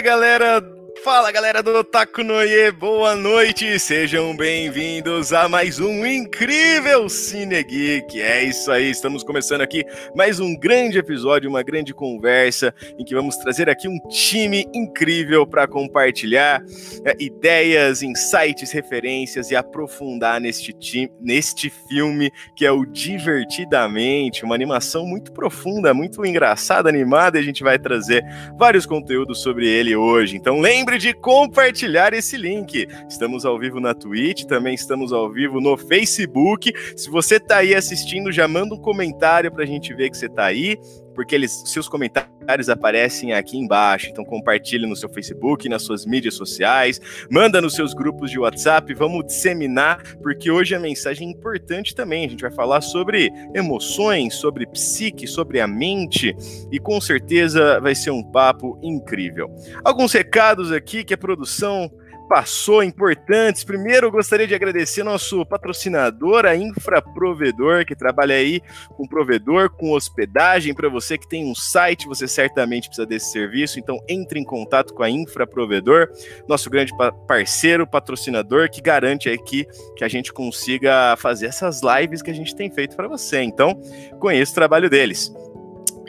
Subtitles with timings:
[0.00, 0.75] Galera
[1.06, 8.20] Fala galera do Otaku Noie, boa noite, sejam bem-vindos a mais um incrível Cine Geek.
[8.20, 9.84] É isso aí, estamos começando aqui
[10.16, 15.46] mais um grande episódio, uma grande conversa em que vamos trazer aqui um time incrível
[15.46, 16.60] para compartilhar
[17.04, 24.56] é, ideias, insights, referências e aprofundar neste, time, neste filme que é o Divertidamente, uma
[24.56, 28.24] animação muito profunda, muito engraçada, animada, e a gente vai trazer
[28.58, 30.36] vários conteúdos sobre ele hoje.
[30.36, 32.88] Então lembre lembre de compartilhar esse link.
[33.08, 36.72] Estamos ao vivo na Twitch, também estamos ao vivo no Facebook.
[36.96, 40.26] Se você está aí assistindo, já manda um comentário para a gente ver que você
[40.26, 40.78] está aí
[41.16, 44.08] porque eles, seus comentários aparecem aqui embaixo.
[44.10, 48.92] Então compartilhe no seu Facebook, nas suas mídias sociais, manda nos seus grupos de WhatsApp,
[48.94, 52.26] vamos disseminar, porque hoje a mensagem é importante também.
[52.26, 56.36] A gente vai falar sobre emoções, sobre psique, sobre a mente
[56.70, 59.50] e com certeza vai ser um papo incrível.
[59.82, 61.90] Alguns recados aqui que a produção
[62.28, 63.64] passou importantes.
[63.64, 68.60] Primeiro, eu gostaria de agradecer nosso patrocinador, a Infraprovedor, que trabalha aí
[68.96, 70.74] com provedor, com hospedagem.
[70.74, 73.78] Para você que tem um site, você certamente precisa desse serviço.
[73.78, 76.08] Então, entre em contato com a Infraprovedor,
[76.48, 76.92] nosso grande
[77.26, 82.54] parceiro, patrocinador, que garante aqui que a gente consiga fazer essas lives que a gente
[82.54, 83.40] tem feito para você.
[83.42, 83.80] Então,
[84.18, 85.32] conheça o trabalho deles.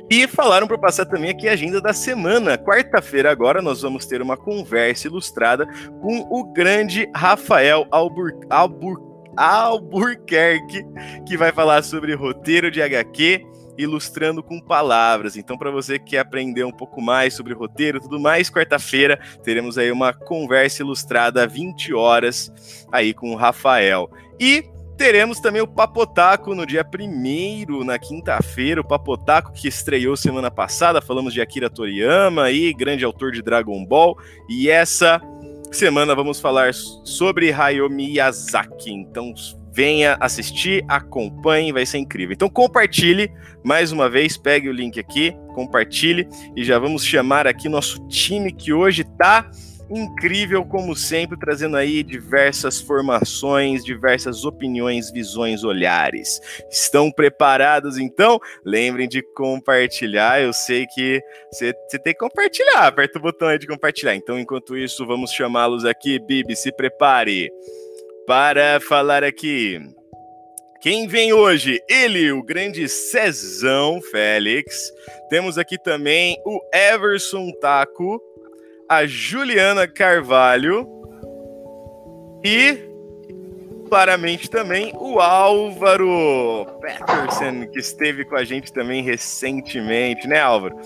[0.09, 2.58] E falaram para passar também aqui a agenda da semana.
[2.58, 5.67] Quarta-feira agora nós vamos ter uma conversa ilustrada
[6.02, 10.16] com o grande Rafael Albur Albur
[11.25, 13.45] que vai falar sobre roteiro de HQ
[13.78, 15.38] ilustrando com palavras.
[15.38, 19.78] Então, para você que quer aprender um pouco mais sobre roteiro, tudo mais, quarta-feira teremos
[19.78, 22.52] aí uma conversa ilustrada 20 horas
[22.91, 24.09] aí com o Rafael.
[24.39, 24.63] E
[24.97, 28.81] Teremos também o Papotaco no dia 1 na quinta-feira.
[28.81, 31.00] O Papotaco que estreou semana passada.
[31.00, 34.18] Falamos de Akira Toriyama, aí, grande autor de Dragon Ball.
[34.50, 35.22] E essa
[35.72, 38.91] semana vamos falar sobre Hayao Miyazaki.
[38.91, 39.35] Então
[39.72, 42.34] venha assistir, acompanhe, vai ser incrível.
[42.34, 43.31] Então compartilhe
[43.64, 48.52] mais uma vez, pegue o link aqui, compartilhe e já vamos chamar aqui nosso time
[48.52, 49.52] que hoje está
[49.90, 56.40] incrível como sempre, trazendo aí diversas formações, diversas opiniões, visões, olhares.
[56.70, 58.40] Estão preparados então?
[58.66, 60.42] Lembrem de compartilhar.
[60.42, 61.22] Eu sei que
[61.52, 62.88] você tem que compartilhar.
[62.88, 64.16] Aperta o botão aí de compartilhar.
[64.16, 66.20] Então, enquanto isso, vamos chamá-los aqui.
[66.20, 67.50] Bibi, se prepare
[68.26, 69.80] para falar aqui.
[70.81, 71.81] Quem vem hoje?
[71.90, 74.92] Ele, o grande Cezão Félix.
[75.30, 78.22] Temos aqui também o Everson Taco
[78.90, 80.88] a Juliana Carvalho
[82.44, 82.88] e
[83.90, 90.78] claramente também o Álvaro Patterson, que esteve com a gente também recentemente, né, Álvaro?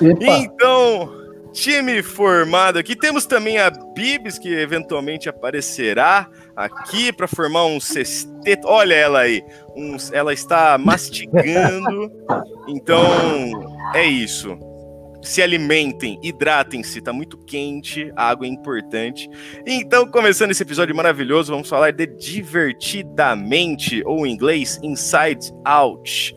[0.00, 0.24] Epa.
[0.24, 1.10] Então,
[1.52, 2.96] time formado aqui.
[2.96, 8.66] Temos também a Bibs, que eventualmente aparecerá aqui para formar um sexteto.
[8.66, 9.42] Olha ela aí,
[9.76, 12.10] um, ela está mastigando.
[12.68, 13.04] então,
[13.94, 14.58] é isso
[15.22, 19.28] se alimentem, hidratem-se, tá muito quente, a água é importante.
[19.66, 26.34] Então, começando esse episódio maravilhoso, vamos falar de divertidamente, ou em inglês, Inside Out.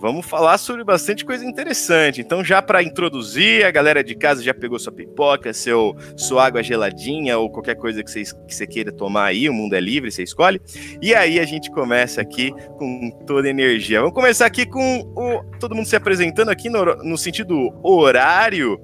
[0.00, 2.22] Vamos falar sobre bastante coisa interessante.
[2.22, 6.62] Então, já para introduzir, a galera de casa já pegou sua pipoca, seu, sua água
[6.62, 10.10] geladinha ou qualquer coisa que você, que você queira tomar aí, o mundo é livre,
[10.10, 10.58] você escolhe.
[11.02, 14.00] E aí a gente começa aqui com toda energia.
[14.00, 18.80] Vamos começar aqui com o, todo mundo se apresentando aqui no, no sentido horário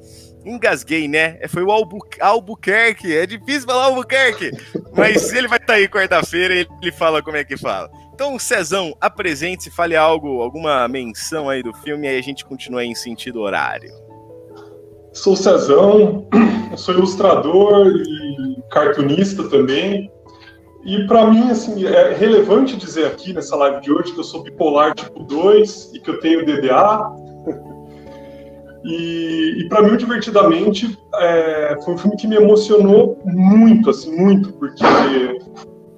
[0.46, 1.38] engasguei, né?
[1.48, 3.14] Foi o Albu Albuquerque.
[3.14, 4.50] É difícil falar Albuquerque,
[4.96, 7.90] mas ele vai estar tá aí quarta-feira e ele fala como é que fala.
[8.14, 12.94] Então, Cezão, apresente-se, fale algo, alguma menção aí do filme, aí a gente continua em
[12.94, 13.90] sentido horário.
[15.12, 16.26] Sou Cezão,
[16.76, 20.10] sou ilustrador e cartunista também.
[20.86, 24.42] E para mim, assim, é relevante dizer aqui nessa live de hoje que eu sou
[24.42, 27.25] bipolar tipo 2 e que eu tenho DDA.
[28.86, 34.52] E, e para mim, Divertidamente, é, foi um filme que me emocionou muito, assim, muito,
[34.52, 34.84] porque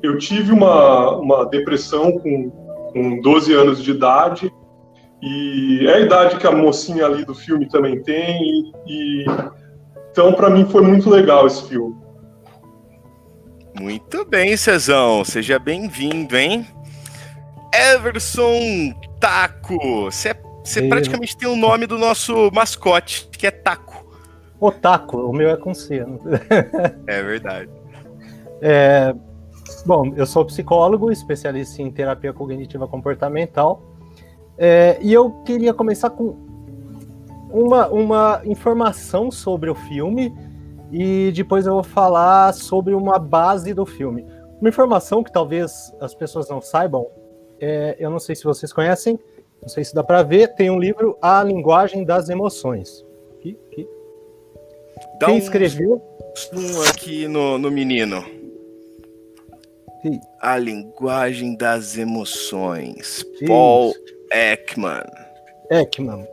[0.02, 2.50] eu tive uma, uma depressão com,
[2.92, 4.50] com 12 anos de idade,
[5.22, 9.24] e é a idade que a mocinha ali do filme também tem, e, e
[10.10, 11.94] então para mim foi muito legal esse filme.
[13.78, 16.66] Muito bem, Cezão, seja bem-vindo, hein?
[17.72, 20.47] Everson Taco, você é,
[20.88, 24.06] praticamente tem o nome do nosso mascote, que é Taco.
[24.60, 26.04] O Taco, o meu é com C.
[27.06, 27.70] é verdade.
[28.60, 29.14] É,
[29.84, 33.82] Bom, eu sou psicólogo, especialista em terapia cognitiva comportamental,
[34.56, 36.36] é, e eu queria começar com
[37.50, 40.34] uma, uma informação sobre o filme
[40.90, 44.26] e depois eu vou falar sobre uma base do filme.
[44.60, 47.06] Uma informação que talvez as pessoas não saibam,
[47.60, 49.18] é, eu não sei se vocês conhecem,
[49.60, 53.04] não sei se dá para ver, tem um livro A Linguagem das Emoções.
[53.38, 53.88] Aqui, aqui.
[55.20, 56.02] Quem um escreveu?
[56.54, 58.24] Um aqui no, no menino.
[60.02, 60.20] Sim.
[60.40, 63.24] A Linguagem das Emoções.
[63.34, 63.46] Isso.
[63.46, 63.92] Paul
[64.30, 65.04] Ekman.
[65.70, 66.26] Ekman.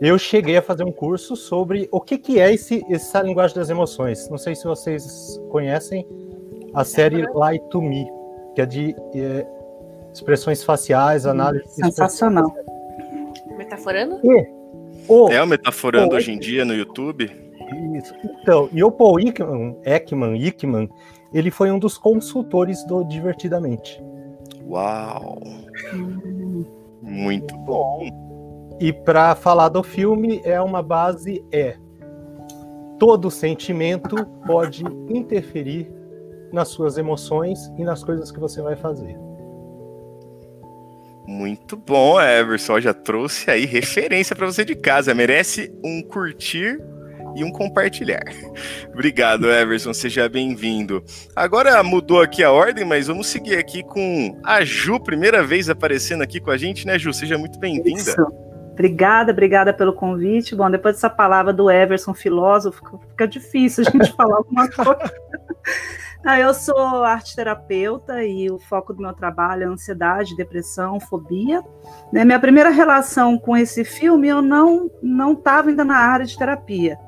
[0.00, 3.70] Eu cheguei a fazer um curso sobre o que, que é esse, essa linguagem das
[3.70, 4.28] emoções.
[4.28, 6.06] Não sei se vocês conhecem
[6.74, 8.04] a série Lie to Me,
[8.54, 9.46] que é de é,
[10.14, 11.68] expressões faciais, análise.
[11.68, 12.54] Sensacional.
[13.58, 14.20] Metaforando?
[14.22, 14.48] E,
[15.08, 17.30] o, é o Metaforando o, hoje em dia no YouTube?
[17.96, 18.14] Isso.
[18.40, 20.88] Então, e o Paul Ekman, Ekman, Ekman,
[21.32, 24.02] ele foi um dos consultores do Divertidamente.
[24.66, 25.42] Uau!
[27.02, 28.08] Muito bom.
[28.80, 31.76] E para falar do filme, é uma base é
[32.98, 35.92] todo sentimento pode interferir
[36.52, 39.18] nas suas emoções e nas coisas que você vai fazer.
[41.26, 42.80] Muito bom, Everson.
[42.80, 45.14] Já trouxe aí referência para você de casa.
[45.14, 46.78] Merece um curtir
[47.34, 48.22] e um compartilhar.
[48.92, 49.92] Obrigado, Everson.
[49.92, 51.02] Seja bem-vindo.
[51.34, 56.22] Agora mudou aqui a ordem, mas vamos seguir aqui com a Ju, primeira vez aparecendo
[56.22, 57.12] aqui com a gente, né, Ju?
[57.12, 58.14] Seja muito bem-vinda.
[58.72, 60.54] Obrigada, obrigada pelo convite.
[60.54, 65.12] Bom, depois dessa palavra do Everson, filósofo, fica difícil a gente falar alguma coisa.
[66.24, 71.62] Ah, eu sou arte terapeuta e o foco do meu trabalho é ansiedade, depressão, fobia.
[72.10, 76.36] Né, minha primeira relação com esse filme, eu não não estava ainda na área de
[76.38, 76.98] terapia.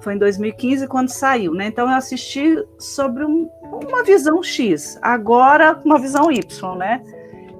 [0.00, 1.66] Foi em 2015 quando saiu, né?
[1.66, 3.50] Então eu assisti sobre um,
[3.86, 7.02] uma visão X, agora uma visão Y, né?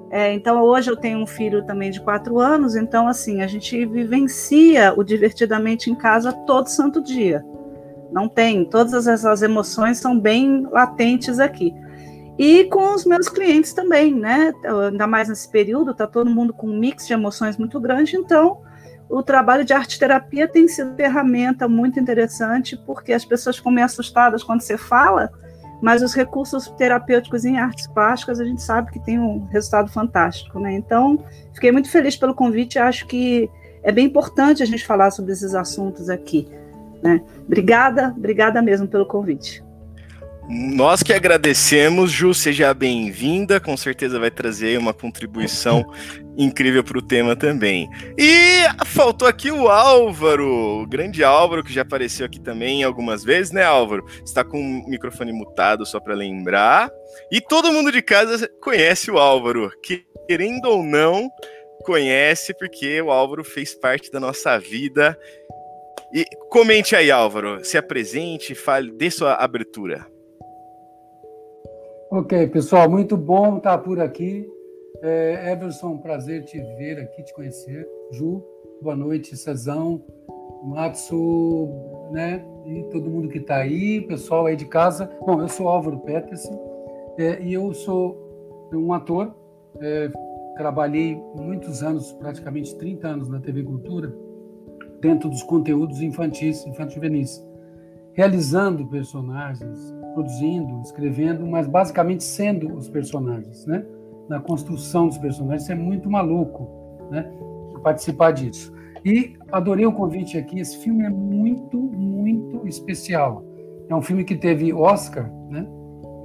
[0.09, 3.85] É, então, hoje eu tenho um filho também de quatro anos, então, assim, a gente
[3.85, 7.43] vivencia o divertidamente em casa todo santo dia.
[8.11, 11.73] Não tem, todas essas emoções são bem latentes aqui.
[12.37, 14.53] E com os meus clientes também, né?
[14.89, 18.61] Ainda mais nesse período, tá todo mundo com um mix de emoções muito grande, então
[19.09, 23.85] o trabalho de arte terapia tem sido ferramenta muito interessante, porque as pessoas ficam meio
[23.85, 25.31] assustadas quando você fala,
[25.81, 30.59] mas os recursos terapêuticos em artes plásticas a gente sabe que tem um resultado fantástico,
[30.59, 30.73] né?
[30.73, 33.49] Então, fiquei muito feliz pelo convite, acho que
[33.81, 36.47] é bem importante a gente falar sobre esses assuntos aqui,
[37.01, 37.21] né?
[37.45, 39.63] Obrigada, obrigada mesmo pelo convite.
[40.49, 45.85] Nós que agradecemos, Ju, seja bem-vinda, com certeza vai trazer uma contribuição
[46.37, 47.89] incrível para o tema também.
[48.17, 53.51] E faltou aqui o Álvaro, o grande Álvaro, que já apareceu aqui também algumas vezes,
[53.51, 54.05] né, Álvaro?
[54.23, 56.89] Está com o microfone mutado, só para lembrar.
[57.29, 61.29] E todo mundo de casa conhece o Álvaro, que, querendo ou não,
[61.83, 65.17] conhece, porque o Álvaro fez parte da nossa vida.
[66.13, 70.07] E comente aí, Álvaro, se apresente, fale, dê sua abertura.
[72.09, 74.49] Ok, pessoal, muito bom estar por aqui.
[75.01, 77.85] É, Everson, prazer te ver aqui, te conhecer.
[78.11, 78.41] Ju,
[78.81, 80.01] boa noite, Cezão,
[80.63, 81.69] Matsu,
[82.11, 82.45] né?
[82.65, 85.11] E todo mundo que está aí, pessoal aí de casa.
[85.25, 89.35] Bom, eu sou Álvaro Peterson é, e eu sou um ator.
[89.81, 90.09] É,
[90.55, 94.13] trabalhei muitos anos, praticamente 30 anos na TV Cultura,
[95.01, 97.45] dentro dos conteúdos infantis, infantil-juvenis,
[98.13, 103.85] realizando personagens, produzindo, escrevendo, mas basicamente sendo os personagens, né?
[104.27, 106.67] Na construção dos personagens, isso é muito maluco,
[107.11, 107.31] né?
[107.83, 108.73] Participar disso.
[109.05, 110.59] E adorei o convite aqui.
[110.59, 113.43] Esse filme é muito, muito especial.
[113.87, 115.65] É um filme que teve Oscar, né?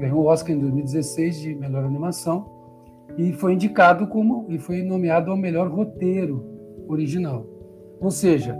[0.00, 2.50] Ganhou o Oscar em 2016 de melhor animação
[3.16, 6.44] e foi indicado como e foi nomeado ao melhor roteiro
[6.88, 7.46] original.
[8.02, 8.56] Ou seja,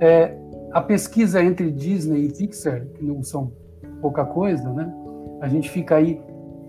[0.00, 0.36] é,
[0.72, 3.52] a pesquisa entre Disney e Pixar, que não são
[4.00, 4.92] pouca coisa, né?
[5.40, 6.20] A gente fica aí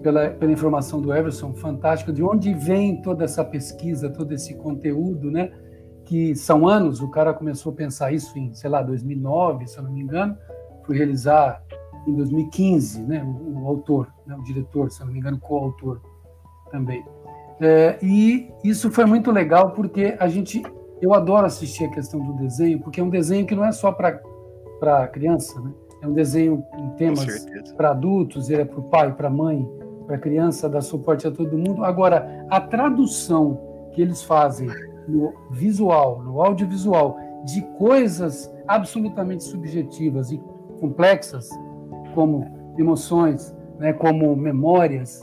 [0.02, 5.32] pela, pela informação do Everson, fantástico, de onde vem toda essa pesquisa, todo esse conteúdo,
[5.32, 5.52] né?
[6.06, 9.84] Que são anos, o cara começou a pensar isso em, sei lá, 2009, se eu
[9.84, 10.38] não me engano,
[10.86, 11.64] foi realizar
[12.08, 13.24] em 2015, né?
[13.24, 14.36] O, o autor, né?
[14.36, 16.02] o diretor, se eu não me engano, coautor
[16.72, 17.04] também.
[17.60, 20.64] É, e isso foi muito legal porque a gente,
[21.02, 23.92] eu adoro assistir a questão do desenho, porque é um desenho que não é só
[23.92, 25.72] para criança, né?
[26.02, 29.68] É um desenho em temas para adultos, ele é para o pai, para a mãe,
[30.08, 31.84] para a criança, dá suporte a todo mundo.
[31.84, 34.68] Agora, a tradução que eles fazem
[35.08, 40.42] no visual, no audiovisual, de coisas absolutamente subjetivas e
[40.80, 41.50] complexas,
[42.16, 45.22] como emoções, né, como memórias,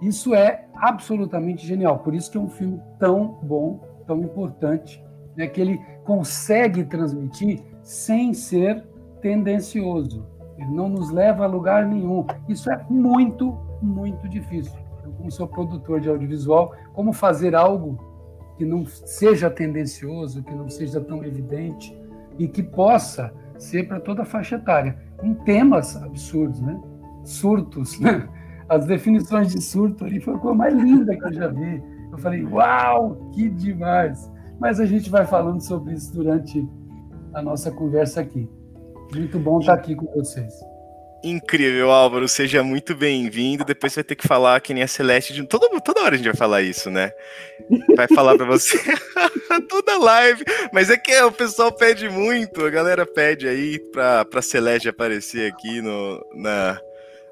[0.00, 1.98] isso é absolutamente genial.
[1.98, 5.02] Por isso que é um filme tão bom, tão importante,
[5.40, 8.84] né, que ele consegue transmitir sem ser
[9.22, 10.26] tendencioso.
[10.58, 12.26] Ele não nos leva a lugar nenhum.
[12.46, 14.78] Isso é muito, muito difícil.
[15.02, 17.98] Eu, como sou produtor de audiovisual, como fazer algo
[18.58, 21.98] que não seja tendencioso, que não seja tão evidente
[22.38, 26.78] e que possa ser para toda a faixa etária, em temas absurdos, né?
[27.24, 28.28] Surtos, né?
[28.68, 31.82] As definições de surto ali foi a coisa mais linda que eu já vi.
[32.12, 34.30] Eu falei, uau, que demais!
[34.60, 36.68] Mas a gente vai falando sobre isso durante
[37.32, 38.46] a nossa conversa aqui.
[39.14, 40.52] Muito bom estar aqui com vocês.
[41.24, 42.28] Incrível, Álvaro.
[42.28, 43.64] Seja muito bem-vindo.
[43.64, 45.32] Depois você vai ter que falar que nem a Celeste.
[45.32, 45.46] De...
[45.46, 47.10] Toda, toda hora a gente vai falar isso, né?
[47.96, 48.78] Vai falar para você
[49.68, 50.44] toda live.
[50.72, 52.64] Mas é que o pessoal pede muito.
[52.64, 56.78] A galera pede aí para a Celeste aparecer aqui no, na,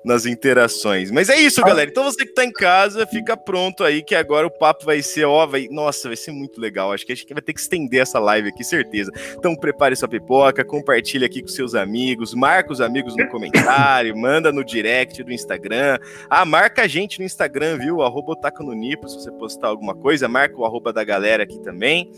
[0.09, 1.11] nas interações.
[1.11, 1.91] Mas é isso, galera.
[1.91, 5.27] Então você que tá em casa, fica pronto aí que agora o papo vai ser,
[5.27, 6.93] ó, vai, nossa, vai ser muito legal.
[6.93, 9.13] Acho que a gente vai ter que estender essa live aqui, certeza.
[9.37, 14.51] Então prepare sua pipoca, compartilha aqui com seus amigos, marca os amigos no comentário, manda
[14.51, 15.99] no direct do Instagram.
[16.31, 18.01] Ah, marca a gente no Instagram, viu?
[18.01, 22.11] Arroba no Nipo, se você postar alguma coisa, marca o arroba da galera aqui também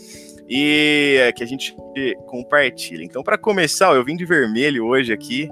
[0.49, 1.75] e é, que a gente
[2.27, 3.05] compartilha.
[3.05, 5.49] Então, para começar, eu vim de vermelho hoje aqui,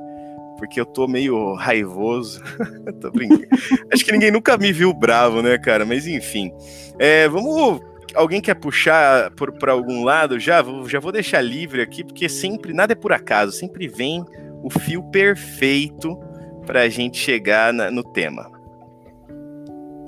[0.58, 2.42] porque eu tô meio raivoso.
[3.00, 3.46] tô brincando.
[3.92, 5.86] Acho que ninguém nunca me viu bravo, né, cara?
[5.86, 6.52] Mas enfim.
[6.98, 7.80] É, vamos.
[8.14, 10.40] Alguém quer puxar para algum lado?
[10.40, 14.24] Já, já vou deixar livre aqui, porque sempre, nada é por acaso, sempre vem
[14.62, 16.18] o fio perfeito
[16.66, 18.50] para a gente chegar na, no tema.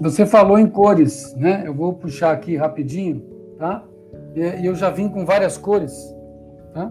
[0.01, 1.63] Você falou em cores, né?
[1.67, 3.23] Eu vou puxar aqui rapidinho,
[3.59, 3.85] tá?
[4.35, 5.93] E eu já vim com várias cores,
[6.73, 6.91] tá?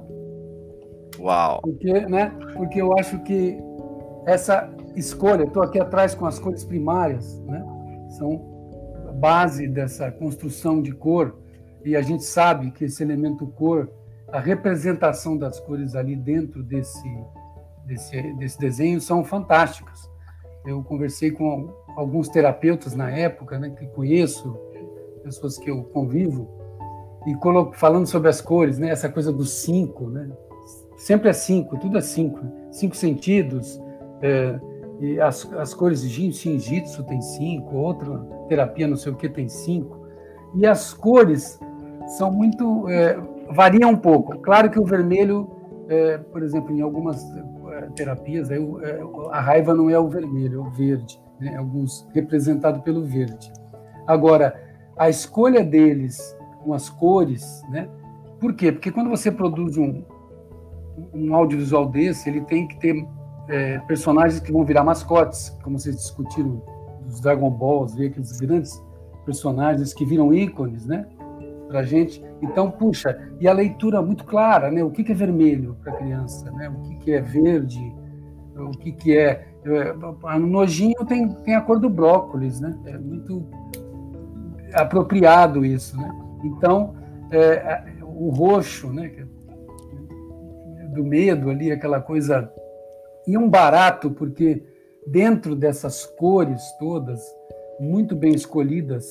[1.20, 1.62] Uau!
[1.62, 3.58] Porque, né, porque eu acho que
[4.26, 7.66] essa escolha, estou aqui atrás com as cores primárias, né,
[8.18, 8.42] são
[9.08, 11.38] a base dessa construção de cor,
[11.84, 13.90] e a gente sabe que esse elemento cor,
[14.32, 17.10] a representação das cores ali dentro desse,
[17.86, 20.10] desse, desse desenho são fantásticas.
[20.66, 24.58] Eu conversei com alguns terapeutas na época, né, que conheço,
[25.24, 26.48] pessoas que eu convivo,
[27.28, 27.36] e
[27.74, 30.30] falando sobre as cores, né, essa coisa dos cinco, né,
[31.00, 32.40] sempre é cinco, tudo é cinco.
[32.70, 33.82] Cinco sentidos.
[34.22, 34.60] É,
[35.00, 39.48] e as, as cores de Shinjitsu tem cinco, outra terapia não sei o que tem
[39.48, 39.98] cinco.
[40.54, 41.60] E as cores
[42.18, 42.88] são muito.
[42.90, 43.18] É,
[43.50, 44.38] variam um pouco.
[44.40, 45.50] Claro que o vermelho,
[45.88, 47.24] é, por exemplo, em algumas
[47.72, 49.00] é, terapias, aí, é,
[49.32, 51.20] a raiva não é o vermelho, é o verde.
[51.40, 51.56] Né?
[51.56, 53.52] Alguns representado pelo verde.
[54.06, 54.60] Agora,
[54.98, 57.88] a escolha deles com as cores, né?
[58.40, 58.72] Por quê?
[58.72, 60.04] Porque quando você produz um,
[61.14, 63.06] um audiovisual desse, ele tem que ter
[63.48, 66.62] é, personagens que vão virar mascotes, como vocês discutiram
[67.06, 68.82] dos Dragon Balls, ver aqueles grandes
[69.26, 71.06] personagens que viram ícones, né?
[71.68, 72.24] Pra gente.
[72.42, 74.84] Então, puxa, e a leitura muito clara, né?
[74.84, 76.70] O que, que é vermelho para criança, né?
[76.70, 77.96] O que, que é verde,
[78.56, 79.48] o que, que é.
[79.66, 82.78] é no nojinho tem, tem a cor do brócolis, né?
[82.86, 83.46] É muito
[84.74, 86.12] apropriado isso, né?
[86.44, 86.96] Então,
[87.32, 89.12] é, o roxo, né?
[90.94, 92.52] Do medo ali, aquela coisa.
[93.28, 94.64] E um barato, porque
[95.06, 97.22] dentro dessas cores todas,
[97.80, 99.06] muito bem escolhidas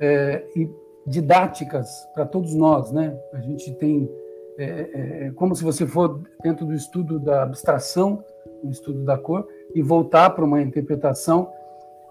[0.00, 0.68] é, e
[1.06, 3.18] didáticas para todos nós, né?
[3.32, 4.10] A gente tem.
[4.58, 8.24] É, é, é, como se você for dentro do estudo da abstração,
[8.62, 11.50] do estudo da cor, e voltar para uma interpretação.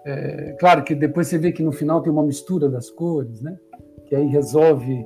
[0.04, 3.56] É, claro que depois você vê que no final tem uma mistura das cores, né?
[4.06, 5.04] Que aí resolve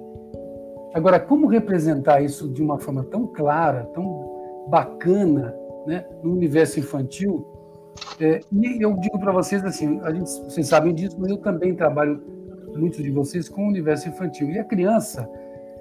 [0.94, 5.54] Agora, como representar isso de uma forma tão clara, tão bacana,
[5.86, 7.46] né, no universo infantil?
[8.20, 11.74] É, e eu digo para vocês assim, a gente, vocês sabem disso, mas eu também
[11.74, 12.22] trabalho
[12.76, 14.50] muitos de vocês com o universo infantil.
[14.50, 15.28] E a criança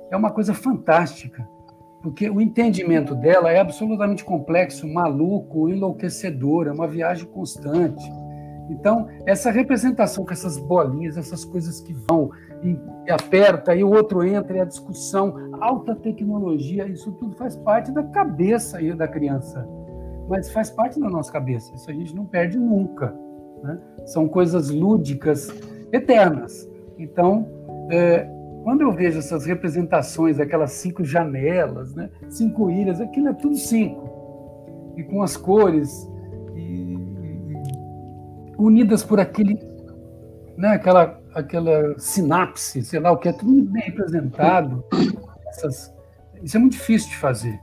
[0.10, 1.48] é uma coisa fantástica,
[2.02, 8.04] porque o entendimento dela é absolutamente complexo, maluco, enlouquecedor, é uma viagem constante.
[8.70, 12.32] Então, essa representação com essas bolinhas, essas coisas que vão
[12.64, 17.92] e, aperta, e o outro entra, e a discussão, alta tecnologia, isso tudo faz parte
[17.92, 19.68] da cabeça aí da criança.
[20.30, 23.14] Mas faz parte da nossa cabeça, isso a gente não perde nunca.
[23.64, 23.80] Né?
[24.06, 25.50] São coisas lúdicas
[25.92, 26.70] eternas.
[26.98, 27.48] Então,
[27.90, 28.28] é,
[28.64, 32.10] quando eu vejo essas representações, aquelas cinco janelas, né?
[32.30, 34.10] cinco ilhas, aquilo é tudo cinco.
[34.96, 36.10] E com as cores
[36.56, 37.62] e, e,
[38.58, 39.58] unidas por aquele,
[40.62, 40.70] né?
[40.70, 44.84] aquela aquela sinapse, sei lá o que, é tudo bem representado.
[45.48, 45.94] Essas,
[46.44, 47.60] isso é muito difícil de fazer.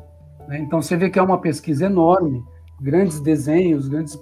[0.48, 0.58] Né?
[0.58, 2.42] Então você vê que é uma pesquisa enorme,
[2.80, 4.18] grandes desenhos, grandes.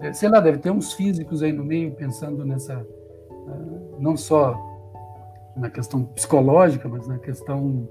[0.00, 2.84] Eh, sei lá, deve ter uns físicos aí no meio pensando nessa.
[3.48, 4.56] Ah, não só
[5.56, 7.88] na questão psicológica, mas na questão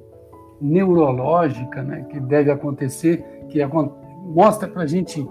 [0.60, 3.60] neurológica, né, que deve acontecer, que
[4.24, 5.28] mostra para a gente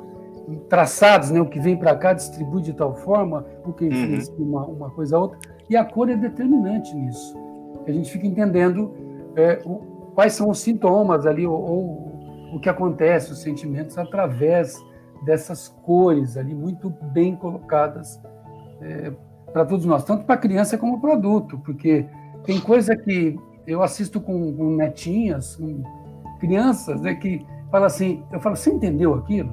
[0.68, 1.40] traçados, né?
[1.40, 4.48] O que vem para cá distribui de tal forma, o que influencia Uhum.
[4.48, 5.38] uma, uma coisa a outra.
[5.68, 7.36] E a cor é determinante nisso.
[7.86, 8.92] A gente fica entendendo
[9.36, 12.16] é, o- quais são os sintomas ali, ou, ou
[12.54, 14.82] o que acontece, os sentimentos, através
[15.24, 18.20] dessas cores ali, muito bem colocadas
[19.52, 22.06] para todos nós, tanto para criança como para adulto, porque
[22.44, 23.36] tem coisa que
[23.66, 25.82] eu assisto com, com netinhas, com
[26.38, 29.52] crianças, né, que fala assim, eu falo, você entendeu aquilo?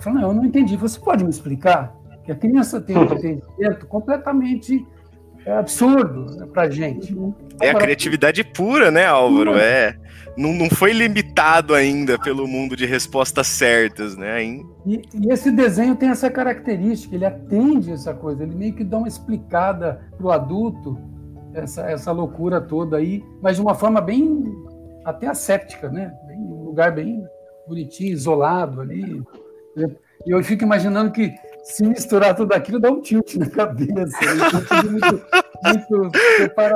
[0.00, 0.76] Eu falo, não, eu não entendi.
[0.76, 1.94] Você pode me explicar?
[2.24, 4.86] Que a criança tem um entendimento completamente
[5.44, 7.14] é, absurdo para a gente.
[7.60, 9.56] É a criatividade pura, né, Álvaro?
[9.58, 9.96] É.
[10.36, 14.42] Não, não foi limitado ainda pelo mundo de respostas certas, né?
[14.86, 18.96] E, e esse desenho tem essa característica, ele atende essa coisa, ele meio que dá
[18.96, 20.98] uma explicada para o adulto,
[21.52, 24.44] essa, essa loucura toda aí, mas de uma forma bem
[25.04, 26.10] até asséptica, né?
[26.26, 27.22] Bem, um lugar bem
[27.66, 29.22] bonitinho, isolado ali.
[29.76, 31.32] E eu fico imaginando que
[31.64, 34.18] se misturar tudo aquilo dá um tilt na cabeça.
[34.68, 35.24] tudo muito,
[35.64, 36.10] muito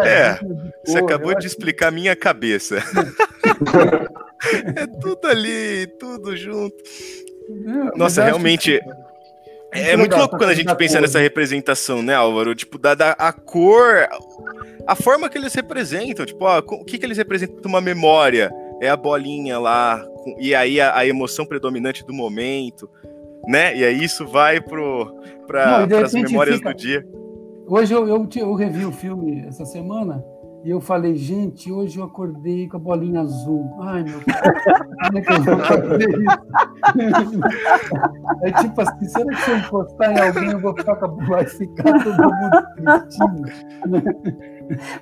[0.03, 0.39] É,
[0.85, 2.79] Você acabou Eu de explicar a minha cabeça.
[4.77, 6.75] é tudo ali, tudo junto.
[6.77, 8.81] acho- mas Nossa, acho realmente,
[9.73, 12.55] É muito legal, louco essa quando a gente pensa cor, nessa representação, né, Álvaro?
[12.55, 14.07] Tipo, da, da- a cor,
[14.87, 16.25] a forma que eles representam.
[16.25, 17.57] Tipo, ó, o que, que eles representam?
[17.67, 18.51] Uma memória.
[18.81, 22.89] É a bolinha lá, com- e aí a, a emoção predominante do momento,
[23.47, 23.77] né?
[23.77, 27.07] E aí isso vai para as memórias fica- do dia.
[27.67, 30.23] Hoje eu, eu, eu revi o filme essa semana
[30.65, 33.71] e eu falei, gente, hoje eu acordei com a bolinha azul.
[33.83, 37.41] Ai, meu como é que eu vou fazer isso?
[38.43, 41.09] É tipo assim, será que se eu encostar em alguém eu vou ficar com a
[41.27, 43.45] vai ficar todo mundo tristinho?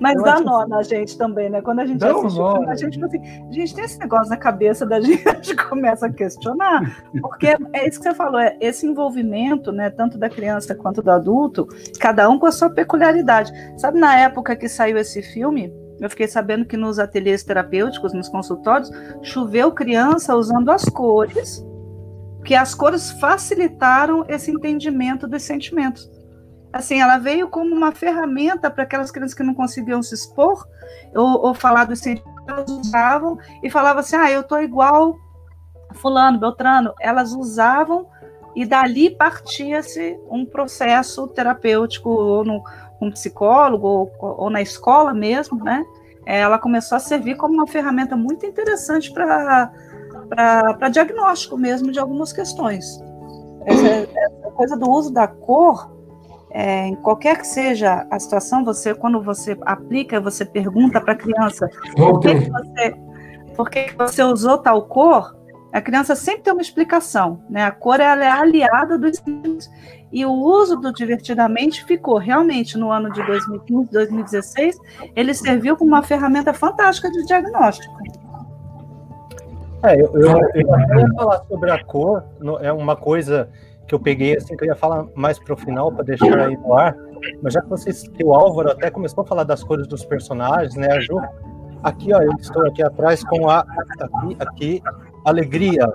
[0.01, 1.61] Mas Eu dá nó assim- na gente também, né?
[1.63, 2.77] Quando a gente Dá um assiste o nó, filme, a né?
[2.77, 6.13] gente fica assim, gente, tem esse negócio na cabeça da gente, a gente começa a
[6.13, 6.81] questionar.
[7.21, 11.11] Porque é isso que você falou, é esse envolvimento, né, tanto da criança quanto do
[11.11, 11.67] adulto,
[12.01, 13.53] cada um com a sua peculiaridade.
[13.77, 18.29] Sabe, na época que saiu esse filme, eu fiquei sabendo que nos ateliês terapêuticos, nos
[18.29, 18.91] consultórios,
[19.23, 21.65] choveu criança usando as cores,
[22.45, 26.11] que as cores facilitaram esse entendimento dos sentimentos.
[26.73, 30.67] Assim, ela veio como uma ferramenta para aquelas crianças que não conseguiam se expor
[31.15, 35.17] ou, ou falar dos sentimentos, elas usavam e falavam assim: ah, eu estou igual
[35.95, 36.95] Fulano, Beltrano.
[37.01, 38.07] Elas usavam
[38.55, 42.63] e dali partia-se um processo terapêutico, ou no,
[43.01, 45.85] um psicólogo, ou, ou na escola mesmo, né?
[46.25, 53.03] Ela começou a servir como uma ferramenta muito interessante para diagnóstico mesmo de algumas questões.
[53.65, 55.91] Essa, essa coisa do uso da cor
[56.55, 61.17] é, em qualquer que seja a situação, você quando você aplica, você pergunta para a
[61.17, 62.95] criança por que, que você,
[63.57, 65.35] por que, que você usou tal cor,
[65.73, 67.65] a criança sempre tem uma explicação, né?
[67.65, 69.71] A cor ela é aliada dos sentimentos.
[70.13, 74.79] E o uso do divertidamente ficou realmente no ano de 2015, 2016,
[75.17, 77.95] ele serviu como uma ferramenta fantástica de diagnóstico.
[79.85, 82.23] É, eu, eu, eu até ia falar sobre a cor,
[82.61, 83.49] é uma coisa
[83.87, 86.75] que eu peguei assim, que eu ia falar mais pro final para deixar aí no
[86.75, 86.97] ar,
[87.43, 90.75] mas já que vocês, que o Álvaro até começou a falar das cores dos personagens,
[90.75, 91.21] né, a Ju,
[91.83, 94.83] aqui ó, eu estou aqui atrás com a aqui, aqui
[95.25, 95.87] Alegria,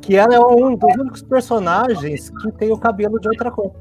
[0.00, 3.72] que ela é um dos únicos personagens que tem o cabelo de outra cor.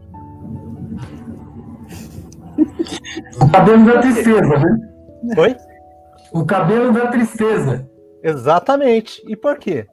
[3.41, 4.77] O cabelo da tristeza, né?
[5.37, 5.55] Oi?
[6.33, 7.89] O cabelo da tristeza.
[8.23, 9.23] Exatamente.
[9.27, 9.87] E por quê?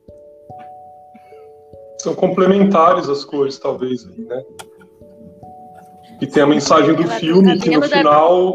[2.05, 4.43] São complementares as cores, talvez, aí, né?
[6.21, 8.53] E tem a mensagem do filme que no final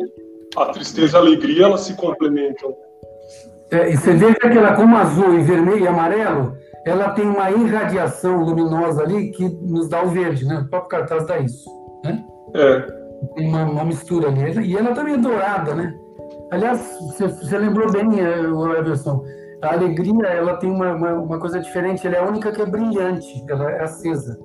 [0.56, 2.76] a tristeza e a alegria elas se complementam.
[3.72, 7.50] É, e você vê que aquela, como azul e vermelho e amarelo, ela tem uma
[7.50, 10.60] irradiação luminosa ali que nos dá o verde, né?
[10.60, 11.68] O próprio cartaz dá isso.
[12.04, 12.24] Né?
[12.54, 12.82] É,
[13.36, 14.60] Tem uma, uma mistura ali.
[14.62, 15.92] E ela também é dourada, né?
[16.52, 16.80] Aliás,
[17.18, 19.26] você, lembrou bem, o Everson.
[19.62, 22.06] A alegria, ela tem uma, uma, uma coisa diferente.
[22.08, 23.28] Ela é a única que é brilhante.
[23.50, 24.38] Ela é acesa.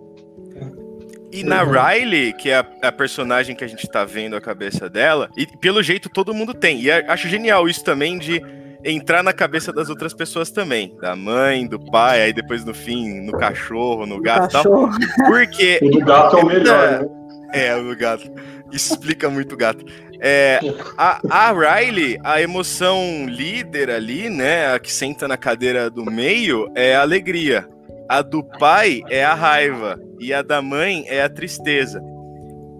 [1.33, 1.71] E na Uhum.
[1.73, 5.47] Riley, que é a, a personagem que a gente tá vendo a cabeça dela, e
[5.59, 6.81] pelo jeito todo mundo tem.
[6.81, 8.41] E a- acho genial isso também de
[8.85, 10.97] entrar na cabeça das outras pessoas também.
[11.01, 14.91] Da mãe, do pai, aí depois no fim, no cachorro, no gato e tal.
[15.27, 15.81] Porque.
[15.83, 17.09] o do gato é o melhor, né?
[17.53, 18.31] É, o do gato.
[18.73, 19.85] Isso explica muito gato.
[20.21, 20.59] É,
[20.97, 24.75] a, a Riley, a emoção líder ali, né?
[24.75, 27.69] A que senta na cadeira do meio, é a alegria.
[28.09, 30.01] A do pai é a raiva.
[30.19, 32.03] E a da mãe é a tristeza.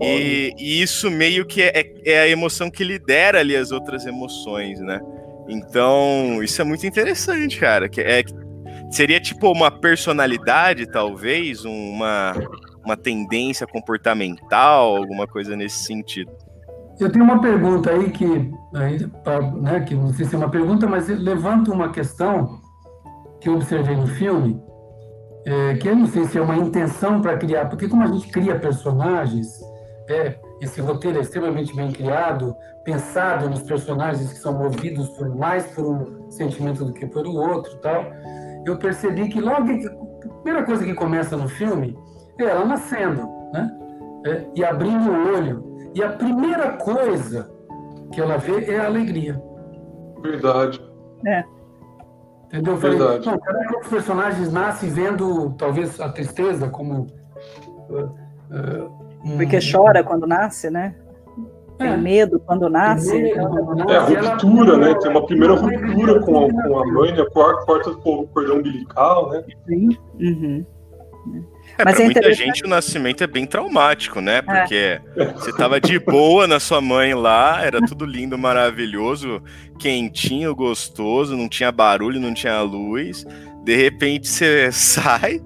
[0.01, 4.07] E, e isso meio que é, é- é a emoção que lidera ali as outras
[4.07, 5.01] emoções, né?
[5.49, 7.89] Então, isso é muito interessante, cara.
[7.89, 8.25] Que é,
[8.91, 12.33] Seria tipo uma personalidade, talvez, uma,
[12.85, 16.31] uma tendência comportamental, alguma coisa nesse sentido.
[17.01, 18.27] Eu tenho uma pergunta aí que,
[18.73, 22.61] né, que não sei se é uma pergunta, mas levanta uma questão
[23.41, 24.63] que eu observei no filme,
[25.45, 28.29] é, que eu não sei se é uma intenção para criar, porque como a gente
[28.29, 29.61] cria personagens,
[30.09, 35.67] é, esse roteiro é extremamente bem criado, pensado nos personagens que são movidos por mais
[35.67, 38.05] por um sentimento do que por o outro, tal.
[38.65, 41.99] Eu percebi que logo a primeira coisa que começa no filme
[42.43, 43.71] é ela nascendo, né?
[44.27, 45.91] É, e abrindo o olho.
[45.95, 47.51] E a primeira coisa
[48.13, 49.41] que ela vê é a alegria.
[50.21, 50.81] Verdade.
[51.27, 51.45] É.
[52.47, 52.77] Entendeu?
[52.77, 53.25] Verdade.
[53.25, 57.07] Falei, será que os personagens nascem vendo talvez a tristeza como
[57.91, 59.05] uh, uh,
[59.37, 60.95] porque chora quando nasce, né?
[61.79, 61.97] Tem é.
[61.97, 63.17] medo quando nasce.
[63.17, 63.91] Então...
[63.91, 64.95] É a ruptura, né?
[64.95, 67.25] Tem uma primeira ruptura com a, com a mãe, né?
[67.33, 69.45] Corta o cordão umbilical, né?
[69.67, 69.89] Sim.
[70.21, 70.67] Uhum.
[71.79, 74.39] É, Mas pra é muita gente o nascimento é bem traumático, né?
[74.39, 74.43] É.
[74.43, 75.33] Porque é.
[75.33, 79.43] você tava de boa na sua mãe lá, era tudo lindo, maravilhoso,
[79.79, 83.25] quentinho, gostoso, não tinha barulho, não tinha luz.
[83.65, 85.41] De repente você sai,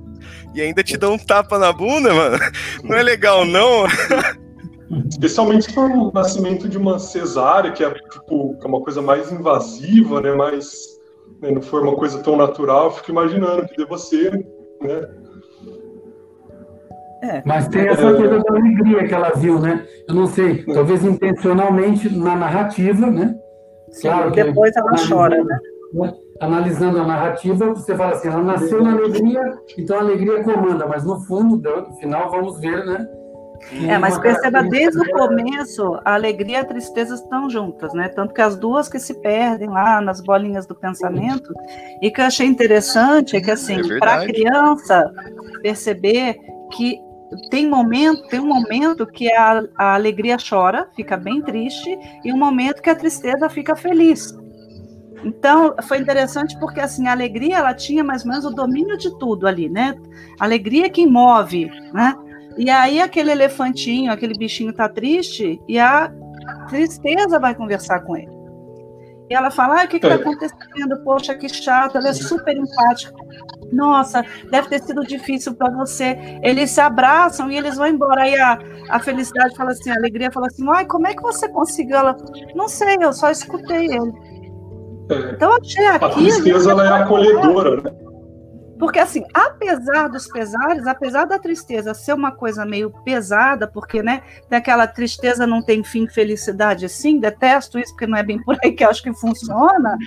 [0.55, 2.39] e ainda te dão um tapa na bunda, mano.
[2.85, 3.87] Não é legal, não?
[5.09, 9.31] Especialmente se for o nascimento de uma cesárea, que é, tipo, é uma coisa mais
[9.31, 10.33] invasiva, né?
[10.35, 10.99] Mais,
[11.41, 14.33] né, não for uma coisa tão natural, eu fico imaginando que deva ser,
[14.81, 15.09] né?
[17.23, 18.15] É, Mas tem essa é...
[18.15, 19.85] coisa da alegria que ela viu, né?
[20.09, 23.35] Eu não sei, talvez intencionalmente na narrativa, né?
[23.91, 25.59] Sim, claro depois ela chora, né?
[25.95, 26.13] né?
[26.41, 29.41] analisando a narrativa, você fala assim, ela nasceu na alegria,
[29.77, 33.09] então a alegria comanda, mas no fundo, no final, vamos ver, né?
[33.89, 38.09] É, mas perceba desde o começo, a alegria e a tristeza estão juntas, né?
[38.09, 41.53] Tanto que as duas que se perdem lá nas bolinhas do pensamento.
[42.01, 45.13] E que eu achei interessante é que, assim, é para a criança
[45.61, 46.39] perceber
[46.71, 47.01] que
[47.51, 52.39] tem momento, tem um momento que a, a alegria chora, fica bem triste, e um
[52.39, 54.35] momento que a tristeza fica feliz.
[55.25, 59.17] Então, foi interessante porque assim, a alegria ela tinha mais ou menos o domínio de
[59.19, 59.95] tudo ali, né?
[60.39, 62.15] A alegria é move, né?
[62.57, 66.13] E aí aquele elefantinho, aquele bichinho tá triste e a
[66.69, 68.38] tristeza vai conversar com ele.
[69.31, 70.97] E ela fala: ah, o que está acontecendo?
[71.05, 73.15] Poxa, que chato, ela é super empática.
[73.73, 76.17] Nossa, deve ter sido difícil para você.
[76.43, 78.23] Eles se abraçam e eles vão embora.
[78.23, 81.49] Aí a, a felicidade fala assim, a alegria fala assim: ai, como é que você
[81.49, 81.97] conseguiu?
[81.97, 82.17] Ela,
[82.55, 84.13] não sei, eu só escutei ele.
[85.11, 85.33] É.
[85.33, 86.05] Então, achei aqui.
[86.05, 88.08] A tristeza ela é acolhedora, né?
[88.79, 94.23] Porque, assim, apesar dos pesares, apesar da tristeza ser uma coisa meio pesada, porque, né,
[94.49, 98.73] daquela tristeza não tem fim, felicidade sim, detesto isso, porque não é bem por aí
[98.73, 99.99] que eu acho que funciona.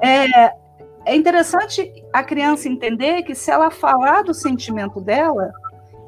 [0.00, 0.52] É,
[1.04, 5.50] é interessante a criança entender que se ela falar do sentimento dela,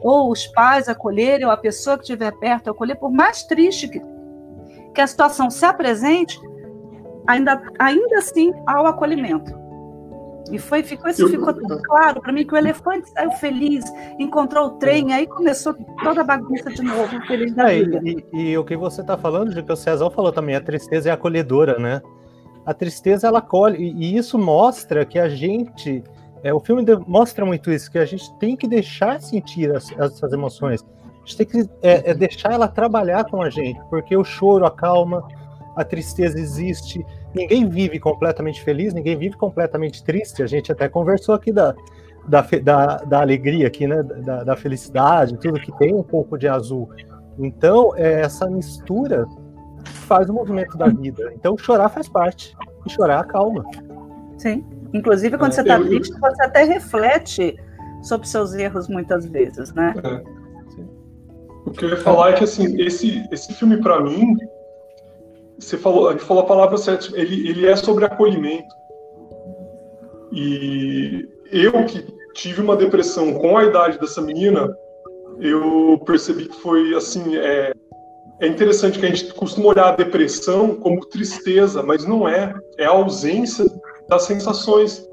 [0.01, 4.01] ou os pais acolherem, ou a pessoa que estiver perto acolher, por mais triste que,
[4.95, 6.39] que a situação se apresente,
[7.27, 9.64] ainda, ainda assim há o acolhimento.
[10.51, 13.85] E foi, ficou, isso ficou tão claro para mim que o elefante saiu feliz,
[14.19, 18.01] encontrou o trem, aí começou toda a bagunça de novo, feliz da é, vida.
[18.05, 20.61] E, e, e, o que você está falando, de que o César falou também, a
[20.61, 22.03] tristeza é acolhedora, né?
[22.67, 26.03] A tristeza ela acolhe, e, e isso mostra que a gente,
[26.43, 30.33] é, o filme mostra muito isso, que a gente tem que deixar sentir as, essas
[30.33, 30.83] emoções.
[30.83, 34.67] A gente tem que é, é deixar ela trabalhar com a gente, porque o choro
[34.67, 35.27] acalma,
[35.75, 37.05] a tristeza existe,
[37.35, 40.43] ninguém vive completamente feliz, ninguém vive completamente triste.
[40.43, 41.75] A gente até conversou aqui da,
[42.27, 44.03] da, da, da alegria aqui, né?
[44.03, 46.89] Da, da, felicidade, tudo que tem um pouco de azul.
[47.39, 49.27] Então, é, essa mistura
[49.85, 51.33] faz o movimento da vida.
[51.35, 52.57] Então, chorar faz parte.
[52.87, 53.65] E chorar acalma.
[54.39, 54.65] Sim.
[54.93, 57.57] Inclusive, quando é, você está triste, você até reflete
[58.03, 59.95] sobre seus erros muitas vezes, né?
[60.03, 60.45] É.
[61.67, 64.37] O que eu ia falar é que, assim, esse, esse filme, para mim,
[65.65, 68.75] você falou, a gente falou a palavra certa, ele, ele é sobre acolhimento.
[70.33, 74.69] E eu que tive uma depressão com a idade dessa menina,
[75.41, 77.73] eu percebi que foi assim, é,
[78.41, 82.85] é interessante que a gente costuma olhar a depressão como tristeza, mas não é, é
[82.85, 83.65] a ausência
[84.09, 85.09] das sensações.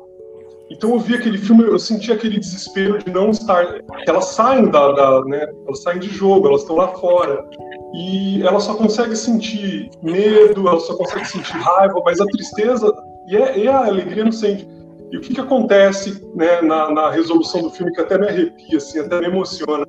[0.69, 3.81] Então eu vi aquele filme, eu senti aquele desespero de não estar.
[4.07, 7.45] Elas saem da, da né, elas saem de jogo, elas estão lá fora
[7.93, 12.91] e ela só consegue sentir medo, ela só consegue sentir raiva, mas a tristeza
[13.27, 14.67] e, é, e a alegria não sente.
[15.11, 18.77] E o que, que acontece né, na, na, resolução do filme que até me arrepia,
[18.77, 19.85] assim, até me emociona,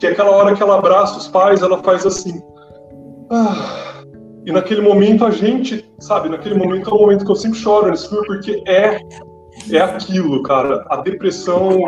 [0.00, 2.42] que é aquela hora que ela abraça os pais, ela faz assim.
[3.30, 4.02] Ah,
[4.44, 7.90] e naquele momento a gente, sabe, naquele momento é o momento que eu sempre choro
[7.90, 8.98] nesse filme, porque é
[9.70, 10.84] é aquilo, cara.
[10.88, 11.80] A depressão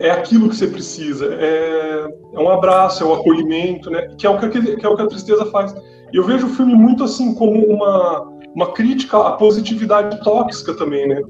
[0.00, 1.26] é aquilo que você precisa.
[1.34, 4.08] É, é um abraço, é o um acolhimento, né?
[4.16, 5.74] Que é o que, que é o que a tristeza faz.
[6.12, 8.20] E eu vejo o filme muito assim como uma,
[8.54, 11.20] uma crítica à positividade tóxica também, né?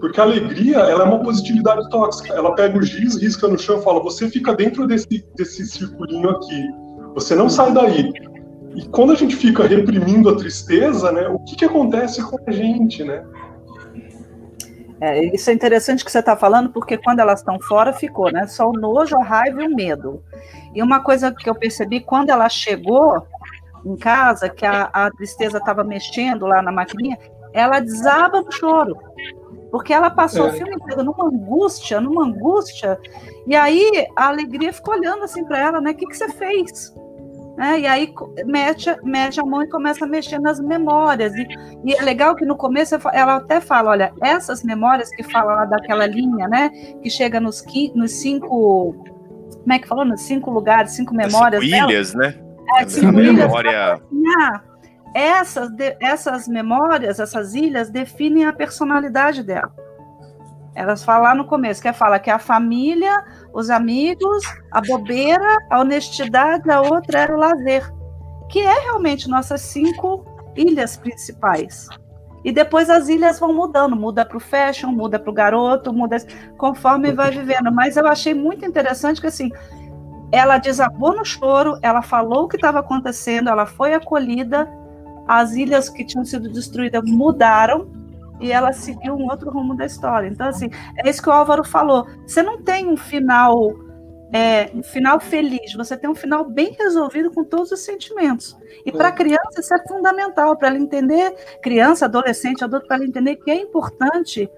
[0.00, 2.34] Porque a alegria, ela é uma positividade tóxica.
[2.34, 6.30] Ela pega o giz, risca no chão e fala: você fica dentro desse, desse circulinho
[6.30, 6.68] aqui.
[7.14, 8.12] Você não sai daí.
[8.76, 11.28] E quando a gente fica reprimindo a tristeza, né?
[11.28, 13.24] O que, que acontece com a gente, né?
[15.00, 18.46] É, isso é interessante que você está falando, porque quando elas estão fora, ficou, né?
[18.46, 20.22] Só o nojo, a raiva e o medo.
[20.74, 23.26] E uma coisa que eu percebi, quando ela chegou
[23.84, 27.16] em casa, que a, a tristeza estava mexendo lá na maquininha,
[27.52, 28.96] ela desaba no choro.
[29.70, 30.48] Porque ela passou é.
[30.50, 32.98] o filme inteiro numa angústia, numa angústia,
[33.46, 35.90] e aí a alegria ficou olhando assim para ela, né?
[35.90, 36.92] O que, que você fez?
[37.58, 37.80] Né?
[37.80, 38.14] E aí
[38.46, 41.34] mete, mete a mão e começa a mexer nas memórias.
[41.34, 41.44] E,
[41.84, 45.64] e, é legal que no começo ela até fala: olha, essas memórias que fala lá
[45.64, 46.68] daquela linha, né?
[47.02, 47.64] Que chega nos,
[47.96, 48.94] nos cinco.
[49.60, 50.04] Como é que falou?
[50.04, 51.60] Nos cinco lugares, cinco memórias.
[51.64, 52.32] Cinco ilhas, né?
[52.78, 53.12] É, cinco.
[53.12, 54.00] Memória...
[54.40, 54.60] Ah,
[55.12, 55.68] essas,
[56.00, 59.72] essas memórias, essas ilhas, definem a personalidade dela.
[60.78, 65.58] Elas falam lá no começo, que é fala que a família, os amigos, a bobeira,
[65.68, 67.92] a honestidade, a outra era o lazer,
[68.48, 71.88] que é realmente nossas cinco ilhas principais.
[72.44, 76.16] E depois as ilhas vão mudando, muda para o fashion, muda para o garoto, muda
[76.56, 77.72] conforme vai vivendo.
[77.72, 79.50] Mas eu achei muito interessante que assim,
[80.30, 84.70] ela desabou no choro, ela falou o que estava acontecendo, ela foi acolhida,
[85.26, 87.90] as ilhas que tinham sido destruídas mudaram,
[88.40, 90.28] e ela seguiu um outro rumo da história.
[90.28, 92.06] Então, assim, é isso que o Álvaro falou.
[92.26, 93.74] Você não tem um final,
[94.32, 98.56] é, um final feliz, você tem um final bem resolvido com todos os sentimentos.
[98.84, 103.06] E para a criança isso é fundamental, para ela entender, criança, adolescente, adulto, para ela
[103.06, 104.48] entender que é importante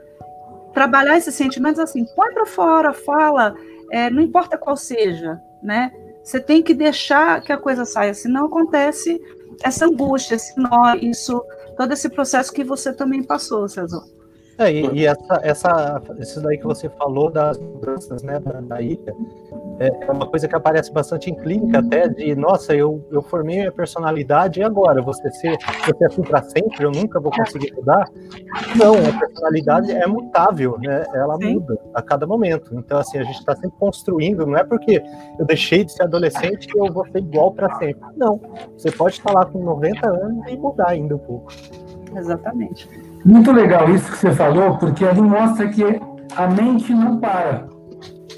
[0.73, 3.55] trabalhar esses sentimentos assim, põe para fora, fala,
[3.91, 5.93] é, não importa qual seja, né?
[6.23, 9.21] Você tem que deixar que a coisa saia, senão acontece
[9.63, 11.43] essa angústia, esse nó, isso
[11.81, 14.03] todo esse processo que você também passou, César.
[14.61, 18.83] É, e, e essa, essa, isso daí que você falou das mudanças né, da, da
[18.83, 19.17] ilha,
[19.79, 23.57] é, é, uma coisa que aparece bastante em clínica até de, nossa, eu, eu formei
[23.57, 25.01] minha personalidade e agora?
[25.01, 26.85] Você ser, você assim para sempre?
[26.85, 28.07] Eu nunca vou conseguir mudar?
[28.77, 31.07] Não, a personalidade é mutável, né?
[31.15, 31.55] Ela Sim.
[31.55, 32.75] muda a cada momento.
[32.75, 35.03] Então, assim, a gente está sempre construindo, não é porque
[35.39, 38.07] eu deixei de ser adolescente que eu vou ser igual para sempre.
[38.15, 38.39] Não,
[38.77, 41.51] você pode estar lá com 90 anos e mudar ainda um pouco.
[42.15, 43.10] Exatamente.
[43.25, 45.85] Muito legal isso que você falou, porque ele mostra que
[46.37, 47.69] a mente não para.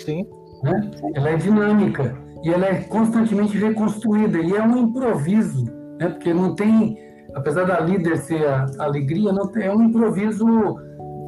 [0.05, 0.27] Sim.
[0.63, 0.91] Né?
[1.15, 5.65] Ela é dinâmica e ela é constantemente reconstruída e é um improviso,
[6.01, 6.09] né?
[6.09, 6.99] Porque não tem,
[7.35, 10.47] apesar da líder ser a, a alegria, não tem, é um improviso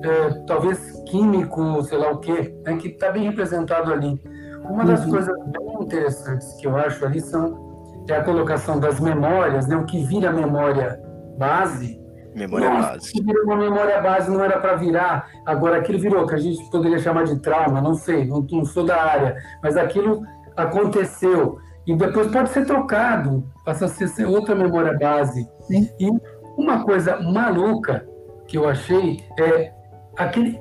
[0.02, 2.76] é, talvez químico, sei lá o quê, né?
[2.76, 4.20] que está bem representado ali.
[4.68, 5.10] Uma das uhum.
[5.10, 7.62] coisas bem interessantes que eu acho ali são
[8.08, 9.76] é a colocação das memórias, né?
[9.76, 11.00] O que vira memória
[11.38, 12.03] base
[12.34, 13.12] Memória Nossa, base.
[13.22, 15.28] Virou uma memória base, não era para virar.
[15.46, 18.84] Agora, aquilo virou, que a gente poderia chamar de trauma, não sei, não, não sou
[18.84, 20.22] da área, mas aquilo
[20.56, 21.58] aconteceu.
[21.86, 25.46] E depois pode ser trocado, passa a ser outra memória base.
[25.62, 25.88] Sim.
[26.00, 26.10] E
[26.56, 28.06] uma coisa maluca
[28.46, 29.72] que eu achei é
[30.16, 30.58] aquele.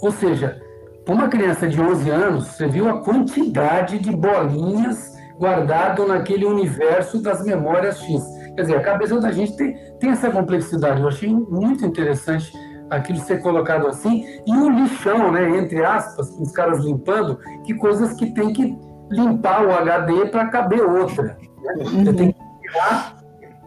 [0.00, 0.60] Ou seja,
[1.04, 7.22] para uma criança de 11 anos, você viu a quantidade de bolinhas guardado naquele universo
[7.22, 8.22] das memórias X.
[8.58, 11.00] Quer dizer, a cabeça da gente tem, tem essa complexidade.
[11.00, 12.52] Eu achei muito interessante
[12.90, 14.26] aquilo ser colocado assim.
[14.44, 18.76] E o lixão, né, entre aspas, os caras limpando, que coisas que tem que
[19.12, 21.38] limpar o HD para caber outra.
[21.62, 21.84] Né?
[21.84, 23.16] Você tem que tirar,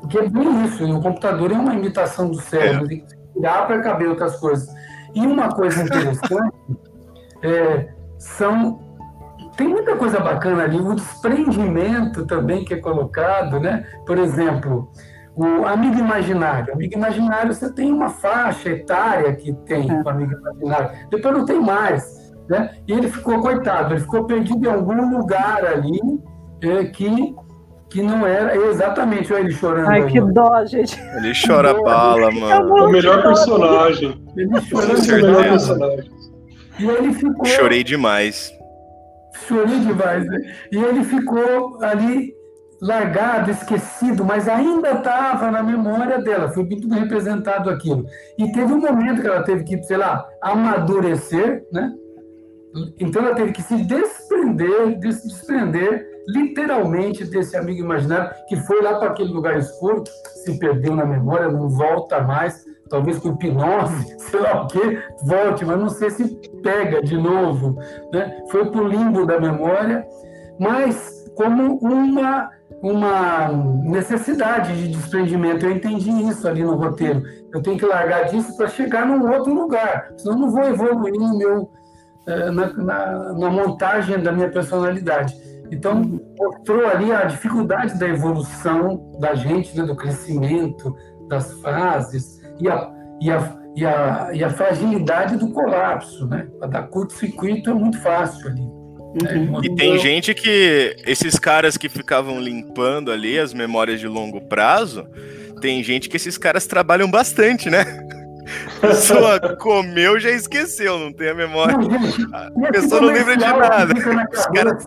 [0.01, 0.83] porque é bem isso.
[0.85, 2.89] E o computador é uma imitação do cérebro, é.
[2.89, 4.67] tem que tirar para caber outras coisas.
[5.15, 6.51] E uma coisa interessante
[7.41, 8.77] é, são
[9.61, 13.85] tem muita coisa bacana ali, o desprendimento também que é colocado, né?
[14.07, 14.91] Por exemplo,
[15.35, 16.73] o amigo imaginário.
[16.73, 20.01] Amigo imaginário, você tem uma faixa etária que tem é.
[20.01, 22.33] o amigo imaginário, depois não tem mais.
[22.49, 22.71] Né?
[22.87, 25.99] E ele ficou, coitado, ele ficou perdido em algum lugar ali
[26.63, 27.35] é, que,
[27.87, 29.89] que não era exatamente ele chorando.
[29.89, 30.99] Ai, que dó, gente.
[31.17, 32.85] Ele chora bala, mano.
[32.87, 34.25] O melhor personagem.
[34.35, 36.11] Ele chorando o melhor personagem.
[36.79, 37.45] E ele ficou.
[37.45, 38.51] Chorei demais.
[39.47, 40.39] Chorei demais, né?
[40.71, 42.33] E ele ficou ali
[42.81, 48.05] largado, esquecido, mas ainda estava na memória dela, foi muito representado aquilo.
[48.37, 51.93] E teve um momento que ela teve que, sei lá, amadurecer, né?
[52.99, 58.97] Então ela teve que se desprender, se desprender literalmente desse amigo imaginário que foi lá
[58.97, 60.03] para aquele lugar escuro,
[60.43, 65.65] se perdeu na memória, não volta mais, talvez com hipnose, sei lá o quê, volte,
[65.65, 66.27] mas não sei se
[66.61, 67.79] pega de novo.
[68.13, 68.43] Né?
[68.51, 70.05] Foi para o limbo da memória,
[70.59, 72.49] mas como uma,
[72.81, 73.47] uma
[73.83, 75.65] necessidade de desprendimento.
[75.65, 77.23] Eu entendi isso ali no roteiro.
[77.53, 81.37] Eu tenho que largar disso para chegar num outro lugar, senão não vou evoluir no
[81.37, 81.71] meu,
[82.27, 85.35] eh, na, na, na montagem da minha personalidade.
[85.71, 90.93] Então, mostrou ali a dificuldade da evolução da gente, né, do crescimento,
[91.29, 96.27] das fases, e a, e a, e a, e a fragilidade do colapso.
[96.27, 96.47] Né?
[96.59, 98.61] Para dar curto-circuito é muito fácil ali.
[98.61, 99.61] Uhum.
[99.63, 100.95] E tem gente que.
[101.05, 105.05] Esses caras que ficavam limpando ali as memórias de longo prazo,
[105.59, 107.85] tem gente que esses caras trabalham bastante, né?
[108.77, 111.77] A pessoa comeu já esqueceu, não tem a memória.
[111.77, 113.93] Não, a pessoa não lembra de nada.
[114.31, 114.85] Os caras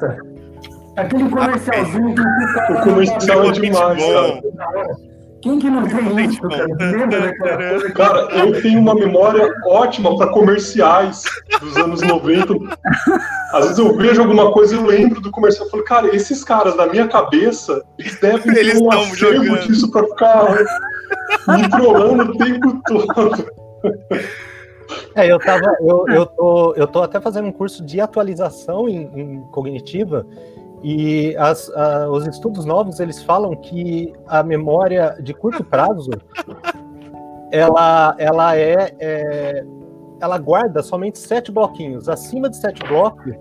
[0.96, 2.72] Aquele comercialzinho que fica.
[2.72, 4.40] O comercial é demais, cara.
[5.44, 6.66] Quem que não tem isso, cara?
[6.66, 7.92] Lembra daquela coisa?
[7.92, 11.22] Cara, eu tenho uma memória ótima para comerciais
[11.60, 12.54] dos anos 90.
[13.52, 15.66] Às vezes eu vejo alguma coisa e eu lembro do comercial.
[15.66, 19.66] Eu falo, cara, esses caras, na minha cabeça, eles devem eles ter um acervo jogando.
[19.66, 20.64] disso para ficar
[21.48, 23.46] me trolando o tempo todo.
[25.14, 25.74] É, eu tava.
[25.80, 30.26] Eu, eu, tô, eu tô até fazendo um curso de atualização em, em cognitiva
[30.84, 36.10] e as, a, os estudos novos eles falam que a memória de curto prazo
[37.50, 39.64] ela, ela é, é
[40.20, 42.08] ela guarda somente sete bloquinhos.
[42.08, 43.34] Acima de sete blocos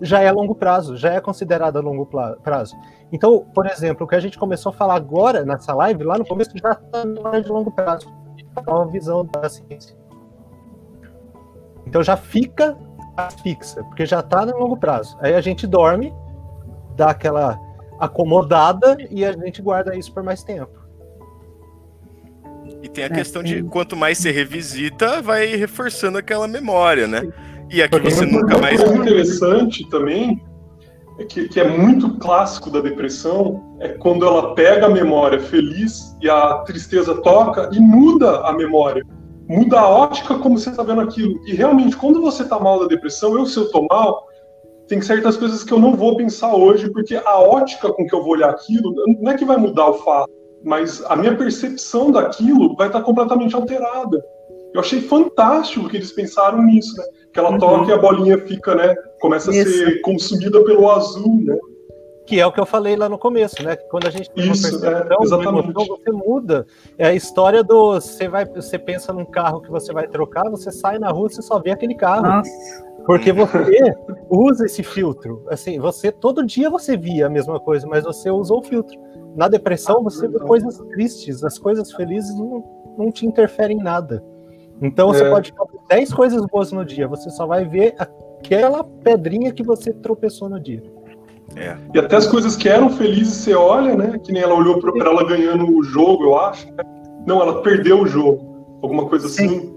[0.00, 2.74] já é longo prazo, já é considerada longo prazo.
[3.12, 6.26] Então, por exemplo, o que a gente começou a falar agora nessa live, lá no
[6.26, 8.06] começo já está memória de longo prazo.
[8.56, 9.96] É uma visão da ciência.
[11.86, 12.76] Então já fica
[13.42, 15.16] fixa, porque já está no longo prazo.
[15.20, 16.12] Aí a gente dorme
[16.96, 17.58] dá aquela
[17.98, 20.86] acomodada e a gente guarda isso por mais tempo.
[22.82, 27.28] E tem a é, questão de quanto mais você revisita, vai reforçando aquela memória, né?
[27.70, 28.80] E aqui você nunca mais.
[28.80, 30.42] Coisa interessante também,
[31.18, 36.16] é que, que é muito clássico da depressão, é quando ela pega a memória feliz
[36.20, 39.04] e a tristeza toca e muda a memória.
[39.48, 41.40] Muda a ótica como você está vendo aquilo.
[41.46, 44.25] E realmente, quando você está mal da depressão, eu, se eu tô mal,
[44.88, 48.22] tem certas coisas que eu não vou pensar hoje, porque a ótica com que eu
[48.22, 50.30] vou olhar aquilo não é que vai mudar o fato,
[50.64, 54.24] mas a minha percepção daquilo vai estar completamente alterada.
[54.72, 57.04] Eu achei fantástico que eles pensaram nisso, né?
[57.32, 57.58] Que ela uhum.
[57.58, 58.94] toca e a bolinha fica, né?
[59.20, 59.68] Começa Isso.
[59.68, 61.56] a ser consumida pelo azul, né?
[62.26, 63.76] Que é o que eu falei lá no começo, né?
[63.76, 65.70] Quando a gente tem Isso, uma percepção, é, exatamente.
[65.70, 66.66] Emoção, você muda.
[66.98, 70.72] É a história do você vai, você pensa num carro que você vai trocar, você
[70.72, 72.26] sai na rua, você só vê aquele carro.
[72.26, 72.86] Nossa.
[73.06, 73.94] Porque você
[74.28, 75.44] usa esse filtro.
[75.48, 78.98] Assim, você todo dia você via a mesma coisa, mas você usou o filtro.
[79.36, 82.64] Na depressão você vê coisas tristes, as coisas felizes não,
[82.98, 84.24] não te interferem em nada.
[84.82, 85.30] Então você é.
[85.30, 89.92] pode fazer 10 coisas boas no dia, você só vai ver aquela pedrinha que você
[89.92, 90.82] tropeçou no dia.
[91.54, 91.76] É.
[91.94, 94.18] E até as coisas que eram felizes você olha, né?
[94.18, 96.66] Que nem ela olhou para ela ganhando o jogo, eu acho.
[96.72, 96.84] Né?
[97.26, 98.78] Não, ela perdeu o jogo.
[98.82, 99.46] Alguma coisa Sim.
[99.46, 99.75] assim.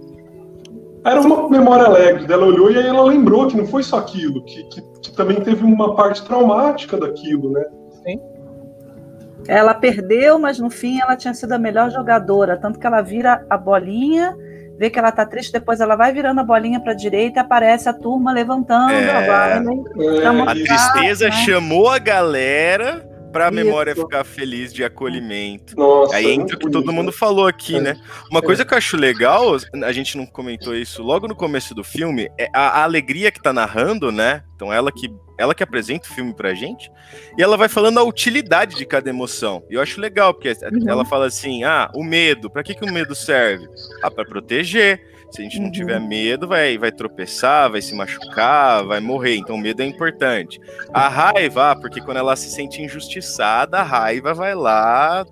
[1.09, 4.43] Era uma memória alegre dela, olhou e aí ela lembrou que não foi só aquilo,
[4.45, 7.63] que, que, que também teve uma parte traumática daquilo, né?
[8.03, 8.21] Sim.
[9.47, 13.43] Ela perdeu, mas no fim ela tinha sido a melhor jogadora, tanto que ela vira
[13.49, 14.37] a bolinha,
[14.77, 17.89] vê que ela tá triste, depois ela vai virando a bolinha para direita e aparece
[17.89, 19.55] a turma levantando é...
[19.55, 19.73] a, né?
[19.97, 20.27] é...
[20.27, 21.31] a tristeza né?
[21.31, 25.75] chamou a galera para a memória ficar feliz de acolhimento.
[25.75, 27.81] Nossa, Aí entra o que todo mundo falou aqui, é.
[27.81, 28.01] né?
[28.29, 28.43] Uma é.
[28.43, 32.29] coisa que eu acho legal, a gente não comentou isso logo no começo do filme,
[32.37, 34.43] é a, a, alegria que tá narrando, né?
[34.55, 36.91] Então ela que ela que apresenta o filme pra gente,
[37.37, 39.63] e ela vai falando a utilidade de cada emoção.
[39.69, 40.89] E eu acho legal, porque uhum.
[40.89, 43.65] ela fala assim: ah, o medo, para que, que o medo serve?
[44.03, 45.08] Ah, para proteger.
[45.31, 45.71] Se a gente não uhum.
[45.71, 49.35] tiver medo, vai, vai tropeçar, vai se machucar, vai morrer.
[49.35, 50.59] Então, medo é importante.
[50.91, 55.25] A raiva, porque quando ela se sente injustiçada, a raiva vai lá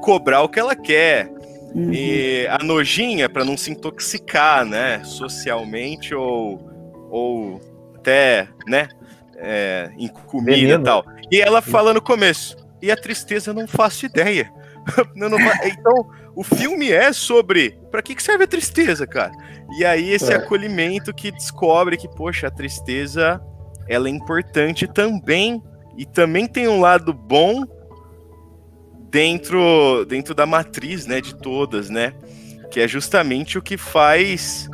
[0.00, 1.30] cobrar o que ela quer.
[1.74, 1.92] Uhum.
[1.92, 5.02] E a nojinha, para não se intoxicar, né?
[5.04, 6.60] Socialmente ou,
[7.10, 7.60] ou
[7.96, 8.88] até, né?
[9.36, 11.04] É, em comida e tal.
[11.30, 14.52] E ela fala no começo, e a tristeza eu não faço ideia.
[15.16, 19.30] não, não, então, o filme é sobre para que, que serve a tristeza, cara?
[19.78, 20.36] E aí esse é.
[20.36, 23.40] acolhimento que descobre que, poxa, a tristeza
[23.86, 25.62] ela é importante também
[25.96, 27.64] e também tem um lado bom
[29.10, 32.14] dentro dentro da matriz, né, de todas, né?
[32.70, 34.68] Que é justamente o que faz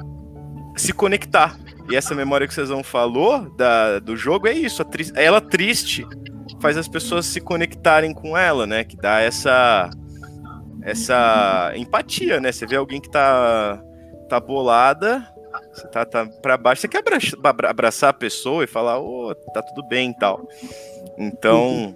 [0.77, 1.59] se conectar.
[1.91, 4.83] E essa memória que vocês não falou da, do jogo é isso,
[5.17, 6.07] ela triste
[6.61, 8.85] faz as pessoas se conectarem com ela, né?
[8.85, 9.91] Que dá essa
[10.89, 12.51] essa empatia, né?
[12.51, 13.83] Você vê alguém que tá,
[14.29, 15.27] tá bolada,
[15.73, 19.35] você tá, tá pra baixo, você quer abraçar, abraçar a pessoa e falar, ô, oh,
[19.53, 20.49] tá tudo bem e tal.
[21.19, 21.95] Então,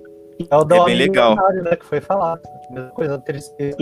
[0.50, 1.36] é, o é bem legal.
[1.36, 2.42] Né, que foi falado.
[2.70, 3.76] Mesma coisa, tristeza.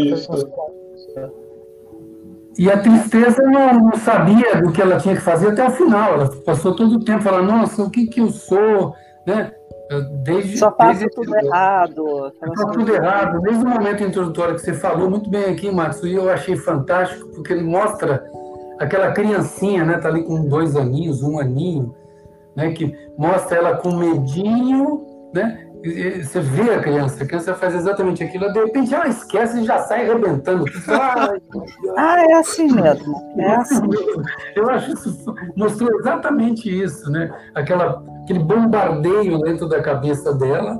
[2.58, 6.14] E a tristeza não, não, sabia do que ela tinha que fazer até o final.
[6.14, 8.94] Ela passou todo o tempo falando, nossa, o que que eu sou,
[9.26, 9.52] né?
[10.22, 12.32] Desde, Só faço desde, tudo errado.
[12.38, 13.40] Faço tudo errado.
[13.40, 17.28] Desde o momento introdutório que você falou muito bem aqui, Marcos, e eu achei fantástico,
[17.30, 18.24] porque ele mostra
[18.78, 19.98] aquela criancinha, né?
[19.98, 21.92] Tá ali com dois aninhos, um aninho,
[22.54, 22.70] né?
[22.70, 25.66] Que mostra ela com medinho, né?
[25.82, 29.78] Você vê a criança, a criança faz exatamente aquilo, de repente ela esquece e já
[29.78, 30.64] sai arrebentando.
[31.96, 33.16] ah, é assim mesmo.
[33.38, 33.80] É assim.
[34.54, 37.30] Eu acho isso mostrou exatamente isso, né?
[37.54, 40.78] Aquela, aquele bombardeio dentro da cabeça dela.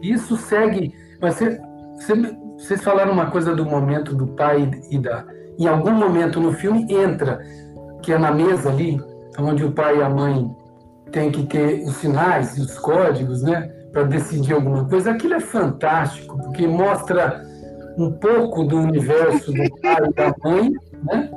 [0.00, 0.94] Isso segue.
[1.20, 1.60] Mas você,
[1.96, 5.24] você, vocês falaram uma coisa do momento do pai e da.
[5.58, 7.40] Em algum momento no filme entra,
[8.02, 8.98] que é na mesa ali,
[9.38, 10.50] onde o pai e a mãe
[11.12, 13.70] têm que ter os sinais e os códigos, né?
[13.92, 17.44] Para decidir alguma coisa, aquilo é fantástico, porque mostra
[17.98, 20.72] um pouco do universo do pai e da mãe,
[21.04, 21.30] né?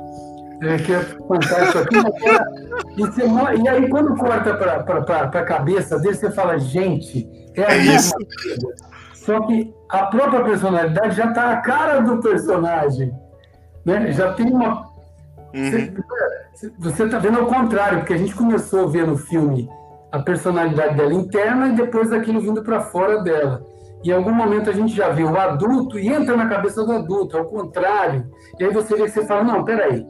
[0.62, 1.96] É, que é fantástico aqui.
[2.96, 3.22] E, você,
[3.62, 8.94] e aí, quando corta para a cabeça dele, você fala, gente, é a mesma coisa.
[9.14, 13.12] Só que a própria personalidade já está a cara do personagem.
[13.84, 14.12] Né?
[14.12, 14.84] Já tem uma.
[15.54, 15.94] Uhum.
[16.78, 19.68] Você está vendo ao contrário, porque a gente começou a ver no filme
[20.14, 23.66] a personalidade dela interna e depois aquilo vindo para fora dela.
[24.04, 26.92] E em algum momento a gente já vê o adulto e entra na cabeça do
[26.92, 28.24] adulto, ao contrário.
[28.60, 30.06] E aí você vê que você fala, não, peraí,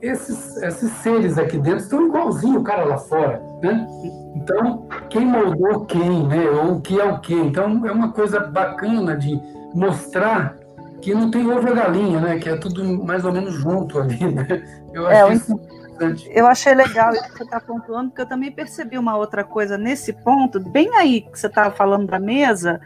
[0.00, 3.86] esses, esses seres aqui dentro estão igualzinho o cara lá fora, né?
[4.34, 6.48] Então, quem moldou quem, né?
[6.48, 7.34] Ou o que é o que.
[7.34, 9.38] Então, é uma coisa bacana de
[9.74, 10.56] mostrar
[11.02, 12.38] que não tem ovo a galinha, né?
[12.38, 14.46] Que é tudo mais ou menos junto ali, né?
[14.94, 15.60] Eu acho é, isso
[15.94, 16.30] interessante.
[16.32, 19.78] Eu achei legal isso que você está pontuando, porque eu também percebi uma outra coisa
[19.78, 22.80] nesse ponto, bem aí que você estava falando da mesa.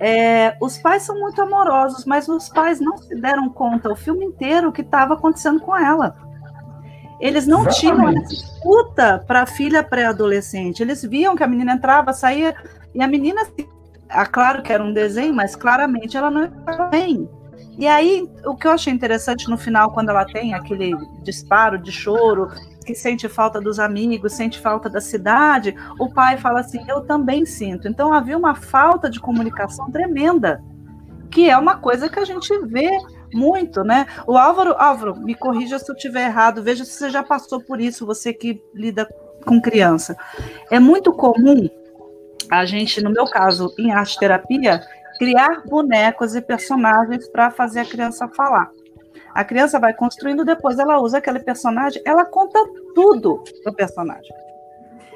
[0.00, 4.24] É, os pais são muito amorosos, mas os pais não se deram conta o filme
[4.24, 6.16] inteiro o que estava acontecendo com ela.
[7.20, 7.80] Eles não Exatamente.
[7.80, 10.82] tinham escuta para a filha pré-adolescente.
[10.82, 12.54] Eles viam que a menina entrava, saía,
[12.94, 13.42] e a menina,
[14.08, 17.28] ah, claro que era um desenho, mas claramente ela não estava bem.
[17.78, 21.92] E aí, o que eu achei interessante no final, quando ela tem aquele disparo de
[21.92, 22.50] choro,
[22.84, 27.46] que sente falta dos amigos, sente falta da cidade, o pai fala assim: Eu também
[27.46, 27.86] sinto.
[27.86, 30.60] Então havia uma falta de comunicação tremenda,
[31.30, 32.90] que é uma coisa que a gente vê
[33.32, 34.06] muito, né?
[34.26, 37.80] O Álvaro, Álvaro, me corrija se eu estiver errado, veja se você já passou por
[37.80, 39.06] isso, você que lida
[39.46, 40.16] com criança.
[40.70, 41.68] É muito comum
[42.50, 44.80] a gente, no meu caso, em arte terapia,
[45.18, 48.70] criar bonecos e personagens para fazer a criança falar.
[49.34, 52.58] A criança vai construindo, depois ela usa aquele personagem, ela conta
[52.94, 54.32] tudo do personagem.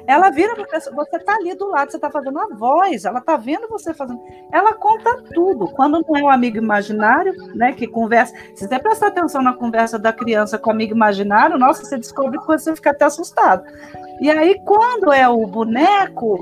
[0.05, 3.37] Ela vira para você está ali do lado, você está fazendo a voz, ela está
[3.37, 4.21] vendo você fazendo.
[4.51, 5.67] Ela conta tudo.
[5.69, 8.33] Quando não é um amigo imaginário, né, que conversa.
[8.55, 12.37] Se você prestar atenção na conversa da criança com o amigo imaginário, nossa, você descobre
[12.37, 13.63] que você fica até assustado.
[14.19, 16.39] E aí, quando é o boneco,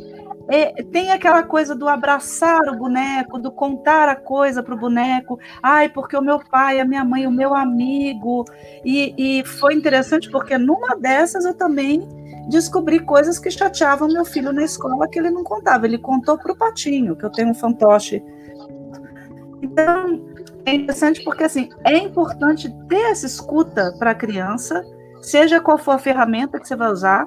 [0.51, 5.39] é, tem aquela coisa do abraçar o boneco, do contar a coisa para o boneco.
[5.63, 8.43] Ai, porque o meu pai, a minha mãe, o meu amigo.
[8.83, 12.05] E, e foi interessante porque numa dessas eu também
[12.49, 15.85] descobri coisas que chateavam meu filho na escola que ele não contava.
[15.85, 18.21] Ele contou para o Patinho, que eu tenho um fantoche.
[19.61, 20.21] Então,
[20.65, 24.83] é interessante porque assim, é importante ter essa escuta para a criança,
[25.21, 27.25] seja qual for a ferramenta que você vai usar,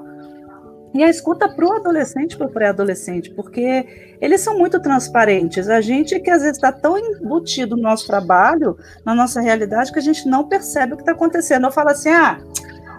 [0.94, 5.68] e a escuta para o adolescente, para o pré-adolescente, porque eles são muito transparentes.
[5.68, 9.98] A gente que às vezes está tão embutido no nosso trabalho, na nossa realidade, que
[9.98, 11.66] a gente não percebe o que está acontecendo.
[11.66, 12.38] Eu falo assim, ah,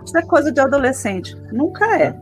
[0.03, 1.37] isso é coisa de adolescente.
[1.53, 2.13] Nunca é.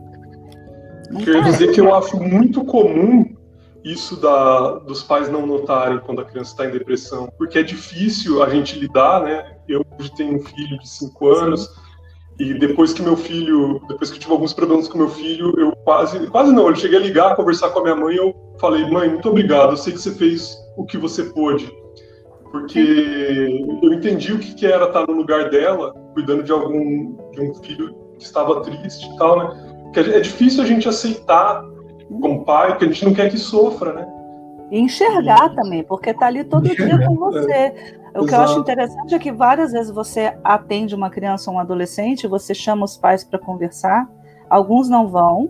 [1.10, 1.72] Nunca Quer dizer é.
[1.72, 3.34] que eu acho muito comum
[3.82, 8.44] isso da, dos pais não notarem quando a criança está em depressão, porque é difícil
[8.44, 9.56] a gente lidar, né?
[9.68, 11.64] Eu hoje tenho um filho de 5 anos.
[11.66, 11.83] Sim
[12.38, 15.72] e depois que meu filho, depois que eu tive alguns problemas com meu filho, eu
[15.84, 18.88] quase, quase não, eu cheguei a ligar, a conversar com a minha mãe, eu falei,
[18.90, 21.72] mãe, muito obrigado, eu sei que você fez o que você pôde,
[22.50, 22.78] porque
[23.82, 27.94] eu entendi o que era estar no lugar dela, cuidando de algum, de um filho
[28.18, 29.80] que estava triste e tal, né?
[29.84, 31.64] Porque é difícil a gente aceitar
[32.20, 34.13] como pai, porque a gente não quer que sofra, né?
[34.74, 35.54] E enxergar e...
[35.54, 37.52] também, porque tá ali todo dia com você.
[37.52, 37.94] É.
[38.16, 41.60] O que eu acho interessante é que várias vezes você atende uma criança ou um
[41.60, 44.08] adolescente, você chama os pais para conversar,
[44.50, 45.48] alguns não vão,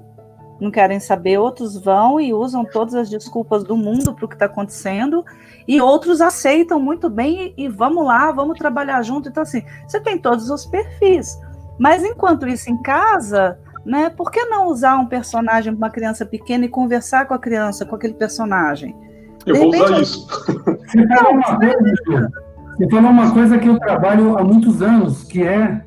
[0.60, 4.34] não querem saber, outros vão e usam todas as desculpas do mundo para o que
[4.34, 5.24] está acontecendo,
[5.66, 9.30] e outros aceitam muito bem e, e, vamos lá, vamos trabalhar junto.
[9.30, 11.40] Então, assim, você tem todos os perfis.
[11.78, 16.26] Mas enquanto isso em casa, né, por que não usar um personagem para uma criança
[16.26, 19.03] pequena e conversar com a criança, com aquele personagem?
[19.46, 20.26] Eu vou usar isso.
[20.26, 22.32] Você falou, uma coisa,
[22.76, 25.82] você falou uma coisa que eu trabalho há muitos anos, que é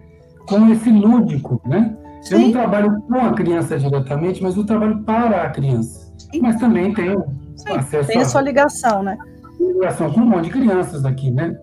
[0.47, 1.95] com esse lúdico, né?
[2.22, 2.36] Sim.
[2.36, 6.14] Eu não trabalho com a criança diretamente, mas eu trabalho para a criança.
[6.18, 6.41] Sim.
[6.41, 7.24] Mas também tenho
[7.55, 9.18] Sim, acesso tem a sua ligação, né?
[9.60, 11.58] Ligação com um monte de crianças aqui, né?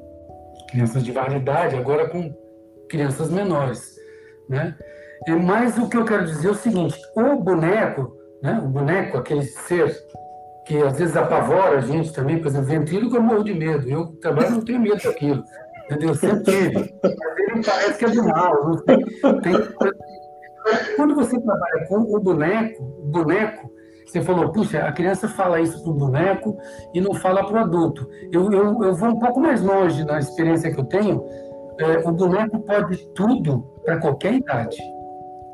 [0.71, 2.35] Crianças de variedade, agora com
[2.89, 3.97] crianças menores,
[4.49, 4.75] né?
[5.27, 8.61] É, mas o que eu quero dizer é o seguinte: o boneco, né?
[8.63, 9.95] O boneco, aquele ser
[10.65, 13.89] que às vezes apavora a gente também, por exemplo, ventríloco eu morro de medo.
[13.89, 15.45] Eu trabalho não tenho medo daquilo.
[15.85, 16.09] Entendeu?
[16.11, 16.95] Eu sempre tive.
[17.03, 17.13] Mas
[17.49, 18.65] ele parece que é do mal.
[18.65, 19.05] Não tem,
[19.43, 19.55] tem
[20.97, 23.71] quando você trabalha com o boneco, o boneco,
[24.07, 26.57] você falou, puxa, a criança fala isso para o boneco
[26.95, 28.09] e não fala para o adulto.
[28.33, 31.25] Eu, eu, eu vou um pouco mais longe na experiência que eu tenho.
[31.79, 34.77] É, o boneco pode tudo para qualquer idade.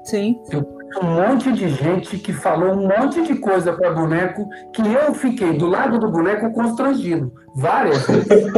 [0.04, 0.40] Sim.
[0.52, 0.62] Eu
[0.98, 5.56] um monte de gente que falou um monte de coisa para boneco que eu fiquei
[5.56, 8.52] do lado do boneco constrangido várias vezes.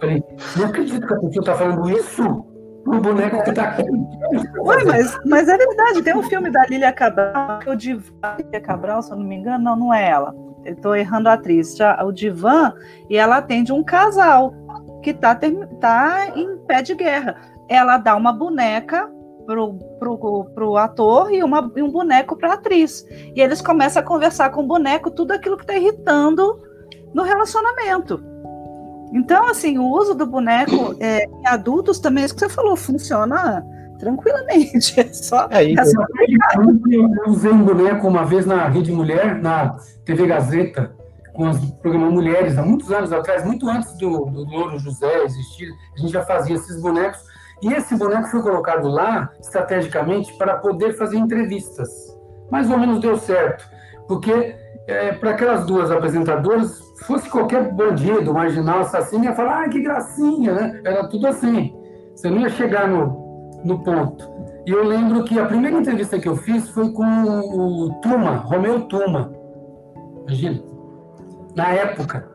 [0.00, 0.24] Falei,
[0.56, 2.46] não acredito que a pessoa está falando isso
[2.86, 3.82] o boneco que tá aqui.
[4.58, 8.36] Ué, mas, mas é verdade, tem um filme da Lília Cabral, que é o Divan,
[8.38, 10.34] Lília Cabral, se eu não me engano, não, não é ela.
[10.80, 11.76] Tô errando a atriz.
[11.76, 12.72] Já, o Divan,
[13.08, 14.52] e ela atende um casal
[15.02, 17.36] que tá, tá em pé de guerra.
[17.68, 19.10] Ela dá uma boneca
[19.46, 23.06] pro, pro, pro ator e, uma, e um boneco pra atriz.
[23.34, 26.60] E eles começam a conversar com o boneco tudo aquilo que tá irritando
[27.12, 28.22] no relacionamento.
[29.12, 32.76] Então, assim, o uso do boneco é, em adultos também, é isso que você falou,
[32.76, 33.64] funciona
[33.98, 35.00] tranquilamente.
[35.00, 35.48] É só.
[35.50, 36.00] É, é só
[36.90, 40.94] eu usei um boneco uma vez na Rede Mulher, na TV Gazeta,
[41.32, 45.68] com os programas Mulheres, há muitos anos atrás, muito antes do, do Louro José existir,
[45.96, 47.20] a gente já fazia esses bonecos.
[47.64, 51.90] E esse boneco foi colocado lá, estrategicamente, para poder fazer entrevistas.
[52.50, 53.66] Mais ou menos deu certo,
[54.06, 54.54] porque
[54.86, 60.52] é, para aquelas duas apresentadoras fosse qualquer bandido, marginal, assassino, ia falar, ah, que gracinha,
[60.52, 60.82] né?
[60.84, 61.74] Era tudo assim.
[62.14, 64.30] Você não ia chegar no, no ponto.
[64.66, 68.82] E eu lembro que a primeira entrevista que eu fiz foi com o Tuma, Romeu
[68.82, 69.32] Tuma.
[70.26, 70.62] Imagina.
[71.56, 72.28] Na época.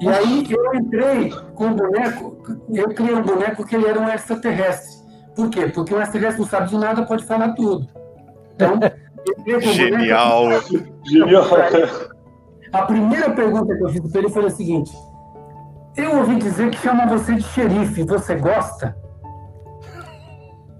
[0.00, 2.36] E aí eu entrei com o boneco,
[2.72, 5.04] eu criei um boneco que ele era um extraterrestre.
[5.34, 5.66] Por quê?
[5.66, 7.88] Porque um extraterrestre não sabe de nada, pode falar tudo.
[8.54, 8.78] Então,
[9.60, 10.48] Genial.
[11.04, 11.44] Genial.
[12.72, 14.92] A primeira pergunta que eu fiz para ele foi a seguinte:
[15.96, 18.96] Eu ouvi dizer que chama você de xerife, você gosta?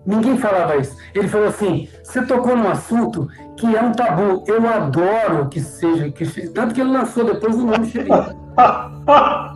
[0.07, 0.97] Ninguém falava isso.
[1.15, 4.45] Ele falou assim: você tocou num assunto que é um tabu.
[4.47, 6.11] Eu adoro que seja.
[6.11, 8.11] Que, tanto que ele lançou depois o nome xerife.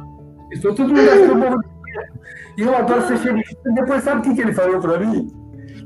[0.50, 1.60] Isso foi todo mundo achou
[2.56, 3.56] E eu adoro ser xerife.
[3.74, 5.28] Depois, sabe o que, que ele falou para mim?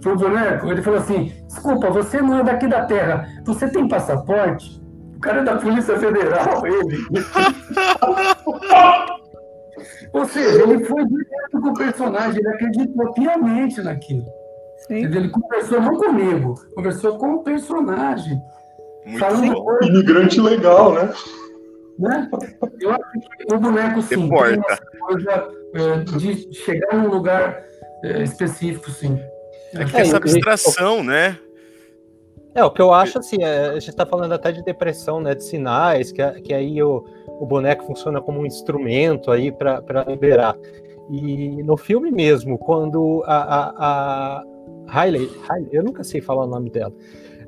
[0.01, 0.67] Pro boneco?
[0.69, 3.27] Ele falou assim: desculpa, você não é daqui da terra.
[3.45, 4.83] Você tem passaporte?
[5.23, 6.99] cara é da Polícia Federal, ele.
[10.13, 14.27] Ou seja, ele foi direto com o personagem, ele acreditou piamente naquilo.
[14.87, 15.05] Sim.
[15.05, 18.39] Ele conversou não comigo, conversou com o personagem.
[19.07, 19.79] Muito falando bom.
[19.83, 21.11] Imigrante legal, né?
[21.99, 22.29] Né?
[22.81, 23.01] Eu acho
[23.39, 27.65] que o boneco, sim, tem coisa é, de chegar num lugar
[28.05, 29.19] é, específico, sim.
[29.75, 31.39] É que essa abstração, né?
[32.55, 35.35] É, o que eu acho assim, é, a gente está falando até de depressão, né,
[35.35, 40.55] de sinais, que, que aí o, o boneco funciona como um instrumento aí para liberar.
[41.11, 44.45] E no filme mesmo, quando a, a, a
[44.87, 46.93] Hailey, Hailey, eu nunca sei falar o nome dela,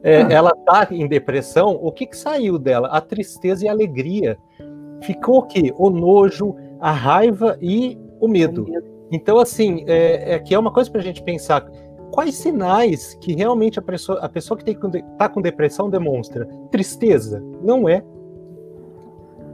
[0.04, 0.28] é, ah.
[0.30, 2.88] ela tá em depressão, o que, que saiu dela?
[2.88, 4.38] A tristeza e a alegria.
[5.00, 5.72] Ficou o quê?
[5.76, 8.66] O nojo, a raiva e o medo.
[9.10, 11.66] Então, assim, é, é que é uma coisa para a gente pensar
[12.10, 16.46] quais sinais que realmente a pessoa, a pessoa que está com depressão demonstra?
[16.70, 17.42] Tristeza?
[17.62, 18.04] Não é.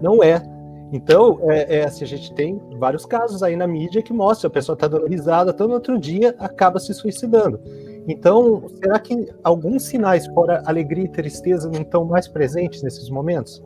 [0.02, 0.42] Não é.
[0.92, 4.52] Então, é, é, assim, a gente tem vários casos aí na mídia que mostram a
[4.52, 7.60] pessoa está dando risada, todo outro dia acaba se suicidando.
[8.08, 13.62] Então, será que alguns sinais fora alegria e tristeza não estão mais presentes nesses momentos?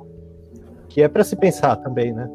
[0.89, 2.29] Que é para se pensar também, né?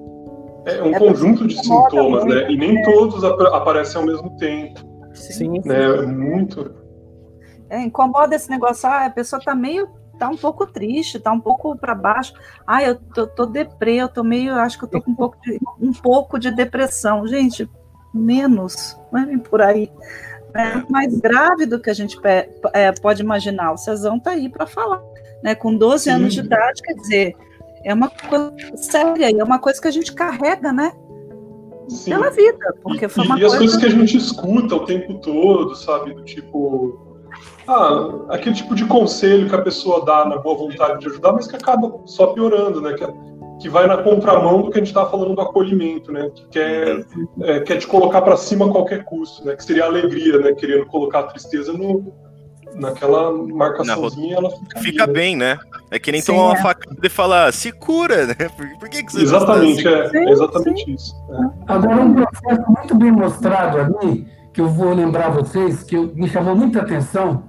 [0.66, 2.52] É um é conjunto de sintomas, né?
[2.52, 4.82] E nem todos ap aparecem ao mesmo tempo.
[5.14, 5.62] Sim.
[5.66, 6.02] Né?
[6.06, 6.74] Muito.
[7.70, 9.88] É, incomoda esse negócio, ah, a pessoa tá meio,
[10.18, 12.34] tá um pouco triste, tá um pouco para baixo.
[12.66, 15.38] Ah, eu tô, tô deprê, eu tô meio, acho que eu tô com um pouco
[15.42, 17.26] de, um pouco de depressão.
[17.28, 17.70] Gente,
[18.14, 19.92] menos, não é por aí.
[20.54, 22.18] É mais grave do que a gente
[22.74, 23.74] é, pode imaginar.
[23.74, 25.02] O Cezão está aí para falar.
[25.44, 25.56] Né?
[25.56, 26.10] Com 12 Sim.
[26.12, 27.36] anos de idade, quer dizer,
[27.84, 30.92] é uma coisa séria e é uma coisa que a gente carrega, né?
[31.88, 32.12] Sim.
[32.12, 32.76] Pela vida.
[32.84, 33.56] Porque foi uma e coisa...
[33.56, 36.14] as coisas que a gente escuta o tempo todo, sabe?
[36.14, 37.08] Do tipo.
[37.68, 41.48] Ah, aquele tipo de conselho que a pessoa dá na boa vontade de ajudar, mas
[41.48, 42.94] que acaba só piorando, né?
[42.94, 43.06] Que,
[43.60, 46.32] que vai na contramão do que a gente estava falando do acolhimento, né?
[46.34, 47.06] Que quer,
[47.42, 49.56] é, quer te colocar para cima a qualquer custo, né?
[49.56, 50.54] Que seria a alegria, né?
[50.54, 52.14] Querendo colocar a tristeza no,
[52.76, 55.20] naquela marcaçãozinha, ela fica, fica ali, né?
[55.20, 55.60] bem, né?
[55.92, 56.62] É que nem sim, tomar uma é.
[56.62, 58.36] facada e falar, se cura, né?
[58.56, 60.94] Por, por que, que você Exatamente, é, sim, é exatamente sim.
[60.94, 61.16] isso.
[61.30, 61.74] É.
[61.74, 66.56] Agora, um processo muito bem mostrado ali, que eu vou lembrar vocês, que me chamou
[66.56, 67.44] muita atenção,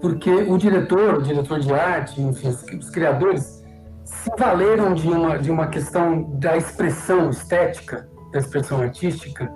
[0.00, 3.55] porque o diretor, o diretor de arte, enfim, os criadores,
[4.06, 9.52] se valeram de uma, de uma questão da expressão estética, da expressão artística,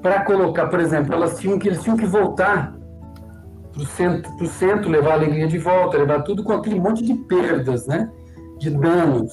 [0.00, 2.74] para colocar, por exemplo, elas tinham que, eles tinham que voltar
[3.72, 7.14] para o centro, centro, levar a alegria de volta, levar tudo com aquele monte de
[7.14, 8.08] perdas, né?
[8.58, 9.32] De danos.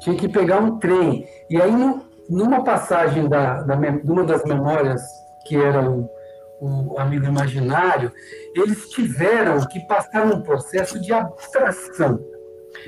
[0.00, 1.26] Tinha que pegar um trem.
[1.50, 5.02] E aí, no, numa passagem da, da, de uma das memórias,
[5.46, 6.08] que era o,
[6.60, 8.10] o amigo imaginário,
[8.56, 12.18] eles tiveram que passar um processo de abstração.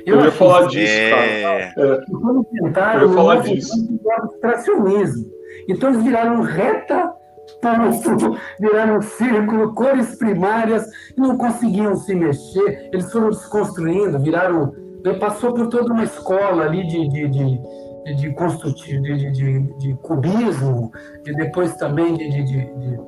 [0.05, 1.73] Eu, eu ia falar disso, cara.
[1.77, 2.01] É...
[2.09, 3.99] Quando tentaram, eu ia falar disso.
[4.17, 5.31] abstracionismo.
[5.67, 7.13] Então eles viraram reta
[7.61, 10.85] ponto, viraram um círculo, cores primárias,
[11.17, 14.73] não conseguiam se mexer, eles foram desconstruindo, viraram.
[15.19, 17.59] Passou por toda uma escola ali de, de, de,
[18.05, 20.91] de, de construtivo, de, de, de, cubismo,
[21.25, 22.99] e depois também de, de, de,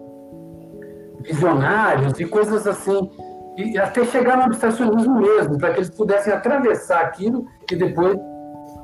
[1.22, 3.12] visionários e coisas assim.
[3.58, 8.18] E até chegar no abstracionismo mesmo, para que eles pudessem atravessar aquilo e depois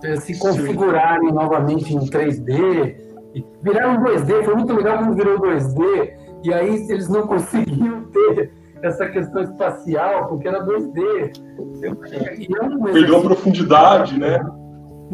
[0.03, 3.09] eh, se configurarem novamente em 3D,
[3.61, 6.13] Viraram 2D, foi muito legal quando virou 2D,
[6.43, 8.51] e aí eles não conseguiam ter
[8.81, 11.31] essa questão espacial, porque era 2D.
[12.91, 14.39] Perdeu a profundidade, né?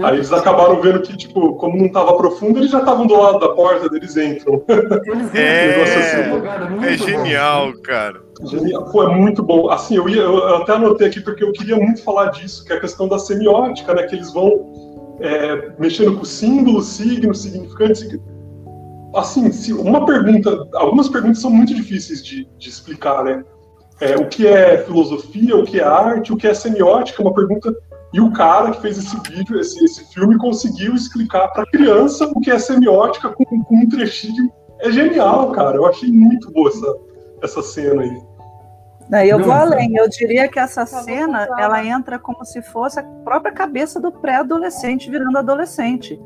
[0.04, 3.40] Aí eles acabaram vendo que, tipo, como não estava profundo, eles já estavam do lado
[3.40, 4.62] da porta, eles entram.
[4.68, 7.82] Eles é, assim, é genial, bom.
[7.82, 8.25] cara.
[8.42, 9.70] É muito bom.
[9.70, 12.76] Assim, eu, ia, eu até anotei aqui porque eu queria muito falar disso, que é
[12.76, 14.04] a questão da semiótica, né?
[14.04, 18.06] Que eles vão é, mexendo com símbolos, signos, significantes.
[19.16, 23.44] Assim, se uma pergunta, algumas perguntas são muito difíceis de, de explicar, né?
[24.02, 27.74] É, o que é filosofia, o que é arte, o que é semiótica, uma pergunta.
[28.14, 32.42] E o cara que fez esse vídeo, esse, esse filme, conseguiu explicar para criança o
[32.42, 34.52] que é semiótica com, com um trechinho.
[34.80, 35.78] É genial, cara.
[35.78, 36.96] Eu achei muito boa essa,
[37.42, 38.36] essa cena aí.
[39.08, 43.04] Daí eu vou além, eu diria que essa cena ela entra como se fosse a
[43.04, 46.20] própria cabeça do pré-adolescente virando adolescente.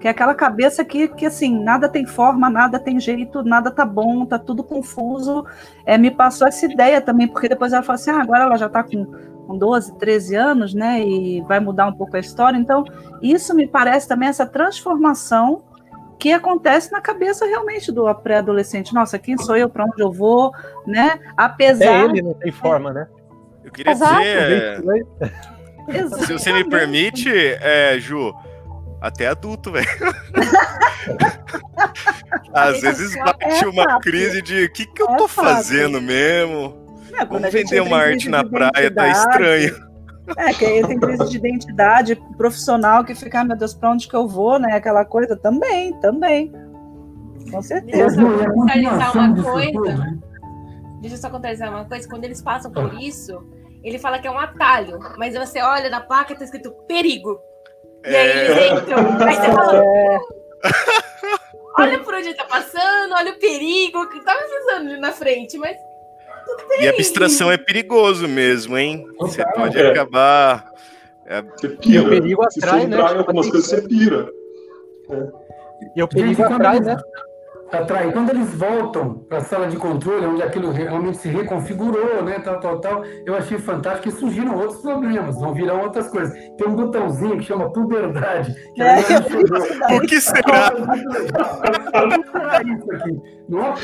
[0.00, 3.84] Que é aquela cabeça que, que assim, nada tem forma, nada tem jeito, nada tá
[3.84, 5.44] bom, tá tudo confuso.
[5.84, 8.68] É, me passou essa ideia também, porque depois ela falou assim: ah, agora ela já
[8.68, 9.04] tá com,
[9.46, 11.00] com 12, 13 anos, né?
[11.00, 12.58] E vai mudar um pouco a história.
[12.58, 12.84] Então,
[13.20, 15.62] isso me parece também essa transformação
[16.22, 18.94] que acontece na cabeça realmente do pré-adolescente.
[18.94, 20.54] Nossa, quem sou eu, para onde eu vou,
[20.86, 21.18] né?
[21.36, 21.84] Apesar.
[21.84, 23.08] É ele não tem forma, né?
[23.64, 24.22] Eu queria Exato.
[24.22, 24.80] dizer.
[26.24, 28.32] Se você me permite, é, Ju,
[29.00, 29.88] até adulto, velho.
[32.54, 36.86] Às vezes bate é uma crise de o que, que eu é tô fazendo mesmo?
[37.14, 39.91] É, Vamos vender uma arte na praia, tá estranho.
[40.36, 44.08] É, que aí tem crise de identidade profissional que fica, ah, meu Deus, para onde
[44.08, 44.76] que eu vou, né?
[44.76, 46.52] Aquela coisa também, também.
[47.50, 48.16] Com certeza.
[48.16, 49.96] Deixa eu contextualizar uma coisa.
[49.96, 50.18] Né?
[51.00, 52.08] Deixa eu só contextualizar uma coisa.
[52.08, 53.44] Quando eles passam por isso,
[53.82, 57.40] ele fala que é um atalho, mas você olha na placa e tá escrito perigo.
[58.04, 58.74] E aí eles é.
[58.74, 58.98] entram.
[59.26, 59.84] Aí você fala.
[59.84, 60.18] É.
[61.78, 65.76] Olha por onde tá passando, olha o perigo que tá precisando ali na frente, mas
[66.80, 69.06] e abstração é perigoso mesmo, hein?
[69.18, 69.90] Você pode é.
[69.90, 70.70] acabar.
[71.26, 71.42] É...
[71.42, 71.94] Você pira.
[71.94, 73.00] E o perigo atrai, Se você né?
[73.00, 74.28] algumas coisas, você pira.
[75.10, 75.28] É.
[75.96, 76.96] E o perigo atrai, né?
[77.78, 78.12] atrai.
[78.12, 82.60] Quando eles voltam para a sala de controle, onde aquilo realmente se reconfigurou, né, tal,
[82.60, 86.32] tal, tal, eu achei fantástico que surgiram outros problemas, vão virar outras coisas.
[86.56, 88.54] Tem um botãozinho que chama puberdade.
[88.74, 90.72] Que é, o que será?
[92.64, 93.20] isso aqui.
[93.52, 93.74] Não.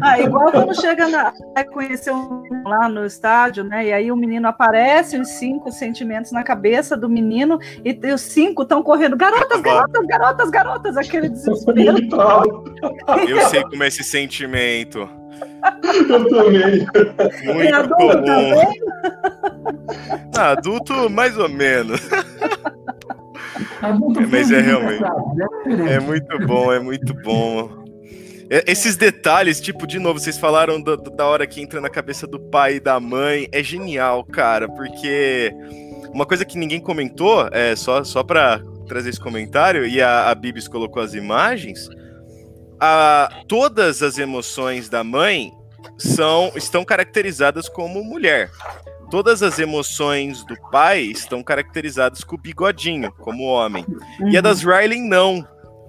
[0.00, 1.32] Ah, igual quando chega na
[1.72, 3.86] conhecer um lá no estádio, né?
[3.86, 8.62] E aí o menino aparece, os cinco sentimentos na cabeça do menino, e os cinco
[8.62, 11.96] estão correndo, garotas, garotas, garotas, garotas, aquele desespero.
[13.28, 15.08] Eu sei como é esse sentimento.
[16.08, 16.86] Eu também.
[17.52, 18.72] Muito adulto comum.
[20.38, 22.00] Ah, adulto, mais ou menos.
[23.82, 25.02] É, mas é realmente.
[25.02, 25.94] Né?
[25.94, 27.85] É muito bom, é muito bom.
[28.50, 31.88] É, Esses detalhes, tipo, de novo, vocês falaram do- do- da hora que entra na
[31.90, 33.48] cabeça do pai e da mãe.
[33.52, 35.52] É genial, cara, porque
[36.12, 40.34] uma coisa que ninguém comentou, é só, só pra trazer esse comentário, e a, a
[40.34, 41.88] Bibis colocou as imagens,
[42.80, 45.50] a, todas as emoções da mãe
[45.98, 48.50] são estão caracterizadas como mulher.
[49.10, 53.84] Todas as emoções do pai estão caracterizadas com o bigodinho, como homem.
[54.30, 55.46] E a das Riley não.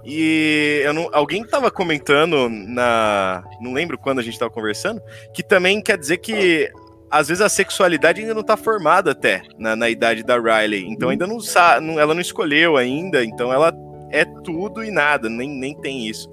[0.10, 3.44] E eu não, alguém tava comentando na.
[3.60, 5.02] Não lembro quando a gente tava conversando,
[5.34, 6.72] que também quer dizer que
[7.12, 10.86] às vezes a sexualidade ainda não tá formada até na, na idade da Riley.
[10.88, 11.90] Então ainda não sabe.
[11.98, 13.74] Ela não escolheu ainda, então ela
[14.10, 16.32] é tudo e nada, nem, nem tem isso.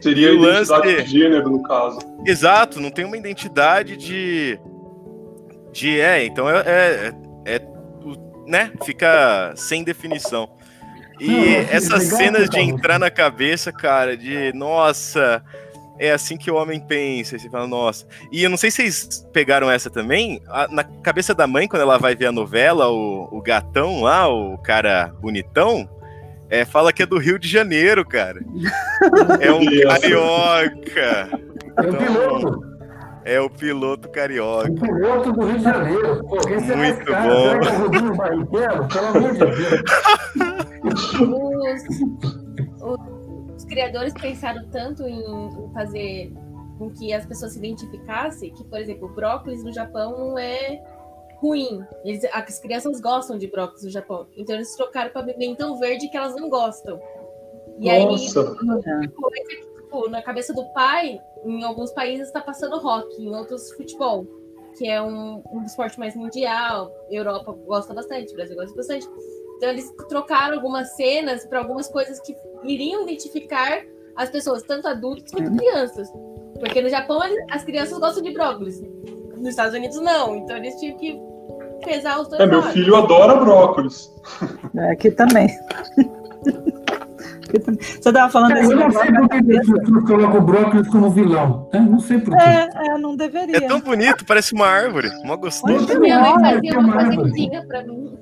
[0.00, 1.98] Seria o lance- identidade de gênero, no caso.
[2.24, 4.60] Exato, não tem uma identidade de.
[5.72, 6.00] De.
[6.00, 6.62] É, então é.
[6.64, 7.12] é,
[7.46, 7.68] é
[8.46, 8.72] né?
[8.84, 10.48] Fica sem definição.
[11.20, 15.42] E Não, essas legal, cenas de entrar na cabeça, cara, de nossa,
[15.98, 17.36] é assim que o homem pensa.
[17.36, 18.06] E você fala, nossa.
[18.30, 20.40] E eu não sei se vocês pegaram essa também.
[20.48, 24.28] a- na cabeça da mãe, quando ela vai ver a novela, o, o gatão lá,
[24.28, 25.88] o cara bonitão,
[26.50, 28.40] é, fala que é do Rio de Janeiro, cara.
[29.40, 31.28] É um carioca.
[31.76, 32.68] É o piloto.
[33.24, 34.70] É o piloto carioca.
[34.70, 36.24] O piloto do Rio de Janeiro.
[36.24, 36.36] Pô,
[36.76, 37.28] Muito cara?
[37.28, 38.46] bom.
[38.46, 38.68] Que é?
[38.88, 39.82] Pelo amor de Deus.
[42.82, 46.32] Os, os- criadores pensaram tanto em, em fazer
[46.78, 50.82] com que as pessoas se identificassem que, por exemplo, o brócolis no Japão não é
[51.40, 51.80] ruim.
[52.04, 54.26] Eles, as crianças gostam de brócolis no Japão.
[54.36, 57.00] Então eles trocaram para pimentão verde que elas não gostam.
[57.78, 58.40] E aí, Nossa.
[58.40, 59.06] É.
[59.08, 63.70] coisa que, tipo, na cabeça do pai, em alguns países está passando rock, em outros
[63.72, 64.26] futebol,
[64.76, 66.90] que é um, um esporte mais mundial.
[67.10, 69.06] Europa gosta bastante, Brasil gosta bastante.
[69.58, 73.82] Então eles trocaram algumas cenas para algumas coisas que iriam identificar
[74.16, 76.08] as pessoas, tanto adultos quanto crianças.
[76.60, 78.80] Porque no Japão as crianças gostam de brócolis,
[79.36, 80.36] nos Estados Unidos não.
[80.36, 81.20] Então eles tinham que
[81.84, 84.08] pesar os dois É, meu filho adora brócolis.
[84.76, 85.48] É, aqui também.
[87.44, 87.80] Aqui também.
[87.82, 91.68] Você estava falando Eu não sei por que as pessoas colocam o brócolis como vilão.
[91.72, 91.80] né?
[91.80, 92.42] Não sei por quê.
[92.44, 93.56] É, é, não deveria.
[93.56, 95.10] É tão bonito, parece uma árvore.
[95.24, 95.74] Mó gostoso.
[95.74, 98.16] Muito Minha mãe fazia uma fazentinha para mim.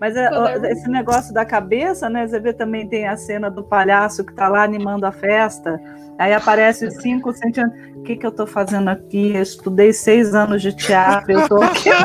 [0.00, 0.28] Mas é,
[0.70, 2.26] esse negócio da cabeça, né?
[2.26, 5.80] Você vê também tem a cena do palhaço que tá lá animando a festa.
[6.18, 7.96] Aí aparece os cinco centímetros.
[7.96, 9.34] O que, que eu tô fazendo aqui?
[9.34, 11.90] Eu estudei seis anos de teatro, eu tô aqui.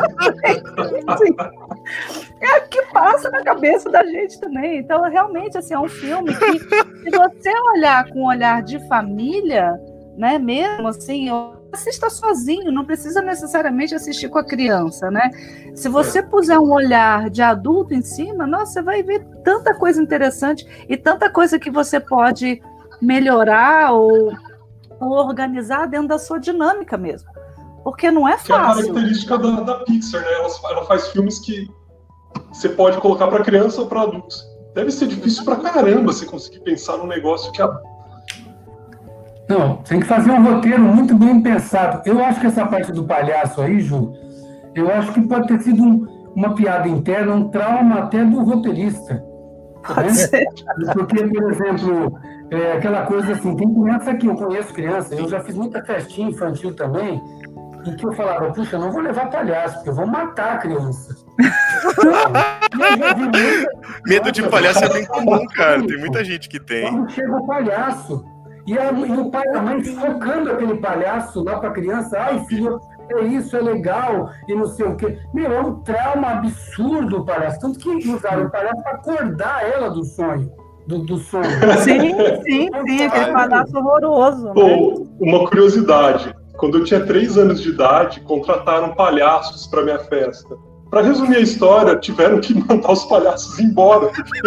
[2.40, 4.78] É o que passa na cabeça da gente também.
[4.80, 9.80] Então, realmente, assim, é um filme que, se você olhar com um olhar de família,
[10.16, 11.30] né, mesmo assim,
[11.72, 15.30] assista sozinho, não precisa necessariamente assistir com a criança, né?
[15.74, 20.00] Se você puser um olhar de adulto em cima, nossa, você vai ver tanta coisa
[20.02, 22.62] interessante e tanta coisa que você pode
[23.00, 24.32] melhorar ou,
[25.00, 27.30] ou organizar dentro da sua dinâmica mesmo.
[27.82, 28.86] Porque não é Que é a fácil.
[28.88, 30.32] característica da, da Pixar, né?
[30.34, 31.68] Ela, ela faz filmes que
[32.52, 34.46] você pode colocar para criança ou para adultos.
[34.74, 37.68] Deve ser difícil pra caramba você conseguir pensar num negócio que a
[39.48, 42.02] Não, tem que fazer um roteiro muito bem pensado.
[42.06, 44.12] Eu acho que essa parte do palhaço aí, Ju,
[44.74, 49.22] eu acho que pode ter sido um- uma piada interna, um trauma até do roteirista.
[49.86, 50.12] Pode né?
[50.14, 50.46] ser.
[50.94, 52.18] Porque, por exemplo,
[52.50, 56.30] é aquela coisa assim, tem criança que eu conheço criança, eu já fiz muita festinha
[56.30, 57.20] infantil também,
[57.84, 60.58] em que eu falava, puxa, eu não vou levar palhaço, porque eu vou matar a
[60.58, 61.14] criança.
[64.06, 65.84] Medo de palhaço é bem comum, cara.
[65.86, 66.90] Tem muita gente que tem.
[66.90, 68.24] quando chega o palhaço,
[68.66, 72.18] e, a- e o pai e a mãe focando aquele palhaço lá para a criança,
[72.18, 72.78] ai filho,
[73.10, 75.18] é isso, é legal, e não sei o quê.
[75.34, 77.60] Meu, é um trauma absurdo o palhaço.
[77.60, 80.50] Tanto que usaram o palhaço para acordar ela do sonho.
[80.86, 81.44] Do, do sonho.
[81.84, 82.00] Sim,
[82.44, 84.46] sim, sim, aquele palhaço horroroso.
[84.46, 84.52] Né?
[84.54, 86.34] Pô, uma curiosidade.
[86.56, 90.56] Quando eu tinha três anos de idade, contrataram palhaços para minha festa.
[90.90, 94.08] Para resumir a história, tiveram que mandar os palhaços embora.
[94.08, 94.40] porque-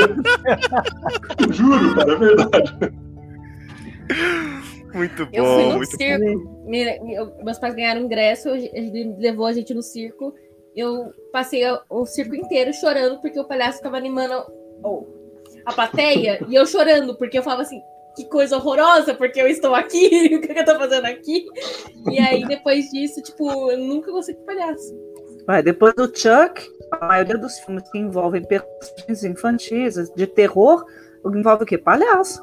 [1.54, 2.94] Juro, cara, é verdade.
[4.94, 6.64] Muito Eu fui bom, no muito circo.
[6.66, 10.34] Me- me- eu- meus pais ganharam ingresso, ele levou a gente no circo.
[10.76, 14.46] Eu passei o, o circo inteiro chorando porque o palhaço ficava animando
[14.84, 15.06] oh,
[15.66, 17.82] a plateia e eu chorando porque eu falava assim:
[18.16, 21.46] que coisa horrorosa, porque eu estou aqui, o que eu tô fazendo aqui?
[22.10, 24.96] E aí depois disso, tipo, eu nunca gostei de palhaço.
[25.46, 30.84] Vai, depois do Chuck, a maioria dos filmes que envolvem personagens infantis, de terror,
[31.26, 31.78] envolve o quê?
[31.78, 32.42] Palhaço.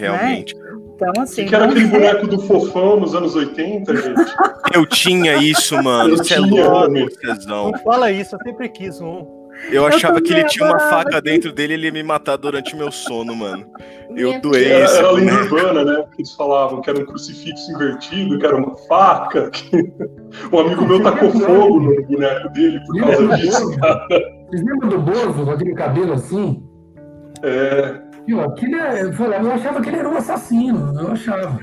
[0.00, 0.54] Realmente.
[0.94, 1.42] Então, O assim.
[1.44, 4.32] que, que era aquele boneco do fofão nos anos 80, gente?
[4.74, 6.10] Eu tinha isso, mano.
[6.10, 7.08] Eu Você é tinha, louco, meu.
[7.10, 7.70] Cezão.
[7.70, 9.38] Não fala isso, eu sempre quis um.
[9.72, 12.74] Eu achava que ele tinha uma faca dentro dele e ele ia me matar durante
[12.74, 13.66] o meu sono, mano.
[14.10, 15.54] Eu Minha doei Era, esse era a lenda boneco.
[15.56, 16.04] urbana, né?
[16.14, 19.50] Que eles falavam que era um crucifixo invertido, que era uma faca.
[19.50, 19.92] que-
[20.52, 24.06] Um amigo meu tacou fogo no boneco dele por causa disso, cara.
[24.08, 26.62] Vocês lembram do Bozo, com aquele cabelo assim?
[27.42, 29.02] É, Aquilo, aquilo é-
[29.46, 31.58] eu, achava que ele era um assassino, eu achava.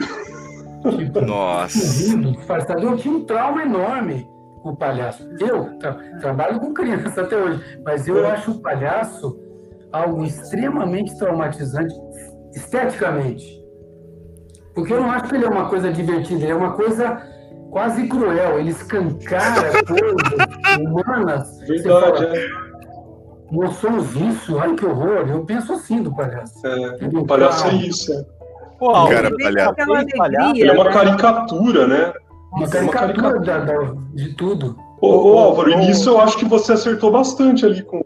[0.97, 2.17] Tipo, Nossa.
[2.17, 2.81] disfarçado.
[2.81, 4.27] Eu tinha um trauma enorme
[4.61, 5.27] com o palhaço.
[5.39, 9.39] Eu tra- trabalho com criança até hoje, mas eu acho o palhaço
[9.91, 11.93] algo extremamente traumatizante
[12.53, 13.63] esteticamente.
[14.73, 17.21] Porque eu não acho que ele é uma coisa divertida, ele é uma coisa
[17.71, 18.59] quase cruel.
[18.59, 20.15] Ele escancara coisas
[20.81, 21.59] humanas.
[21.67, 22.64] Verdade, fala, é.
[23.51, 25.27] Nós somos isso, ai que horror.
[25.29, 26.65] Eu penso assim do palhaço.
[26.65, 26.97] é.
[27.17, 28.13] O palhaço é isso.
[28.13, 28.25] é.
[28.79, 29.71] Pô, Álvaro, Cara, você palhaço.
[29.71, 30.55] Aquela fez palhaço?
[30.59, 30.91] Ele é uma né?
[30.93, 32.13] caricatura, né?
[32.51, 34.75] Uma é uma caricatura da- da- de tudo.
[35.01, 38.01] Ô, ô, Álvaro, e nisso eu acho que você acertou bastante ali com,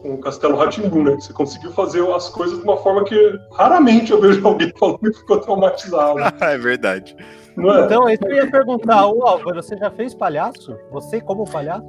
[0.00, 1.14] com o Castelo Ratimbu, né?
[1.16, 5.12] Você conseguiu fazer as coisas de uma forma que raramente eu vejo alguém falando que
[5.12, 6.18] ficou traumatizado.
[6.40, 7.16] é verdade.
[7.56, 7.84] Não é?
[7.84, 10.76] Então, isso que eu ia perguntar, ô Álvaro, você já fez palhaço?
[10.92, 11.84] Você como palhaço?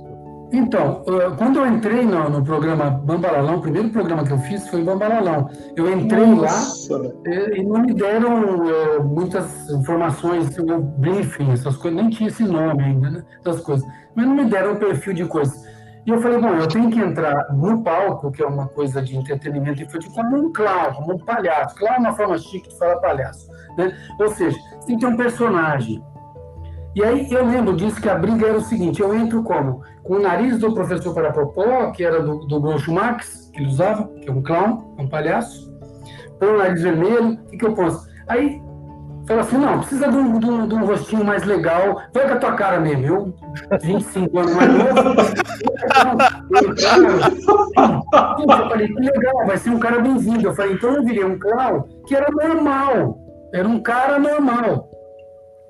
[0.52, 4.68] Então, eh, quando eu entrei no, no programa Bambalalão, o primeiro programa que eu fiz
[4.68, 5.50] foi Bambalalão.
[5.78, 7.10] Eu entrei lá Nossa, né?
[7.26, 12.44] eh, e não me deram eh, muitas informações, o briefing, essas coisas, nem tinha esse
[12.44, 13.24] nome ainda, né?
[13.40, 13.88] Essas coisas.
[14.14, 15.64] Mas não me deram um perfil de coisas.
[16.06, 19.16] E eu falei, bom, eu tenho que entrar no palco, que é uma coisa de
[19.16, 21.76] entretenimento infantil, como um clown, como um palhaço.
[21.76, 23.48] Clown é uma forma chique de falar palhaço.
[23.78, 23.96] Né?
[24.20, 26.04] Ou seja, você tem que ter um personagem.
[26.94, 29.82] E aí eu lembro disso que a briga era o seguinte: eu entro como?
[30.04, 34.08] Com o nariz do professor Parapopó, que era do, do Groucho Marx, que ele usava,
[34.22, 35.72] que é um clown, um palhaço.
[36.40, 38.10] Põe o nariz vermelho, o que, que eu posso?
[38.28, 38.62] Aí
[39.28, 42.34] fala assim: não, precisa de um, de, um, de um rostinho mais legal, vai com
[42.34, 43.06] a tua cara mesmo.
[43.06, 43.34] Eu,
[43.82, 44.90] 25 anos mais novo,
[48.40, 50.48] eu falei: que legal, vai ser um cara bem-vindo.
[50.48, 53.20] Eu falei: então eu virei um clown que era normal,
[53.54, 54.90] era um cara normal.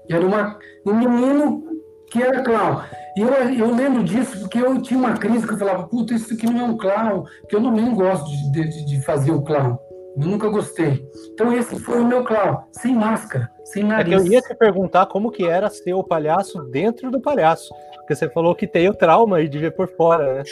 [0.09, 1.63] Era uma, um menino
[2.12, 2.82] que era clown.
[3.16, 6.34] E eu, eu lembro disso porque eu tinha uma crise que eu falava, puta, isso
[6.34, 9.41] aqui não é um clown, porque eu não, nem gosto de, de, de fazer o
[9.41, 9.78] clown.
[10.18, 11.05] Eu nunca gostei.
[11.34, 14.26] Então esse foi o meu clown, sem máscara, sem É que nariz.
[14.26, 17.74] eu ia te perguntar como que era ser o palhaço dentro do palhaço.
[17.95, 20.43] Porque você falou que tem o trauma aí de ver por fora, né?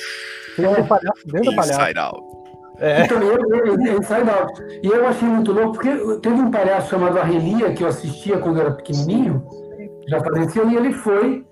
[0.55, 1.81] Ser o palhaço dentro do palhaço.
[1.81, 2.23] Inside Out.
[2.79, 3.03] É.
[3.03, 4.79] Então, eu, eu, eu, Inside Out.
[4.81, 5.89] E eu achei muito louco, porque
[6.21, 9.45] teve um palhaço chamado Arrelia, que eu assistia quando eu era pequenininho,
[10.07, 11.45] já faleceu, e ele foi,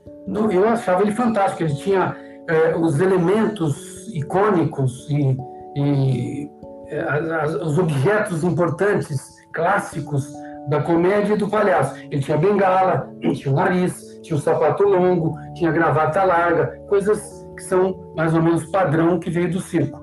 [0.52, 2.16] eu achava ele fantástico, ele tinha
[2.50, 5.38] eh, os elementos icônicos e,
[5.76, 6.50] e,
[6.90, 10.32] eh, as- as- os objetos importantes, clássicos
[10.70, 11.96] da comédia e do palhaço.
[12.12, 17.64] Ele tinha bengala, tinha o nariz, tinha o sapato longo, tinha gravata larga, coisas que
[17.64, 20.00] são mais ou menos padrão que veio do circo.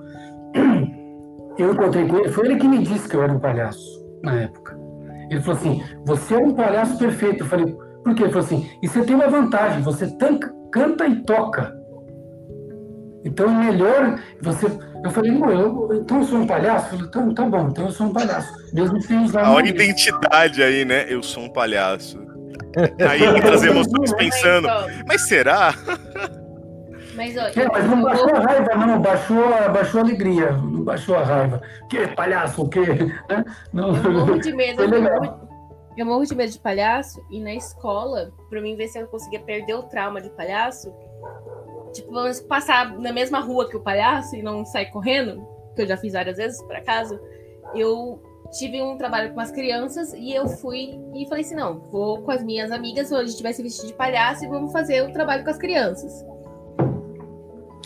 [1.57, 4.35] Eu encontrei com ele, foi ele que me disse que eu era um palhaço na
[4.41, 4.77] época.
[5.31, 7.45] Ele falou assim: Você é um palhaço perfeito.
[7.45, 8.25] Eu falei: Por quê?
[8.25, 11.75] Ele falou assim: E você tem uma vantagem, você tanca, canta e toca.
[13.25, 14.67] Então é melhor você.
[15.03, 16.87] Eu falei: "Não, eu, Então eu sou um palhaço?
[16.87, 18.53] Eu falei: Então tá bom, então eu sou um palhaço.
[18.75, 21.07] Mesmo sem usar A nariz." identidade aí, né?
[21.09, 22.23] Eu sou um palhaço.
[23.09, 24.67] Aí entra as emoções pensando,
[25.07, 25.73] Mas, será?
[27.15, 30.83] mas, ó, É, mas não baixou a raiva, não, baixou, a- baixou a alegria, não
[30.83, 31.63] baixou a raiva.
[31.89, 32.81] Que palhaço, o quê?
[33.31, 33.45] Né?
[33.73, 34.77] Não, Eu morro de medo.
[34.77, 35.35] Foi Eu
[35.97, 37.25] eu morro de medo de palhaço.
[37.31, 40.93] E na escola, pra mim ver se eu conseguia perder o trauma de palhaço,
[41.93, 45.87] tipo, menos passar na mesma rua que o palhaço e não sair correndo, que eu
[45.87, 47.19] já fiz várias vezes, por acaso,
[47.75, 48.21] eu
[48.53, 52.31] tive um trabalho com as crianças e eu fui e falei assim: não, vou com
[52.31, 55.13] as minhas amigas, hoje a gente vai se vestir de palhaço e vamos fazer o
[55.13, 56.25] trabalho com as crianças.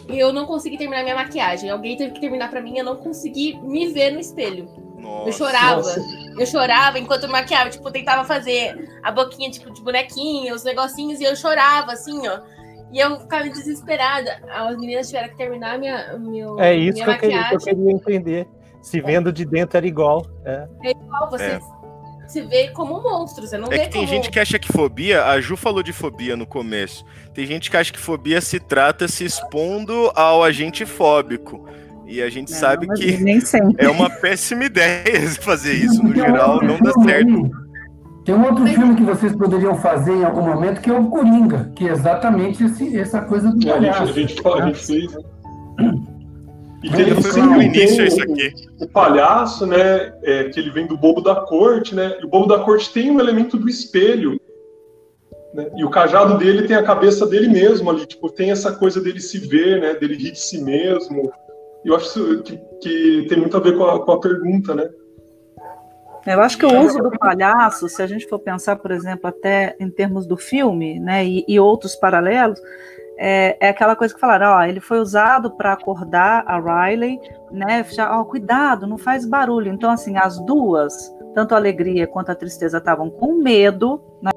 [0.09, 1.69] E eu não consegui terminar minha maquiagem.
[1.69, 4.88] Alguém teve que terminar pra mim, eu não consegui me ver no espelho.
[4.99, 5.29] Nossa.
[5.29, 5.77] Eu chorava.
[5.77, 6.01] Nossa.
[6.39, 7.71] Eu chorava enquanto eu maquiava.
[7.71, 12.41] Tipo, tentava fazer a boquinha tipo, de bonequinha, os negocinhos, e eu chorava, assim, ó.
[12.93, 14.41] E eu ficava desesperada.
[14.51, 17.59] As meninas tiveram que terminar minha, meu, É isso minha que eu, queria, que eu
[17.59, 17.75] maquiagem.
[17.77, 18.49] queria entender.
[18.81, 20.27] Se vendo de dentro era igual.
[20.45, 20.67] É.
[20.85, 21.61] Igual, Você É.
[22.29, 23.47] se vê como um monstro.
[23.47, 24.15] Você não É vê que tem como...
[24.15, 27.05] gente que acha que fobia, a Ju falou de fobia no começo.
[27.35, 31.67] Tem gente que acha que fobia se trata se expondo ao agente fóbico.
[32.09, 35.03] E a gente sabe Não, mas que é uma péssima ideia
[35.41, 36.03] fazer isso.
[36.03, 37.51] No geral, não dá certo.
[38.25, 41.71] Tem um outro filme que vocês poderiam fazer em algum momento, que é o Coringa,
[41.75, 44.03] que é exatamente esse- essa coisa do É, a, gente, palhaço.
[44.03, 45.17] a, gente, a gente fez.
[46.83, 48.53] E Ainda tem, foi tem no o- início tem isso o- aqui.
[48.81, 50.13] O palhaço, né?
[50.23, 52.17] é, que ele vem do bobo da corte, né?
[52.21, 54.39] E o bobo da corte tem um elemento do espelho.
[55.55, 55.67] né?
[55.77, 58.05] E o cajado dele tem a cabeça dele mesmo ali.
[58.07, 59.95] Tipo, tem essa coisa dele se ver, né?
[59.95, 61.33] Dele rir de si mesmo.
[61.85, 64.89] Eu acho que, que tem muito a ver com a, com a pergunta, né?
[66.27, 69.75] Eu acho que o uso do palhaço, se a gente for pensar, por exemplo, até
[69.81, 72.61] em termos do filme, né, e, e outros paralelos,
[73.17, 77.19] é, é, aquela coisa que falaram, ó, ele foi usado para acordar a Riley,
[77.51, 79.73] né, já, ó, cuidado, não faz barulho.
[79.73, 84.31] Então, assim, as duas, tanto a alegria quanto a tristeza, estavam com medo, né,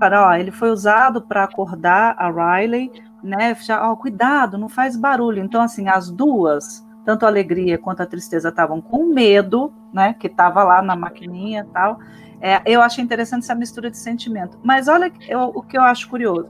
[0.00, 2.90] ó, ele foi usado para acordar a Riley,
[3.22, 3.54] né?
[3.54, 5.42] Já, ó, cuidado, não faz barulho.
[5.42, 10.14] Então, assim, as duas, tanto a alegria quanto a tristeza, estavam com medo, né?
[10.14, 11.98] Que estava lá na maquininha e tal.
[12.40, 14.58] É, eu achei interessante essa mistura de sentimento.
[14.62, 16.48] Mas olha eu, o que eu acho curioso.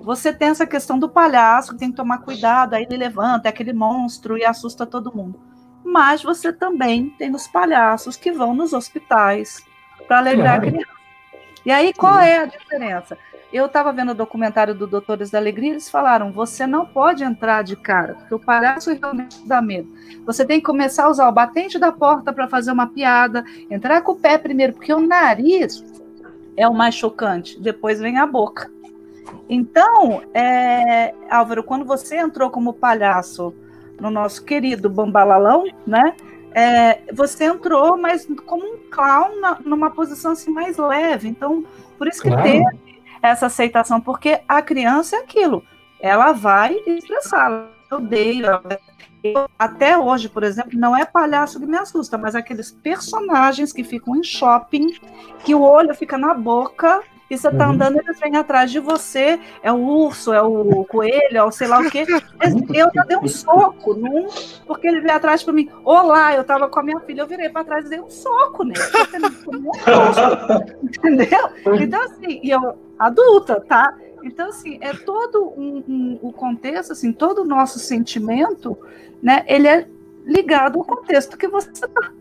[0.00, 3.50] Você tem essa questão do palhaço, que tem que tomar cuidado, aí ele levanta, é
[3.50, 5.38] aquele monstro e assusta todo mundo.
[5.84, 9.62] Mas você também tem os palhaços que vão nos hospitais
[10.06, 10.68] para alegrar claro.
[10.68, 10.97] a criança.
[11.68, 13.18] E aí, qual é a diferença?
[13.52, 17.62] Eu estava vendo o documentário do Doutores da Alegria, eles falaram: você não pode entrar
[17.62, 19.86] de cara, porque o palhaço realmente dá medo.
[20.24, 24.00] Você tem que começar a usar o batente da porta para fazer uma piada, entrar
[24.00, 25.84] com o pé primeiro, porque o nariz
[26.56, 28.70] é o mais chocante, depois vem a boca.
[29.46, 33.54] Então, é, Álvaro, quando você entrou como palhaço
[34.00, 36.14] no nosso querido Bambalalão, né?
[36.58, 41.28] É, você entrou, mas como um clown na, numa posição assim mais leve.
[41.28, 41.64] Então,
[41.96, 42.42] por isso que claro.
[42.42, 42.64] teve
[43.22, 45.62] essa aceitação, porque a criança é aquilo,
[46.00, 47.68] ela vai expressar.
[47.88, 48.44] Eu odeio.
[49.22, 53.84] Eu, até hoje, por exemplo, não é palhaço que me assusta, mas aqueles personagens que
[53.84, 54.98] ficam em shopping,
[55.44, 57.74] que o olho fica na boca e você tá uhum.
[57.74, 61.68] andando, eles vêm atrás de você, é o urso, é o coelho, é o sei
[61.68, 62.06] lá o quê.
[62.74, 64.28] Eu já dei um soco num,
[64.66, 65.68] porque ele veio atrás para mim.
[65.84, 68.64] Olá, eu tava com a minha filha, eu virei para trás e dei um soco
[68.64, 68.80] nele.
[70.82, 71.50] Entendeu?
[71.80, 73.94] Então, assim, e eu, adulta, tá?
[74.22, 78.76] Então, assim, é todo um, um, o contexto, assim, todo o nosso sentimento,
[79.22, 79.86] né, ele é
[80.24, 82.12] ligado ao contexto que você tá.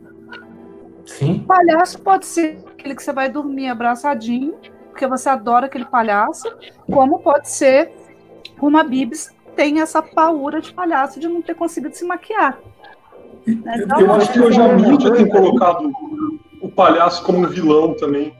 [1.05, 1.38] Sim.
[1.38, 4.55] O palhaço pode ser aquele que você vai dormir abraçadinho,
[4.98, 6.52] porque você adora aquele palhaço,
[6.91, 7.91] como pode ser
[8.60, 12.58] uma Bibs tem essa paura de palhaço de não ter conseguido se maquiar.
[13.45, 15.91] Então, eu acho que hoje a mídia tem colocado
[16.62, 18.34] o palhaço como um vilão também.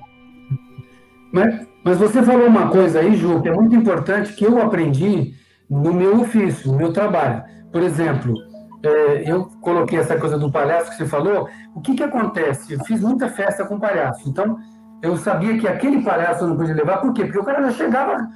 [1.32, 5.34] Mas, mas você falou uma coisa aí, Ju, que é muito importante, que eu aprendi
[5.70, 7.44] no meu ofício, no meu trabalho.
[7.72, 8.34] Por exemplo,
[8.82, 11.48] é, eu coloquei essa coisa do palhaço que você falou.
[11.76, 12.74] O que, que acontece?
[12.74, 14.28] Eu fiz muita festa com palhaço.
[14.28, 14.58] Então,
[15.02, 17.26] eu sabia que aquele palhaço eu não podia levar, por quê?
[17.26, 18.28] Porque o cara já chegava,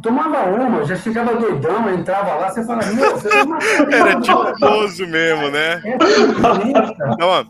[0.00, 3.44] tomava uma, já chegava doidão, entrava lá, você falava, meu, você tá
[3.96, 5.82] Era tipo mesmo, né?
[5.82, 7.46] Essa diferença, não.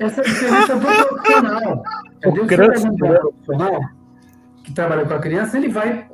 [0.00, 1.82] essa diferença do profissional.
[2.16, 2.48] Entendeu?
[2.48, 3.80] Se você um profissional
[4.64, 6.08] que trabalha com a criança, ele vai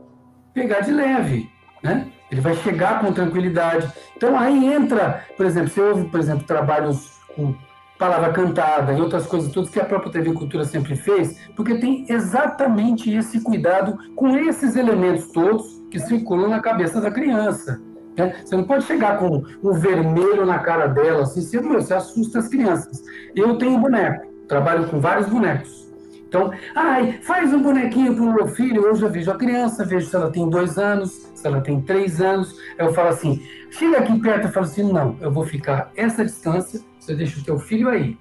[0.52, 1.50] pegar de leve,
[1.82, 2.09] né?
[2.30, 3.92] Ele vai chegar com tranquilidade.
[4.16, 7.55] Então aí entra, por exemplo, você ouve, por exemplo, trabalhos com
[7.99, 12.07] palavra cantada e outras coisas todas que a própria TV Cultura sempre fez, porque tem
[12.09, 17.80] exatamente esse cuidado com esses elementos todos que circulam na cabeça da criança.
[18.16, 18.34] Né?
[18.45, 22.49] Você não pode chegar com um vermelho na cara dela, assim, você, você assusta as
[22.49, 23.03] crianças.
[23.34, 25.84] Eu tenho boneco, trabalho com vários bonecos.
[26.28, 28.84] Então, ai, faz um bonequinho para o meu filho.
[28.84, 32.20] Eu já vejo a criança, vejo se ela tem dois anos, se ela tem três
[32.20, 32.59] anos.
[32.76, 33.40] Eu falo assim,
[33.70, 37.44] chega aqui perto, eu falo assim, não, eu vou ficar essa distância você deixa o
[37.44, 38.16] teu filho aí,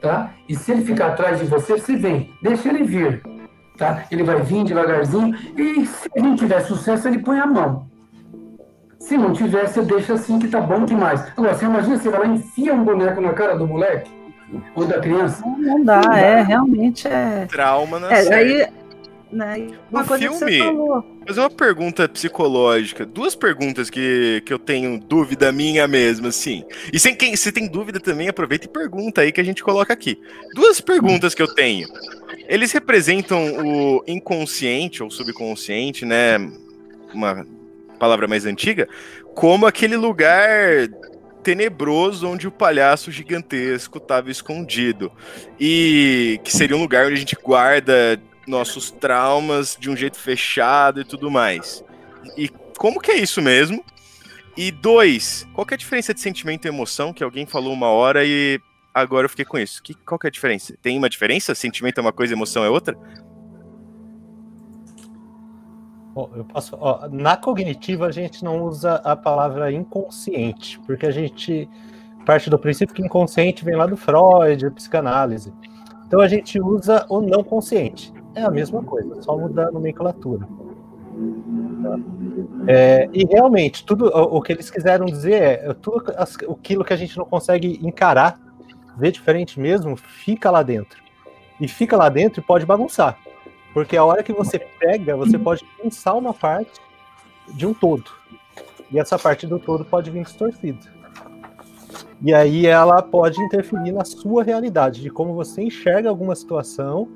[0.00, 0.30] tá?
[0.48, 3.22] E se ele ficar atrás de você, você vem, deixa ele vir,
[3.76, 4.04] tá?
[4.10, 7.86] Ele vai vir devagarzinho e se não tiver sucesso, ele põe a mão.
[8.98, 11.22] Se não tiver, você deixa assim que tá bom demais.
[11.36, 14.10] Agora, você imagina, você vai lá e enfia um boneco na cara do moleque
[14.74, 15.44] ou da criança?
[15.44, 16.18] Não, não dá, não dá.
[16.18, 17.46] é, realmente é...
[17.46, 18.66] Trauma na é, aí
[19.34, 19.66] né?
[19.90, 20.58] Uma coisa filme.
[21.26, 23.04] Fazer uma pergunta psicológica.
[23.04, 26.64] Duas perguntas que, que eu tenho dúvida minha mesmo, assim.
[26.92, 29.92] E sem quem, se tem dúvida também, aproveita e pergunta aí que a gente coloca
[29.92, 30.18] aqui.
[30.54, 31.88] Duas perguntas que eu tenho.
[32.46, 36.38] Eles representam o inconsciente ou subconsciente, né?
[37.12, 37.46] Uma
[37.98, 38.88] palavra mais antiga,
[39.34, 40.88] como aquele lugar
[41.42, 45.12] tenebroso onde o palhaço gigantesco estava escondido.
[45.60, 51.00] E que seria um lugar onde a gente guarda nossos traumas de um jeito fechado
[51.00, 51.84] e tudo mais.
[52.36, 53.84] E como que é isso mesmo?
[54.56, 57.88] E dois, qual que é a diferença de sentimento e emoção que alguém falou uma
[57.88, 58.60] hora e
[58.92, 59.82] agora eu fiquei com isso?
[59.82, 60.76] Que, qual que é a diferença?
[60.80, 61.54] Tem uma diferença?
[61.54, 62.96] Sentimento é uma coisa, emoção é outra?
[66.36, 71.68] eu posso, ó, na cognitiva a gente não usa a palavra inconsciente, porque a gente
[72.24, 75.52] parte do princípio que inconsciente vem lá do Freud, psicanálise.
[76.06, 78.12] Então a gente usa o não consciente.
[78.34, 80.46] É a mesma coisa, só muda a nomenclatura.
[81.82, 81.98] Tá?
[82.66, 86.96] É, e realmente, tudo o, o, que eles quiseram dizer é tudo aquilo que a
[86.96, 88.38] gente não consegue encarar,
[88.96, 91.02] ver diferente mesmo, fica lá dentro.
[91.60, 93.18] E fica lá dentro e pode bagunçar.
[93.72, 96.80] Porque a hora que você pega, você pode pensar uma parte
[97.52, 98.10] de um todo.
[98.90, 100.94] E essa parte do todo pode vir distorcida.
[102.22, 107.08] E aí ela pode interferir na sua realidade, de como você enxerga alguma situação.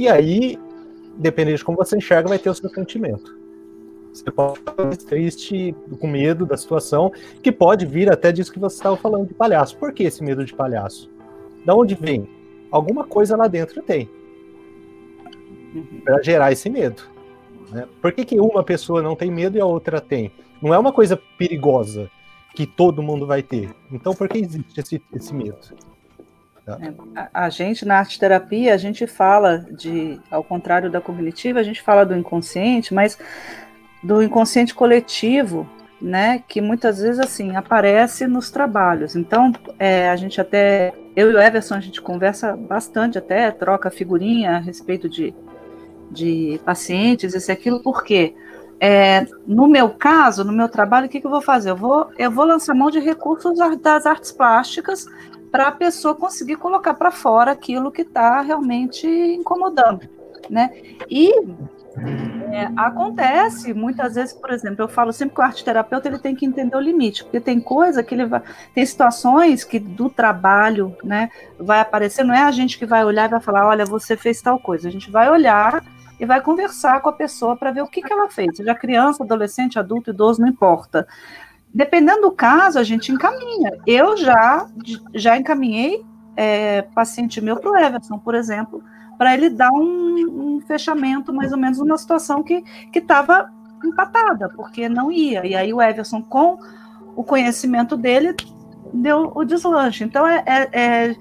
[0.00, 0.58] E aí,
[1.18, 3.38] dependendo de como você enxerga, vai ter o seu sentimento.
[4.10, 8.76] Você pode ficar triste, com medo da situação, que pode vir até disso que você
[8.76, 9.76] estava falando de palhaço.
[9.76, 11.10] Por que esse medo de palhaço?
[11.66, 12.26] Da onde vem?
[12.70, 14.08] Alguma coisa lá dentro tem.
[16.02, 17.02] Para gerar esse medo.
[17.70, 17.86] Né?
[18.00, 20.32] Por que, que uma pessoa não tem medo e a outra tem?
[20.62, 22.10] Não é uma coisa perigosa
[22.54, 23.68] que todo mundo vai ter.
[23.92, 25.58] Então, por que existe esse, esse medo?
[26.64, 26.78] Tá?
[26.80, 31.62] É, a, gente, na arte terapia, a gente fala de, ao contrário da cognitiva, a
[31.62, 33.18] gente fala do inconsciente, mas
[34.02, 35.68] do inconsciente coletivo,
[36.00, 39.14] né, que muitas vezes, assim, aparece nos trabalhos.
[39.14, 43.90] Então, é, a gente até, eu e o Everson, a gente conversa bastante até, troca
[43.90, 45.34] figurinha a respeito de,
[46.10, 47.82] de pacientes, esse e aquilo?
[47.82, 48.34] Porque
[48.82, 51.70] é, no meu caso, no meu trabalho, o que, que eu vou fazer?
[51.70, 55.06] Eu vou, eu vou lançar mão de recursos das artes plásticas
[55.50, 60.08] para a pessoa conseguir colocar para fora aquilo que está realmente incomodando,
[60.48, 60.70] né?
[61.08, 61.32] E
[62.52, 66.36] é, acontece muitas vezes, por exemplo, eu falo sempre que o arte terapeuta ele tem
[66.36, 68.42] que entender o limite, porque tem coisa que ele vai,
[68.74, 73.26] tem situações que do trabalho, né, vai aparecer, não é a gente que vai olhar
[73.26, 75.84] e vai falar, olha, você fez tal coisa, a gente vai olhar
[76.18, 79.24] e vai conversar com a pessoa para ver o que, que ela fez, seja criança,
[79.24, 81.08] adolescente, adulto, idoso, não importa.
[81.72, 83.72] Dependendo do caso, a gente encaminha.
[83.86, 84.66] Eu já,
[85.14, 86.04] já encaminhei
[86.36, 88.82] é, paciente meu para o Everson, por exemplo,
[89.16, 92.64] para ele dar um, um, fechamento, mais ou menos, numa situação que
[92.94, 93.50] estava
[93.84, 95.46] empatada, porque não ia.
[95.46, 96.58] E aí o Everson, com
[97.14, 98.34] o conhecimento dele,
[98.92, 100.04] deu o deslanche.
[100.04, 101.16] Então é, é, é,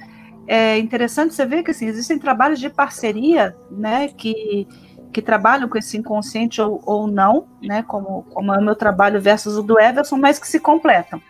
[0.48, 4.68] é interessante você ver que assim, existem trabalhos de parceria né, que
[5.12, 9.20] que trabalham com esse inconsciente ou, ou não, né, como, como é o meu trabalho
[9.20, 11.22] versus o do Everson, mas que se completam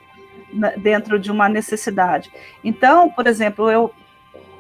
[0.54, 2.32] né, dentro de uma necessidade.
[2.64, 3.92] Então, por exemplo, eu,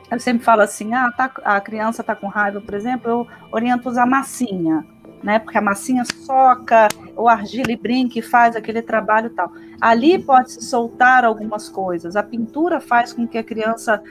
[0.09, 3.89] eu sempre falo assim, ah, tá, a criança está com raiva, por exemplo, eu oriento
[3.89, 4.85] usar massinha,
[5.21, 9.51] né, porque a massinha soca, o argila e brinca e faz aquele trabalho e tal.
[9.81, 14.01] Ali pode se soltar algumas coisas, a pintura faz com que a criança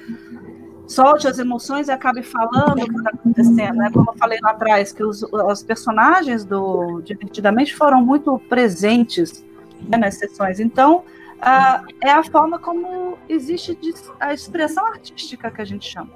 [0.88, 3.90] solte as emoções e acabe falando o que está acontecendo, né?
[3.92, 9.44] Como eu falei lá atrás, que os, os personagens do Divertidamente foram muito presentes
[9.86, 10.58] né, nas sessões.
[10.58, 11.04] Então,
[11.40, 13.78] a, é a forma como existe
[14.18, 16.10] a expressão artística que a gente chama,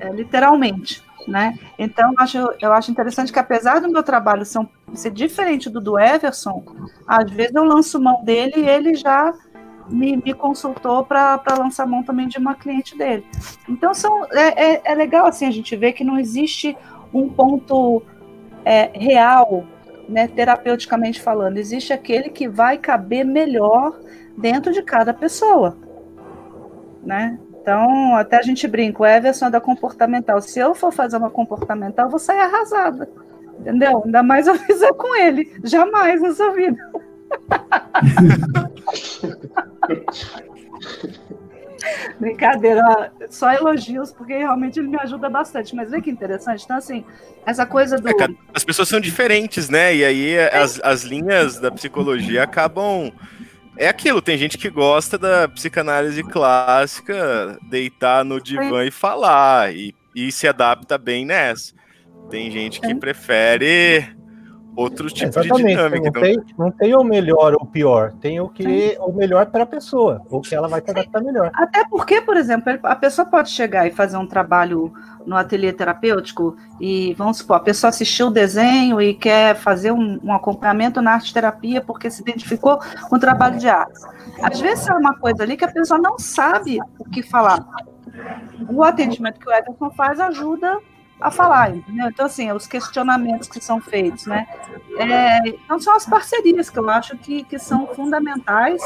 [0.00, 1.06] é, literalmente.
[1.26, 1.58] Né?
[1.78, 5.78] Então, eu acho, eu acho interessante que, apesar do meu trabalho ser, ser diferente do
[5.78, 6.64] do Everson,
[7.06, 9.34] às vezes eu lanço mão dele e ele já
[9.88, 13.24] me, me consultou para lançar mão também de uma cliente dele.
[13.68, 16.76] Então são, é, é, é, legal assim a gente ver que não existe
[17.12, 18.02] um ponto
[18.64, 19.64] é, real,
[20.08, 23.98] né, terapeuticamente falando, existe aquele que vai caber melhor
[24.36, 25.76] dentro de cada pessoa,
[27.02, 27.38] né?
[27.60, 30.40] Então, até a gente brinca, o Everson é da comportamental.
[30.40, 33.10] Se eu for fazer uma comportamental, eu vou sair arrasada.
[33.60, 34.02] Entendeu?
[34.06, 35.52] Ainda mais eu fizer com ele.
[35.62, 36.78] Jamais nessa vida.
[42.18, 45.74] Brincadeira, só elogios, porque realmente ele me ajuda bastante.
[45.74, 46.64] Mas vê que interessante.
[46.64, 47.04] Então, assim,
[47.46, 48.08] essa coisa do.
[48.08, 48.12] É,
[48.52, 49.94] as pessoas são diferentes, né?
[49.94, 50.56] E aí é.
[50.56, 53.12] as, as linhas da psicologia acabam.
[53.76, 58.88] É aquilo, tem gente que gosta da psicanálise clássica, deitar no divã Sim.
[58.88, 61.72] e falar, e, e se adapta bem nessa.
[62.28, 64.17] Tem gente que prefere
[64.78, 65.66] outros tipos Exatamente.
[65.66, 66.00] de dinâmica.
[66.02, 66.22] Não, então...
[66.22, 69.66] tem, não tem o melhor ou o pior, tem o que o melhor para a
[69.66, 71.50] pessoa, o que ela vai se adaptar melhor.
[71.52, 74.92] Até porque, por exemplo, a pessoa pode chegar e fazer um trabalho
[75.26, 80.20] no ateliê terapêutico e, vamos supor, a pessoa assistiu o desenho e quer fazer um,
[80.22, 82.78] um acompanhamento na arte terapia porque se identificou
[83.08, 84.00] com o trabalho de arte.
[84.40, 87.66] Às vezes é uma coisa ali que a pessoa não sabe o que falar.
[88.70, 90.78] O atendimento que o Ederson faz ajuda
[91.20, 92.08] a falar, entendeu?
[92.08, 94.46] Então, assim, os questionamentos que são feitos, né?
[94.96, 98.80] É, então, são as parcerias que eu acho que, que são fundamentais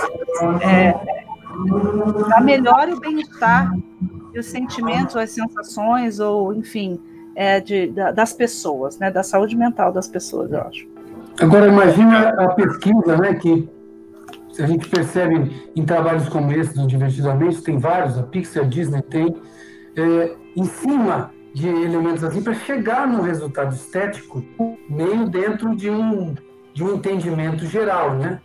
[0.62, 0.94] é,
[2.26, 3.70] para melhor o bem-estar
[4.34, 6.98] e os sentimentos, as sensações, ou, enfim,
[7.34, 9.10] é, de, das pessoas, né?
[9.10, 10.88] Da saúde mental das pessoas, eu acho.
[11.40, 13.34] Agora, imagina a pesquisa, né?
[13.34, 13.68] Que
[14.58, 19.02] a gente percebe em trabalhos como esse, do Divertidamente, tem vários, a Pixar, a Disney
[19.02, 19.34] tem,
[19.96, 24.44] é, em cima de elementos assim para chegar num resultado estético
[24.88, 26.34] meio dentro de um,
[26.72, 28.40] de um entendimento geral, né?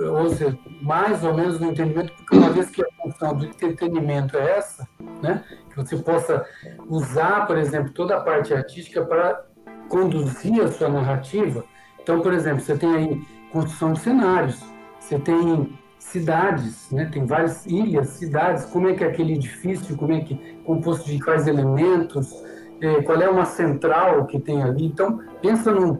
[0.00, 4.36] Ou seja, mais ou menos no entendimento, porque uma vez que a função do entretenimento
[4.36, 4.88] é essa,
[5.22, 5.44] né?
[5.70, 6.44] Que você possa
[6.88, 9.44] usar, por exemplo, toda a parte artística para
[9.88, 11.64] conduzir a sua narrativa.
[12.02, 13.22] Então, por exemplo, você tem aí
[13.52, 14.60] construção de cenários,
[14.98, 15.72] você tem
[16.10, 17.08] cidades, né?
[17.10, 18.64] Tem várias ilhas, cidades.
[18.66, 19.96] Como é que é aquele edifício?
[19.96, 20.34] Como é que
[20.64, 22.32] composto de quais elementos?
[22.80, 24.86] É, qual é uma central que tem ali?
[24.86, 25.98] Então pensa num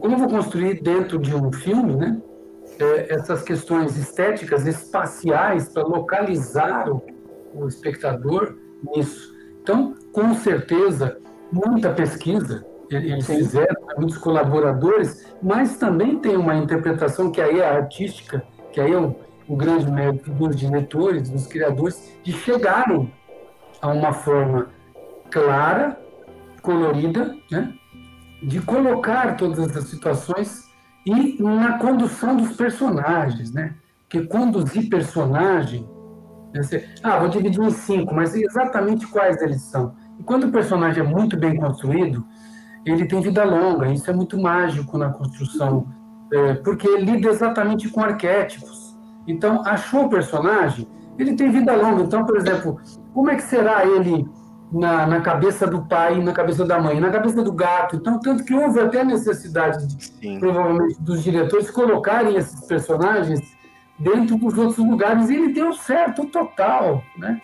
[0.00, 2.20] como eu vou construir dentro de um filme, né?
[2.78, 7.02] É, essas questões estéticas, espaciais para localizar o,
[7.54, 8.56] o espectador
[8.94, 9.34] nisso.
[9.62, 11.18] Então, com certeza,
[11.52, 18.42] muita pesquisa eles fizeram, muitos colaboradores, mas também tem uma interpretação que aí é artística,
[18.72, 19.14] que aí é o,
[19.50, 23.12] o grande mérito dos diretores, dos criadores, de chegarem
[23.82, 24.68] a uma forma
[25.28, 26.00] clara,
[26.62, 27.74] colorida, né?
[28.40, 30.70] de colocar todas essas situações
[31.04, 33.74] e na condução dos personagens, né?
[34.08, 35.88] Que conduzir personagem,
[36.54, 39.94] você, ah, vou dividir em cinco, mas exatamente quais eles são.
[40.18, 42.24] E quando o personagem é muito bem construído,
[42.86, 43.92] ele tem vida longa.
[43.92, 45.86] Isso é muito mágico na construção
[46.32, 48.89] é, porque lida exatamente com arquétipos.
[49.30, 50.86] Então, achou o personagem,
[51.18, 52.02] ele tem vida longa.
[52.02, 52.80] Então, por exemplo,
[53.14, 54.26] como é que será ele
[54.72, 57.96] na, na cabeça do pai, na cabeça da mãe, na cabeça do gato?
[57.96, 63.40] Então, tanto que houve até necessidade, de, provavelmente, dos diretores colocarem esses personagens
[63.98, 65.28] dentro dos outros lugares.
[65.28, 67.40] E ele deu certo total, né?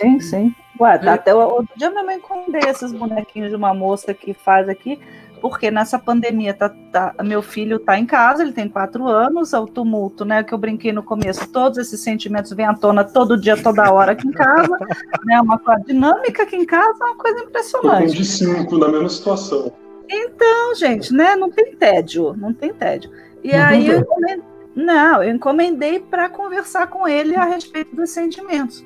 [0.00, 0.54] Sim, sim.
[0.80, 1.14] Ué, tá é.
[1.14, 2.20] até o outro dia minha mãe
[2.68, 5.00] esses bonequinhos de uma moça que faz aqui
[5.40, 9.58] porque nessa pandemia tá, tá, meu filho está em casa, ele tem quatro anos, é
[9.58, 10.42] o tumulto, né?
[10.42, 14.12] Que eu brinquei no começo, todos esses sentimentos vêm à tona todo dia, toda hora
[14.12, 14.76] aqui em casa,
[15.24, 15.40] né?
[15.40, 18.16] Uma dinâmica aqui em casa é uma coisa impressionante.
[18.16, 19.72] de cinco na mesma situação.
[20.10, 21.36] Então, gente, né?
[21.36, 23.10] Não tem tédio, não tem tédio.
[23.42, 24.44] E não aí eu encomendei,
[24.74, 28.84] não, eu encomendei para conversar com ele a respeito dos sentimentos.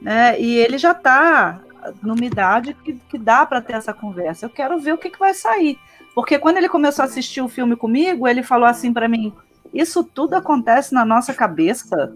[0.00, 0.40] Né?
[0.40, 1.60] E ele já está
[2.02, 4.46] numa idade que, que dá para ter essa conversa.
[4.46, 5.78] Eu quero ver o que, que vai sair.
[6.14, 9.32] Porque quando ele começou a assistir o filme comigo, ele falou assim para mim:
[9.72, 12.14] Isso tudo acontece na nossa cabeça.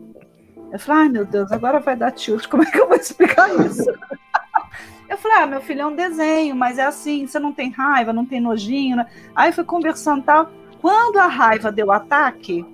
[0.72, 3.48] Eu falei: Ai meu Deus, agora vai dar tilt, como é que eu vou explicar
[3.66, 3.90] isso?
[5.10, 8.12] Eu falei: Ah, meu filho, é um desenho, mas é assim: você não tem raiva,
[8.12, 8.96] não tem nojinho.
[8.96, 9.06] Né?
[9.34, 10.50] Aí fui conversando tal.
[10.80, 12.64] Quando a raiva deu ataque,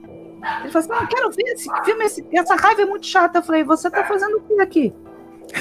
[0.61, 3.39] ele falou assim: Não, eu quero ver esse filme, esse, essa raiva é muito chata.
[3.39, 4.95] Eu falei: Você tá fazendo o que aqui?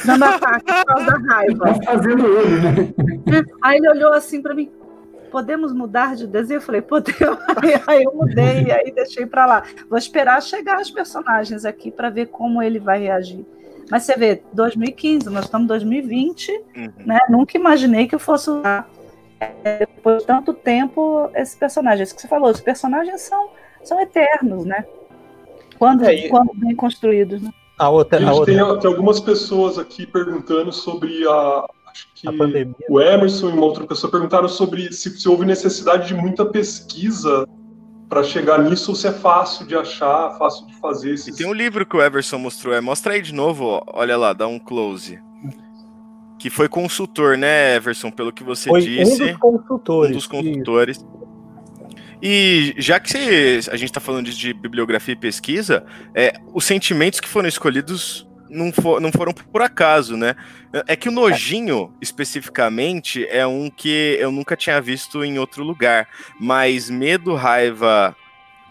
[0.05, 1.65] Dando ataque por causa da raiva.
[1.65, 3.43] Tá fazendo ele, né?
[3.61, 4.71] Aí ele olhou assim para mim,
[5.31, 6.57] podemos mudar de desenho?
[6.57, 7.37] Eu falei, podemos.
[7.87, 9.63] Aí eu mudei e aí deixei para lá.
[9.89, 13.45] Vou esperar chegar os personagens aqui para ver como ele vai reagir.
[13.91, 16.91] Mas você vê, 2015, nós estamos em 2020, uhum.
[17.05, 17.19] né?
[17.29, 18.89] Nunca imaginei que eu fosse usar
[19.39, 22.03] é, depois de tanto tempo esse personagem.
[22.03, 23.49] Isso que você falou, os personagens são,
[23.83, 24.85] são eternos, né?
[25.77, 26.29] Quando, é, e...
[26.29, 27.51] quando bem construídos, né?
[27.77, 28.53] A outra, a gente a outra.
[28.53, 31.65] Tem, tem, algumas pessoas aqui perguntando sobre a.
[31.87, 32.27] Acho que
[32.89, 37.47] o Emerson e uma outra pessoa perguntaram sobre se, se houve necessidade de muita pesquisa
[38.09, 41.13] para chegar nisso ou se é fácil de achar, fácil de fazer.
[41.13, 41.27] Esses...
[41.27, 44.33] E tem um livro que o Everson mostrou, é, mostra aí de novo, olha lá,
[44.33, 45.19] dá um close.
[46.37, 49.23] Que foi consultor, né, Everson, pelo que você foi disse.
[49.23, 50.11] Um dos consultores.
[50.11, 50.97] Um dos consultores.
[50.97, 51.24] Isso.
[52.27, 55.85] E já que a gente está falando de bibliografia e pesquisa,
[56.15, 60.35] é, os sentimentos que foram escolhidos não, for, não foram por acaso, né?
[60.87, 66.07] É que o nojinho, especificamente, é um que eu nunca tinha visto em outro lugar.
[66.41, 68.15] Mas medo, raiva,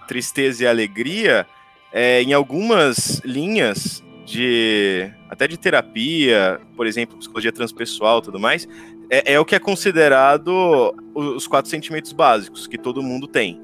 [0.08, 1.46] tristeza e alegria,
[1.92, 8.66] é, em algumas linhas de até de terapia, por exemplo, psicologia transpessoal, tudo mais,
[9.14, 13.60] é, é o que é considerado os quatro sentimentos básicos que todo mundo tem.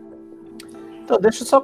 [1.03, 1.61] Então, deixa eu só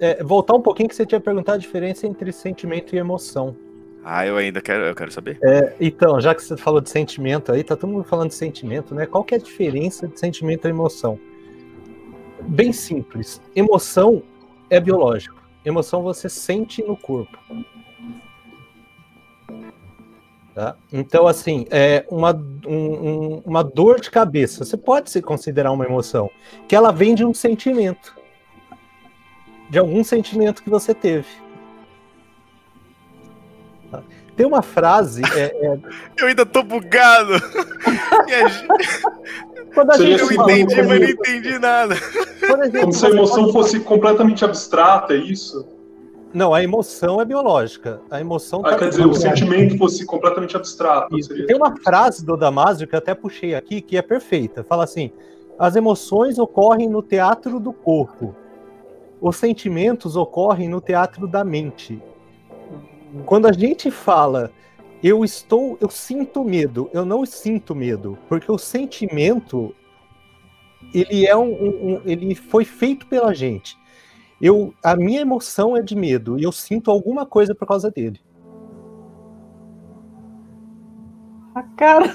[0.00, 3.54] é, voltar um pouquinho que você tinha perguntado a diferença entre sentimento e emoção.
[4.02, 5.38] Ah, eu ainda quero, eu quero saber.
[5.42, 8.94] É, então, já que você falou de sentimento aí, tá todo mundo falando de sentimento,
[8.94, 9.04] né?
[9.04, 11.18] Qual que é a diferença de sentimento e emoção?
[12.40, 13.42] Bem simples.
[13.54, 14.22] Emoção
[14.70, 15.36] é biológico.
[15.62, 17.38] Emoção você sente no corpo.
[20.58, 20.74] Tá?
[20.92, 22.32] Então, assim, é uma,
[22.66, 26.28] um, uma dor de cabeça, você pode se considerar uma emoção,
[26.66, 28.16] que ela vem de um sentimento,
[29.70, 31.28] de algum sentimento que você teve.
[33.88, 34.02] Tá?
[34.34, 35.22] Tem uma frase.
[35.32, 35.78] É, é...
[36.18, 37.34] Eu ainda tô bugado.
[39.72, 41.94] Quando a gente eu entendi, mas não entendi nada.
[42.80, 45.77] Como se a emoção fosse completamente abstrata, é isso?
[46.32, 48.00] Não, a emoção é biológica.
[48.10, 51.22] A emoção ah, tá quer dizer, o sentimento fosse completamente abstrato.
[51.22, 51.46] Seria...
[51.46, 54.62] Tem uma frase do Damasio que eu até puxei aqui, que é perfeita.
[54.62, 55.10] Fala assim:
[55.58, 58.34] as emoções ocorrem no teatro do corpo.
[59.20, 62.00] Os sentimentos ocorrem no teatro da mente.
[63.24, 64.52] Quando a gente fala
[65.02, 69.74] eu estou, eu sinto medo, eu não sinto medo, porque o sentimento
[70.92, 73.77] ele é um, um, ele foi feito pela gente.
[74.40, 78.20] Eu, a minha emoção é de medo e eu sinto alguma coisa por causa dele.
[81.54, 82.14] A cara.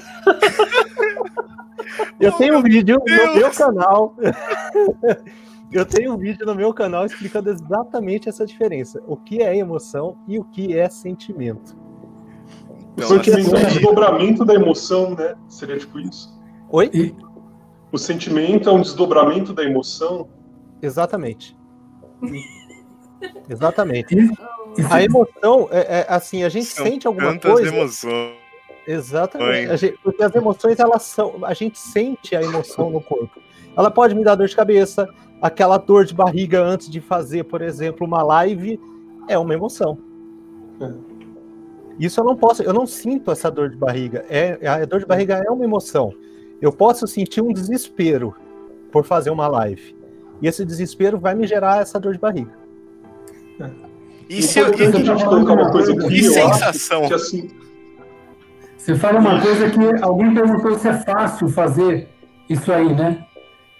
[2.18, 4.16] eu tenho um vídeo no meu canal.
[5.70, 9.02] eu tenho um vídeo no meu canal explicando exatamente essa diferença.
[9.06, 11.76] O que é emoção e o que é sentimento.
[12.96, 15.34] O sentimento é um desdobramento da emoção, né?
[15.48, 16.40] Seria tipo isso.
[16.70, 17.14] Oi?
[17.92, 20.26] O sentimento é um desdobramento da emoção.
[20.80, 21.54] Exatamente.
[23.48, 24.16] Exatamente.
[24.90, 27.74] A emoção, é, é, assim, a gente São sente alguma coisa.
[27.74, 28.44] emoções.
[28.86, 29.76] Exatamente.
[29.76, 31.36] Gente, porque as emoções, elas são.
[31.42, 33.40] A gente sente a emoção no corpo.
[33.76, 35.08] Ela pode me dar dor de cabeça,
[35.40, 38.80] aquela dor de barriga antes de fazer, por exemplo, uma live,
[39.28, 39.98] é uma emoção.
[40.80, 41.14] É.
[41.98, 44.24] Isso eu não posso, eu não sinto essa dor de barriga.
[44.28, 46.12] É, a dor de barriga é uma emoção.
[46.60, 48.34] Eu posso sentir um desespero
[48.90, 49.96] por fazer uma live.
[50.40, 52.52] E esse desespero vai me gerar essa dor de barriga.
[53.60, 53.70] É.
[54.28, 57.06] E se eu, colocar uma coisa aqui, que sensação.
[57.08, 57.50] Que assim...
[58.76, 62.08] Você fala uma coisa que alguém perguntou se é fácil fazer
[62.48, 63.24] isso aí, né?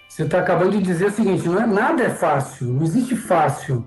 [0.09, 3.85] Você está acabando de dizer o seguinte: não é, nada é fácil, não existe fácil.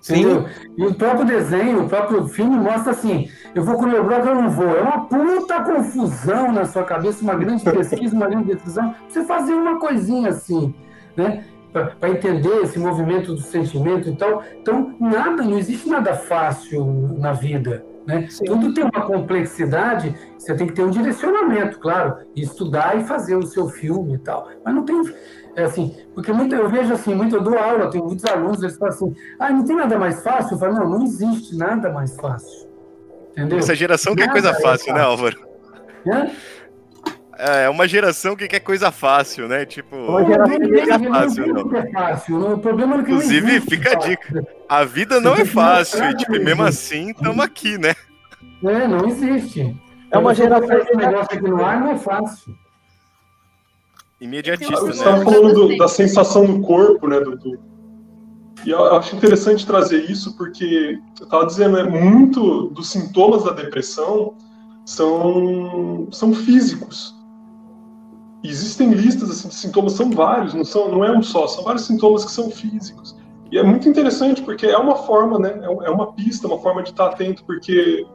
[0.00, 0.44] Sim.
[0.76, 4.50] E o próprio desenho, o próprio filme mostra assim: eu vou comer broca, eu não
[4.50, 4.76] vou.
[4.76, 8.94] É uma puta confusão na sua cabeça, uma grande pesquisa, uma grande decisão.
[9.08, 10.74] Você fazer uma coisinha assim,
[11.16, 11.44] né?
[11.72, 14.42] Para entender esse movimento do sentimento e tal.
[14.60, 16.84] Então, nada, não existe nada fácil
[17.18, 17.84] na vida.
[18.06, 18.26] Né?
[18.46, 23.36] Tudo tem uma complexidade, você tem que ter um direcionamento, claro, e estudar e fazer
[23.36, 24.48] o seu filme e tal.
[24.64, 24.96] Mas não tem
[25.58, 28.78] é assim, porque muito, eu vejo assim, muito, eu dou aula, tenho muitos alunos, eles
[28.78, 30.54] falam assim, ah, não tem nada mais fácil?
[30.54, 32.68] Eu falo, não, não existe nada mais fácil.
[33.32, 33.58] Entendeu?
[33.58, 35.48] Essa geração nada quer coisa fácil, é fácil, né, Álvaro?
[36.06, 36.30] É?
[37.38, 39.64] É uma geração que quer coisa fácil, né?
[39.64, 41.76] Tipo, uma geração que é fácil, não.
[41.76, 42.52] É fácil.
[42.54, 44.46] O problema é que Inclusive, fica a dica.
[44.68, 47.94] A vida não é fácil, e tipo, mesmo assim, estamos aqui, né?
[48.64, 49.76] É, não existe.
[50.10, 52.54] É uma geração que negócio aqui no ar não é fácil
[54.20, 54.80] imediatista.
[54.80, 54.90] Você né?
[54.92, 57.20] estava falando do, da sensação do corpo, né?
[57.20, 57.58] Do...
[58.64, 63.52] E eu acho interessante trazer isso porque eu estava dizendo, é muito dos sintomas da
[63.52, 64.34] depressão
[64.84, 67.14] são, são físicos.
[68.44, 71.84] Existem listas assim, de sintomas, são vários, não, são, não é um só, são vários
[71.86, 73.16] sintomas que são físicos.
[73.50, 75.58] E é muito interessante porque é uma forma, né?
[75.62, 78.06] É, é uma pista, uma forma de estar atento, porque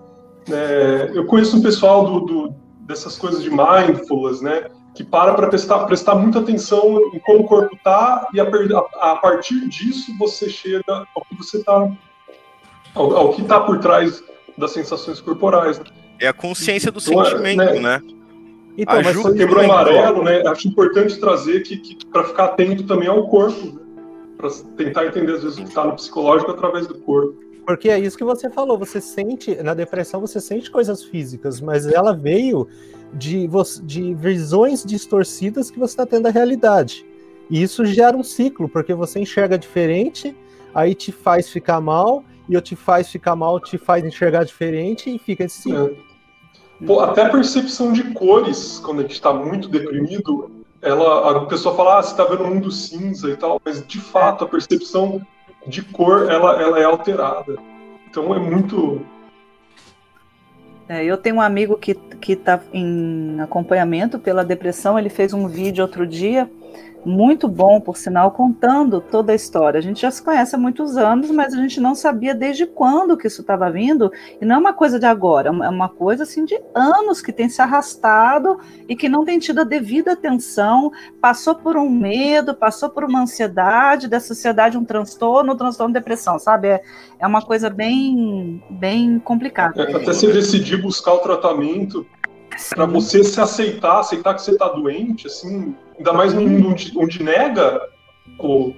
[0.47, 4.65] né, eu conheço um pessoal do, do, dessas coisas de mindfulness, né?
[4.93, 9.15] que para para prestar, prestar muita atenção em como o corpo está e a, a,
[9.15, 11.89] partir disso você chega ao que você está
[12.93, 14.23] ao, ao, que está por trás
[14.55, 15.81] das sensações corporais.
[16.19, 17.97] É a consciência do então, é, sentimento, né?
[17.97, 18.01] né?
[18.77, 20.41] Então, a Ju quebrou amarelo, né?
[20.47, 23.83] Acho importante trazer que, que para ficar atento também ao corpo, né?
[24.37, 27.41] para tentar entender às vezes o que está no psicológico através do corpo.
[27.65, 31.85] Porque é isso que você falou, você sente, na depressão você sente coisas físicas, mas
[31.87, 32.67] ela veio
[33.13, 33.47] de,
[33.83, 37.05] de visões distorcidas que você está tendo da realidade.
[37.49, 40.35] E isso gera um ciclo, porque você enxerga diferente,
[40.73, 45.09] aí te faz ficar mal, e eu te faz ficar mal, te faz enxergar diferente,
[45.09, 45.95] e fica esse ciclo.
[46.85, 50.51] Pô, até a percepção de cores, quando a gente está muito deprimido,
[50.81, 53.99] ela, a pessoa fala, ah, você está vendo um mundo cinza e tal, mas de
[53.99, 55.21] fato a percepção
[55.65, 57.57] de cor ela, ela é alterada.
[58.09, 59.01] Então é muito
[60.87, 61.97] é, eu tenho um amigo que
[62.27, 64.99] está em acompanhamento pela depressão.
[64.99, 66.49] Ele fez um vídeo outro dia
[67.05, 69.77] muito bom, por sinal, contando toda a história.
[69.77, 73.17] A gente já se conhece há muitos anos, mas a gente não sabia desde quando
[73.17, 76.45] que isso estava vindo, e não é uma coisa de agora, é uma coisa assim
[76.45, 81.55] de anos que tem se arrastado e que não tem tido a devida atenção, passou
[81.55, 86.39] por um medo, passou por uma ansiedade, da sociedade um transtorno, um transtorno de depressão,
[86.39, 86.67] sabe?
[86.67, 86.83] É,
[87.19, 89.81] é uma coisa bem, bem complicada.
[89.81, 92.05] É, até você decidir buscar o tratamento
[92.69, 96.93] para você se aceitar, aceitar que você está doente, assim, ainda mais num mundo onde,
[96.97, 97.81] onde nega,
[98.37, 98.75] ou,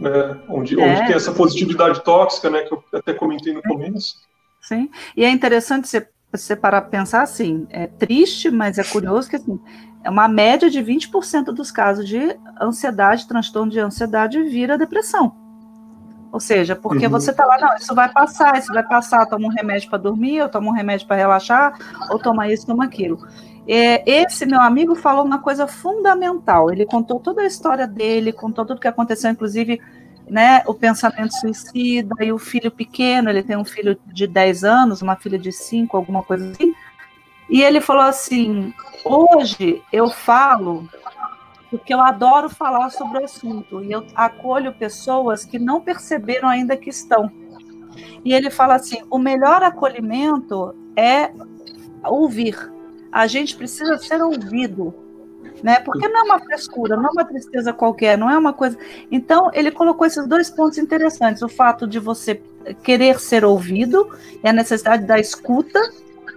[0.00, 0.84] né, onde, é.
[0.84, 4.16] onde tem essa positividade tóxica, né, que eu até comentei no começo.
[4.60, 9.30] Sim, e é interessante você, você parar para pensar assim, é triste, mas é curioso
[9.30, 9.58] que assim,
[10.04, 15.34] é uma média de 20% dos casos de ansiedade, transtorno de ansiedade vira depressão.
[16.30, 17.12] Ou seja, porque uhum.
[17.12, 20.42] você tá lá, não, isso vai passar, isso vai passar, toma um remédio para dormir,
[20.42, 21.72] ou toma um remédio para relaxar,
[22.10, 23.26] ou toma isso, toma aquilo.
[23.70, 26.70] É, esse meu amigo falou uma coisa fundamental.
[26.72, 29.78] Ele contou toda a história dele, contou tudo o que aconteceu, inclusive
[30.26, 33.28] né, o pensamento suicida e o filho pequeno.
[33.28, 36.72] Ele tem um filho de 10 anos, uma filha de 5, alguma coisa assim.
[37.50, 38.72] E ele falou assim:
[39.04, 40.88] hoje eu falo
[41.70, 46.74] porque eu adoro falar sobre o assunto e eu acolho pessoas que não perceberam ainda
[46.74, 47.30] que estão.
[48.24, 51.30] E ele fala assim: o melhor acolhimento é
[52.02, 52.77] ouvir.
[53.10, 54.94] A gente precisa ser ouvido,
[55.62, 55.80] né?
[55.80, 58.78] Porque não é uma frescura, não é uma tristeza qualquer, não é uma coisa.
[59.10, 62.40] Então ele colocou esses dois pontos interessantes: o fato de você
[62.82, 64.08] querer ser ouvido
[64.42, 65.80] e a necessidade da escuta,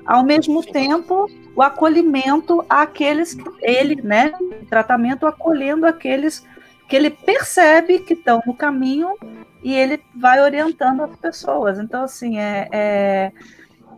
[0.05, 4.31] ao mesmo tempo o acolhimento àqueles que ele, né,
[4.69, 6.45] tratamento acolhendo aqueles
[6.87, 9.15] que ele percebe que estão no caminho
[9.63, 11.79] e ele vai orientando as pessoas.
[11.79, 13.31] Então, assim, é, é,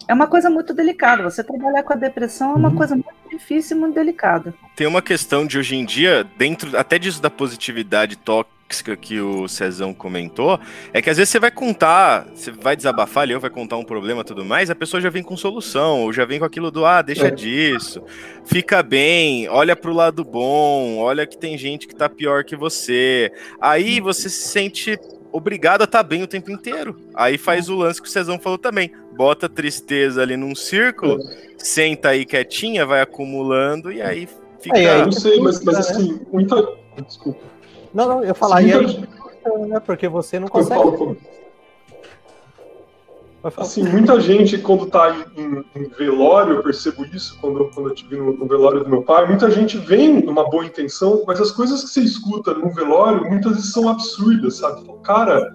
[0.07, 1.23] é uma coisa muito delicada.
[1.23, 2.75] Você trabalhar com a depressão é uma uhum.
[2.75, 4.53] coisa muito difícil e muito delicada.
[4.75, 9.47] Tem uma questão de hoje em dia, dentro até disso da positividade tóxica que o
[9.47, 10.59] Cezão comentou,
[10.91, 13.83] é que às vezes você vai contar, você vai desabafar ali, ou vai contar um
[13.83, 16.83] problema tudo mais, a pessoa já vem com solução, ou já vem com aquilo do,
[16.83, 17.31] ah, deixa é.
[17.31, 18.03] disso,
[18.45, 23.31] fica bem, olha pro lado bom, olha que tem gente que tá pior que você.
[23.61, 24.99] Aí você se sente
[25.31, 26.99] obrigado a estar tá bem o tempo inteiro.
[27.13, 28.91] Aí faz o lance que o Cezão falou também.
[29.15, 31.47] Bota tristeza ali num círculo, é.
[31.57, 34.27] senta aí quietinha, vai acumulando e aí
[34.59, 34.77] fica.
[34.77, 36.67] É, eu não sei, mas, mas assim, muita.
[37.05, 37.39] Desculpa.
[37.93, 39.07] Não, não, eu falar, e aí,
[39.67, 40.81] né, porque você não consegue.
[40.81, 41.17] Falo,
[43.57, 48.15] assim, muita gente, quando tá em, em, velório, eu percebo isso, quando, quando eu tive
[48.15, 51.83] no, no, velório do meu pai, muita gente vem numa boa intenção, mas as coisas
[51.83, 54.89] que você escuta no velório, muitas vezes são absurdas, sabe?
[55.03, 55.53] Cara,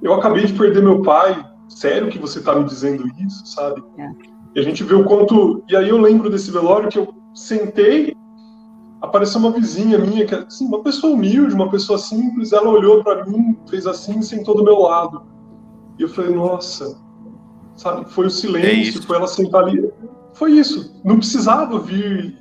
[0.00, 3.82] eu acabei de perder meu pai, sério que você tá me dizendo isso, sabe?
[3.98, 4.10] É.
[4.56, 5.64] E a gente vê o quanto.
[5.68, 8.14] E aí eu lembro desse velório que eu sentei
[9.04, 13.24] apareceu uma vizinha minha, que assim, uma pessoa humilde, uma pessoa simples, ela olhou para
[13.26, 15.22] mim, fez assim, sentou do meu lado.
[15.98, 16.98] E eu falei, nossa,
[17.76, 19.90] sabe, foi o silêncio, é foi ela sentar ali.
[20.32, 21.00] Foi isso.
[21.04, 22.36] Não precisava vir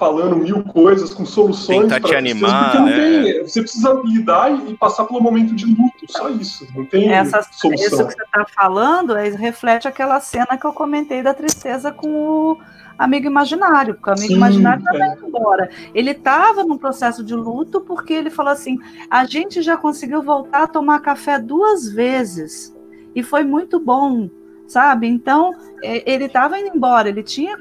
[0.00, 3.42] falando mil coisas com soluções para te animar, porque não tem, é.
[3.42, 7.86] você precisa lidar e, passar pelo momento de luto, só isso, não tem Essa, solução.
[7.86, 12.08] Isso que você está falando é, reflete aquela cena que eu comentei da tristeza com
[12.08, 12.58] o
[12.98, 15.16] amigo imaginário, porque o amigo Sim, imaginário também é.
[15.22, 15.70] embora.
[15.94, 18.78] Ele estava num processo de luto porque ele falou assim:
[19.10, 22.74] a gente já conseguiu voltar a tomar café duas vezes
[23.14, 24.30] e foi muito bom,
[24.66, 25.06] sabe?
[25.06, 25.54] Então
[25.84, 27.58] é, ele estava indo embora, ele tinha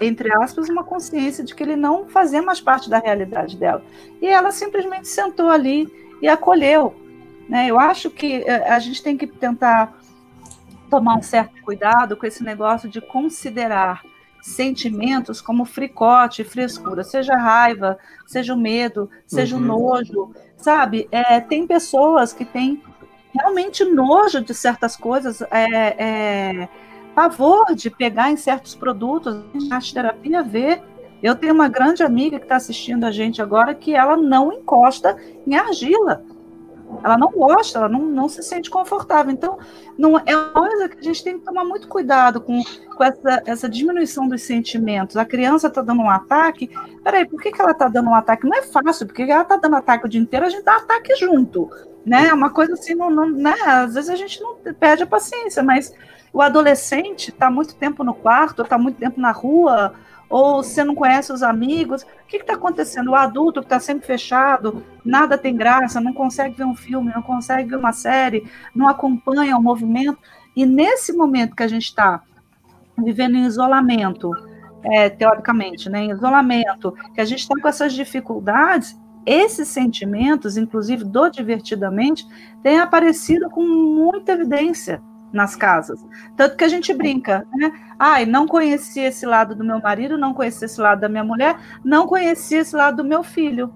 [0.00, 3.82] entre aspas, uma consciência de que ele não fazia mais parte da realidade dela.
[4.20, 5.88] E ela simplesmente sentou ali
[6.22, 6.94] e acolheu.
[7.48, 7.66] Né?
[7.68, 9.98] Eu acho que é, a gente tem que tentar
[10.88, 14.02] tomar um certo cuidado com esse negócio de considerar
[14.42, 19.62] sentimentos como fricote, frescura, seja raiva, seja o medo, seja uhum.
[19.62, 21.08] o nojo, sabe?
[21.12, 22.82] É, tem pessoas que têm
[23.32, 26.68] realmente nojo de certas coisas, é, é,
[27.14, 29.36] pavor de pegar em certos produtos,
[29.70, 30.82] a arte terapia vê.
[31.22, 35.16] Eu tenho uma grande amiga que está assistindo a gente agora que ela não encosta
[35.46, 36.24] em argila.
[37.04, 39.32] Ela não gosta, ela não, não se sente confortável.
[39.32, 39.58] Então,
[39.96, 42.62] não é uma coisa que a gente tem que tomar muito cuidado com,
[42.96, 45.16] com essa, essa diminuição dos sentimentos.
[45.16, 46.68] A criança está dando um ataque.
[47.04, 48.46] Peraí, por que, que ela está dando um ataque?
[48.46, 51.14] Não é fácil, porque ela está dando ataque o dia inteiro, a gente dá ataque
[51.16, 51.70] junto.
[52.04, 52.28] Né?
[52.28, 53.54] É uma coisa assim, não, não, né?
[53.64, 55.94] às vezes a gente não perde a paciência, mas
[56.32, 59.94] o adolescente está muito tempo no quarto, está muito tempo na rua,
[60.28, 62.02] ou você não conhece os amigos.
[62.02, 63.10] O que está acontecendo?
[63.10, 67.22] O adulto que está sempre fechado, nada tem graça, não consegue ver um filme, não
[67.22, 70.18] consegue ver uma série, não acompanha o movimento.
[70.54, 72.22] E nesse momento que a gente está
[72.96, 74.30] vivendo em isolamento,
[74.84, 78.96] é, teoricamente, né, em isolamento, que a gente está com essas dificuldades,
[79.26, 82.24] esses sentimentos, inclusive do divertidamente,
[82.62, 85.02] têm aparecido com muita evidência
[85.32, 86.04] nas casas.
[86.36, 87.72] Tanto que a gente brinca, né?
[87.98, 91.56] Ai, não conhecia esse lado do meu marido, não conhecia esse lado da minha mulher,
[91.84, 93.72] não conhecia esse lado do meu filho.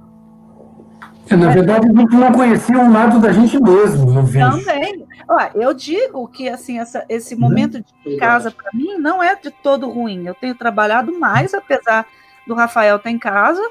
[1.30, 4.50] É, na verdade, a gente não conhecia um lado da gente mesmo, eu vejo.
[4.50, 5.06] Também.
[5.26, 9.50] Olha, eu digo que assim, essa, esse momento de casa, para mim, não é de
[9.50, 10.26] todo ruim.
[10.26, 12.06] Eu tenho trabalhado mais, apesar
[12.46, 13.62] do Rafael estar em casa,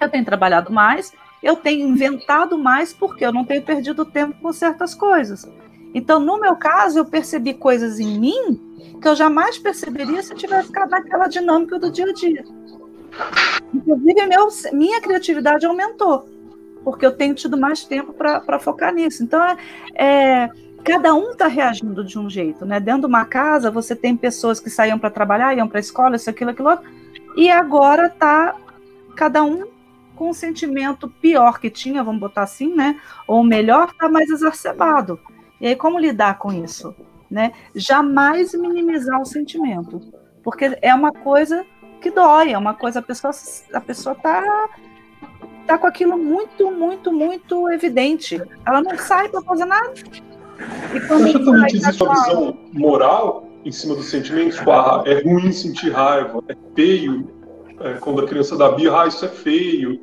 [0.00, 1.12] eu tenho trabalhado mais,
[1.42, 5.50] eu tenho inventado mais, porque eu não tenho perdido tempo com certas coisas.
[5.94, 8.60] Então, no meu caso, eu percebi coisas em mim
[9.00, 12.44] que eu jamais perceberia se eu tivesse ficado naquela dinâmica do dia a dia.
[13.72, 16.28] Inclusive, meu, minha criatividade aumentou.
[16.84, 19.22] porque eu tenho tido mais tempo para focar nisso.
[19.22, 19.56] Então, é,
[19.94, 20.50] é
[20.84, 22.80] cada um está reagindo de um jeito, né?
[22.80, 26.16] Dentro de uma casa, você tem pessoas que saíam para trabalhar, iam para a escola,
[26.16, 26.88] isso, aquilo, aquilo outro,
[27.36, 28.54] e agora está
[29.14, 29.66] cada um
[30.16, 32.98] com um sentimento pior que tinha, vamos botar assim, né?
[33.26, 35.20] Ou melhor, está mais exacerbado.
[35.60, 36.94] E aí, como lidar com isso?
[37.30, 37.52] Né?
[37.74, 40.00] Jamais minimizar o sentimento,
[40.42, 41.64] porque é uma coisa
[42.00, 43.32] que dói, é uma coisa, a pessoa
[43.74, 44.68] a pessoa tá,
[45.66, 48.40] tá com aquilo muito, muito, muito evidente.
[48.66, 49.92] Ela não sai para fazer nada.
[50.94, 54.56] E quando Acha também que existe uma visão moral em cima dos sentimentos?
[54.56, 57.28] Tipo, ah, é ruim sentir raiva, é feio.
[57.80, 60.00] É, quando a criança dá birra, ah, isso é feio.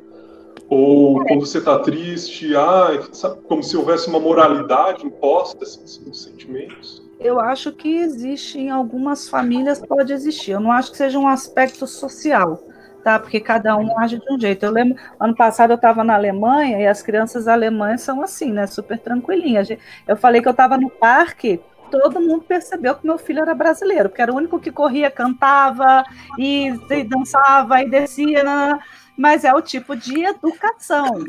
[0.68, 1.28] Ou é.
[1.28, 7.04] quando você está triste, ah, sabe, como se houvesse uma moralidade imposta assim, dos sentimentos.
[7.18, 10.52] Eu acho que existe em algumas famílias, pode existir.
[10.52, 12.62] Eu não acho que seja um aspecto social
[13.06, 13.20] tá?
[13.20, 14.66] Porque cada um age de um jeito.
[14.66, 18.66] Eu lembro, ano passado eu estava na Alemanha e as crianças alemãs são assim, né?
[18.66, 19.68] Super tranquilinhas.
[20.08, 24.08] Eu falei que eu estava no parque, todo mundo percebeu que meu filho era brasileiro,
[24.08, 26.02] porque era o único que corria, cantava
[26.36, 26.72] e,
[27.08, 28.80] dançava e descia, né?
[29.16, 31.24] Mas é o tipo de educação.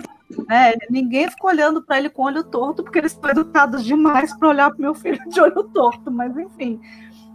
[0.48, 0.74] Né?
[0.90, 4.70] Ninguém ficou olhando para ele com olho torto, porque eles foram educados demais para olhar
[4.70, 6.80] para meu filho de olho torto, mas enfim.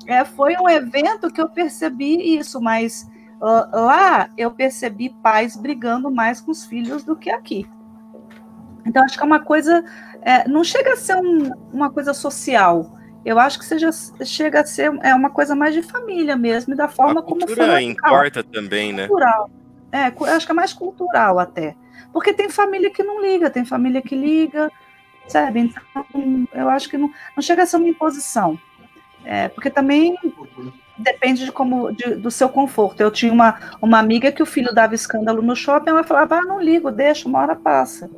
[0.07, 3.07] É, foi um evento que eu percebi isso, mas
[3.41, 7.67] lá eu percebi pais brigando mais com os filhos do que aqui.
[8.85, 9.85] Então, acho que é uma coisa.
[10.23, 12.99] É, não chega a ser um, uma coisa social.
[13.25, 13.91] Eu acho que seja,
[14.25, 17.47] chega a ser é uma coisa mais de família mesmo, e da forma a como
[17.47, 17.83] foi.
[17.83, 19.07] importa também, né?
[19.07, 19.51] Cultural.
[19.93, 21.77] É, eu acho que é mais cultural até.
[22.13, 24.73] Porque tem família que não liga, tem família que liga,
[25.29, 25.61] sabe?
[25.61, 28.59] Então, eu acho que não, não chega a ser uma imposição.
[29.25, 30.19] É, porque também
[30.99, 33.01] depende de como de, do seu conforto.
[33.01, 36.43] Eu tinha uma, uma amiga que o filho dava escândalo no shopping, ela falava: ah,
[36.43, 38.11] não ligo, deixa, uma hora passa.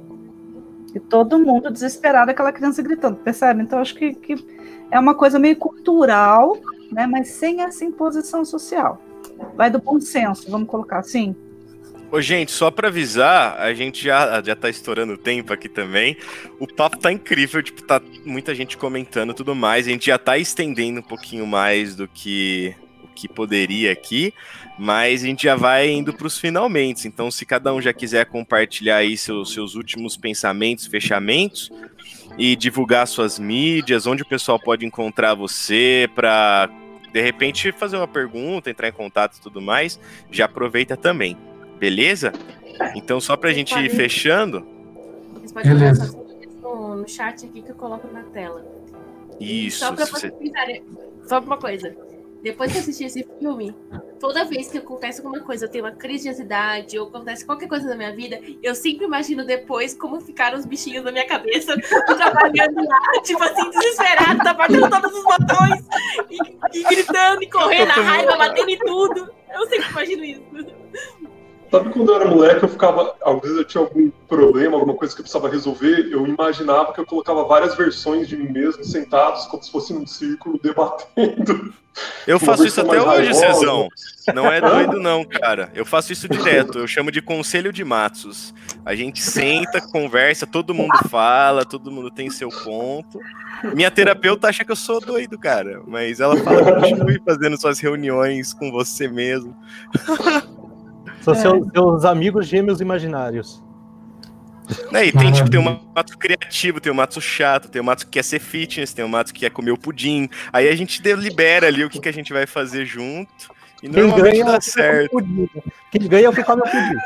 [0.95, 3.63] E todo mundo desesperado, aquela criança gritando, percebe?
[3.63, 4.37] Então, acho que, que
[4.91, 6.57] é uma coisa meio cultural,
[6.93, 9.03] né, mas sem essa imposição social.
[9.57, 11.35] Vai do bom senso, vamos colocar assim.
[12.15, 16.17] Ô, gente, só para avisar, a gente já, já tá estourando o tempo aqui também.
[16.61, 19.89] O papo tá incrível, tipo, tá muita gente comentando tudo mais.
[19.89, 22.73] A gente já tá estendendo um pouquinho mais do que
[23.03, 24.33] o que poderia aqui,
[24.79, 27.09] mas a gente já vai indo para os finalmente.
[27.09, 31.69] Então, se cada um já quiser compartilhar aí seus, seus últimos pensamentos, fechamentos
[32.39, 36.71] e divulgar suas mídias, onde o pessoal pode encontrar você para
[37.13, 39.99] de repente fazer uma pergunta, entrar em contato e tudo mais,
[40.31, 41.37] já aproveita também.
[41.85, 42.33] Beleza?
[42.95, 44.67] Então, só pra gente ir fechando.
[45.35, 46.19] Vocês podem Beleza.
[46.63, 48.65] No, no chat aqui que eu coloco na tela.
[49.39, 49.81] Isso.
[49.81, 50.83] Só pra vocês pensarem.
[51.29, 51.95] Só uma coisa.
[52.43, 53.77] Depois que assistir esse filme,
[54.19, 57.69] toda vez que acontece alguma coisa, eu tenho uma crise de ansiedade ou acontece qualquer
[57.69, 61.75] coisa na minha vida, eu sempre imagino depois como ficaram os bichinhos na minha cabeça,
[62.05, 65.85] trabalhando lá, tipo assim, desesperado, apertando todos os botões,
[66.31, 69.31] e, e gritando, e correndo, a raiva, batendo em tudo.
[69.51, 70.43] Eu sempre imagino isso.
[71.75, 73.17] Sabe quando eu era moleque, eu ficava.
[73.21, 77.01] Às vezes eu tinha algum problema, alguma coisa que eu precisava resolver, eu imaginava que
[77.01, 81.75] eu colocava várias versões de mim mesmo sentados, como se fosse num círculo, debatendo.
[82.29, 83.89] Eu faço isso até hoje, Cezão.
[84.33, 85.73] Não é doido, não, cara.
[85.75, 86.79] Eu faço isso direto.
[86.79, 88.55] Eu chamo de conselho de Matos.
[88.87, 93.19] A gente senta, conversa, todo mundo fala, todo mundo tem seu ponto.
[93.75, 95.83] Minha terapeuta acha que eu sou doido, cara.
[95.89, 99.57] Mas ela fala que continue fazendo suas reuniões com você mesmo.
[101.25, 101.39] São é.
[101.39, 103.63] seus, seus, amigos gêmeos imaginários.
[104.93, 108.05] É, e tem, tipo, tem um mato criativo, tem um mato chato, tem um mato
[108.05, 110.29] que quer ser fitness, tem um mato que quer comer o pudim.
[110.53, 113.31] Aí a gente delibera ali o que, que a gente vai fazer junto.
[113.83, 115.17] E Quem normalmente ganha dá é certo.
[115.91, 116.97] Quem ganha é o que come o pudim.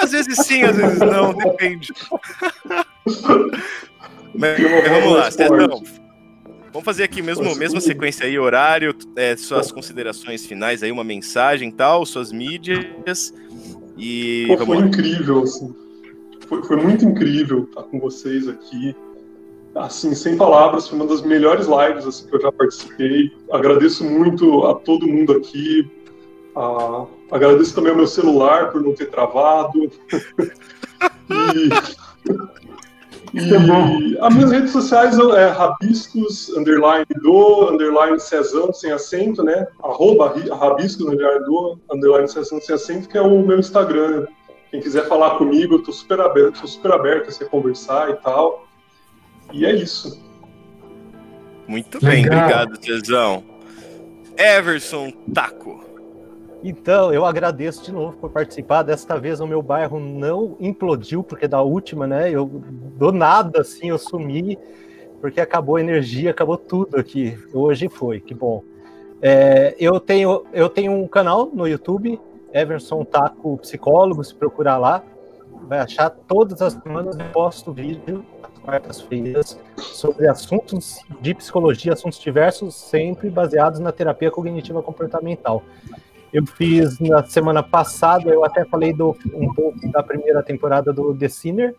[0.00, 1.92] Às vezes sim, às vezes não, depende.
[4.34, 4.58] Mas,
[4.88, 5.82] vamos lá, Cetão.
[6.72, 11.70] Vamos fazer aqui mesmo, mesma sequência aí, horário, é, suas considerações finais aí, uma mensagem
[11.70, 13.34] tal, suas mídias.
[13.96, 14.46] E.
[14.46, 14.86] Pô, foi lá.
[14.86, 15.74] incrível, assim.
[16.48, 18.94] Foi, foi muito incrível estar com vocês aqui.
[19.74, 23.32] Assim, sem palavras, foi uma das melhores lives assim, que eu já participei.
[23.52, 25.88] Agradeço muito a todo mundo aqui.
[26.56, 29.90] Ah, agradeço também ao meu celular por não ter travado.
[31.30, 32.59] e
[33.32, 39.66] e as minhas redes sociais é rabiscos, underline do, underline Cezão, sem acento, né?
[39.82, 44.26] Arroba rabiscos, underline do, underline Cezão, sem acento, que é o meu Instagram.
[44.70, 48.14] Quem quiser falar comigo, eu tô super aberto, tô super aberto a você conversar e
[48.14, 48.66] tal.
[49.52, 50.22] E é isso.
[51.66, 52.38] Muito bem, Legal.
[52.38, 53.44] obrigado, Cezão.
[54.36, 55.89] Everson Taco.
[56.62, 58.82] Então, eu agradeço de novo por participar.
[58.82, 62.30] Desta vez o meu bairro não implodiu, porque da última, né?
[62.30, 64.58] Eu do nada assim eu sumi,
[65.20, 67.38] porque acabou a energia, acabou tudo aqui.
[67.52, 68.62] Hoje foi, que bom.
[69.22, 72.20] É, eu tenho eu tenho um canal no YouTube,
[72.52, 75.02] Everson Taco Psicólogo, se procurar lá,
[75.66, 78.24] vai achar todas as semanas eu posto vídeo
[78.62, 85.62] quartas-feiras sobre assuntos de psicologia, assuntos diversos, sempre baseados na terapia cognitiva comportamental.
[86.32, 91.14] Eu fiz na semana passada, eu até falei do, um pouco da primeira temporada do
[91.14, 91.74] The Sinner.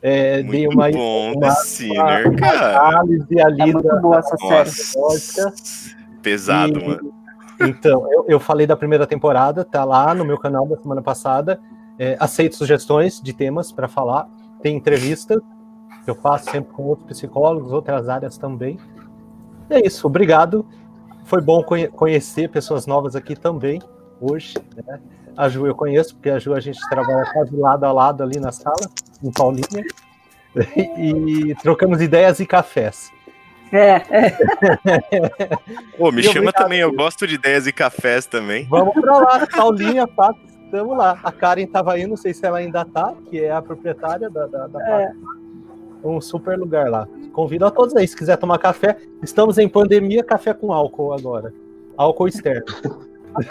[0.00, 2.78] É, muito dei uma, bom, uma, The Sinner, uma, cara.
[2.78, 5.94] análise ali é muito da, boa essa série.
[6.22, 7.12] Pesado, e, mano.
[7.60, 11.58] Então, eu, eu falei da primeira temporada, tá lá no meu canal da semana passada.
[11.98, 14.28] É, aceito sugestões de temas para falar.
[14.62, 15.40] Tem entrevistas
[16.04, 18.78] que eu faço sempre com outros psicólogos, outras áreas também.
[19.68, 20.64] É isso, obrigado.
[21.28, 23.82] Foi bom conhecer pessoas novas aqui também,
[24.18, 24.54] hoje.
[24.74, 24.98] Né?
[25.36, 28.40] A Ju eu conheço, porque a Ju a gente trabalha quase lado a lado ali
[28.40, 28.90] na sala,
[29.22, 29.84] em Paulinha.
[30.74, 33.12] E, e trocamos ideias e cafés.
[33.70, 34.38] É, é.
[35.98, 36.54] Pô, me e chama obrigado.
[36.54, 38.64] também, eu gosto de ideias e cafés também.
[38.64, 41.20] Vamos pra lá, Paulinha, Pato, estamos lá.
[41.22, 44.46] A Karen estava aí, não sei se ela ainda tá, que é a proprietária da,
[44.46, 45.12] da, da é
[46.02, 47.08] um super lugar lá.
[47.32, 48.96] Convido a todos aí, se quiser tomar café.
[49.22, 51.52] Estamos em pandemia, café com álcool agora.
[51.96, 52.64] Álcool externo.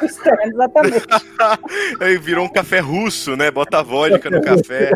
[0.02, 1.06] externo, exatamente.
[2.00, 3.52] aí virou um café russo, né?
[3.52, 4.92] Bota vodka no café.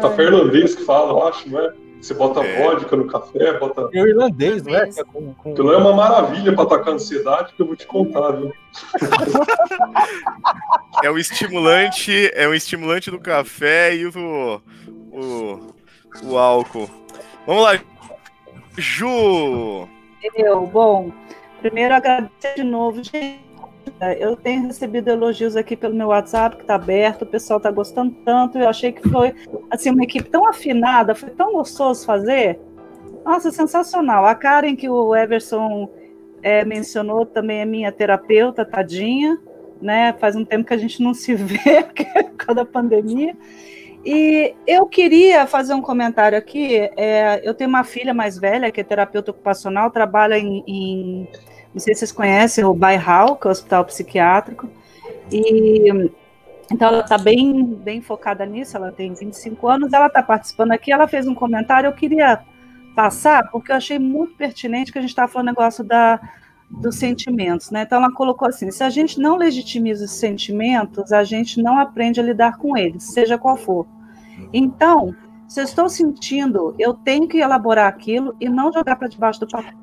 [0.00, 1.72] Café irlandês que fala, eu acho, não é?
[2.00, 2.62] Você bota é.
[2.62, 3.88] vodka no café, bota.
[3.92, 4.88] É o irlandês, não é?
[5.12, 5.52] Com, com...
[5.52, 8.52] Aquilo é uma maravilha para atacar ansiedade que eu vou te contar, viu?
[11.02, 14.60] é o estimulante, é o estimulante do café e o,
[15.18, 15.74] o,
[16.24, 16.88] o álcool.
[17.46, 17.80] Vamos lá,
[18.76, 19.88] Ju!
[20.34, 21.10] Eu, bom,
[21.60, 23.40] primeiro agradecer de novo, gente.
[24.20, 28.14] Eu tenho recebido elogios aqui pelo meu WhatsApp, que está aberto, o pessoal está gostando
[28.24, 28.58] tanto.
[28.58, 29.34] Eu achei que foi
[29.70, 32.60] assim, uma equipe tão afinada, foi tão gostoso fazer.
[33.24, 34.24] Nossa, sensacional.
[34.24, 35.90] A Karen, que o Everson
[36.42, 39.38] é, mencionou, também é minha terapeuta, tadinha.
[39.80, 40.12] Né?
[40.14, 43.36] Faz um tempo que a gente não se vê, por causa da pandemia.
[44.10, 46.78] E eu queria fazer um comentário aqui.
[46.96, 51.28] É, eu tenho uma filha mais velha, que é terapeuta ocupacional, trabalha em, em
[51.74, 54.66] não sei se vocês conhecem, o Bairral, que é o hospital psiquiátrico.
[55.30, 56.10] E
[56.72, 60.90] então ela está bem, bem focada nisso, ela tem 25 anos, ela está participando aqui,
[60.90, 62.40] ela fez um comentário, eu queria
[62.96, 66.18] passar, porque eu achei muito pertinente que a gente estava falando negócio da,
[66.70, 67.82] dos sentimentos, né?
[67.82, 72.18] Então ela colocou assim: se a gente não legitimiza os sentimentos, a gente não aprende
[72.20, 73.97] a lidar com eles, seja qual for.
[74.52, 75.14] Então,
[75.46, 79.46] se eu estou sentindo, eu tenho que elaborar aquilo e não jogar para debaixo do
[79.46, 79.78] tapete.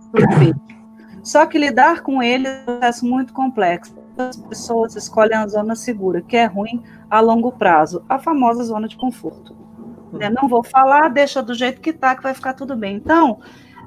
[1.24, 3.96] Só que lidar com ele é um processo muito complexo.
[4.18, 8.88] As pessoas escolhem a zona segura, que é ruim a longo prazo, a famosa zona
[8.88, 9.56] de conforto.
[10.14, 10.30] Né?
[10.30, 12.96] Não vou falar, deixa do jeito que está, que vai ficar tudo bem.
[12.96, 13.40] Então,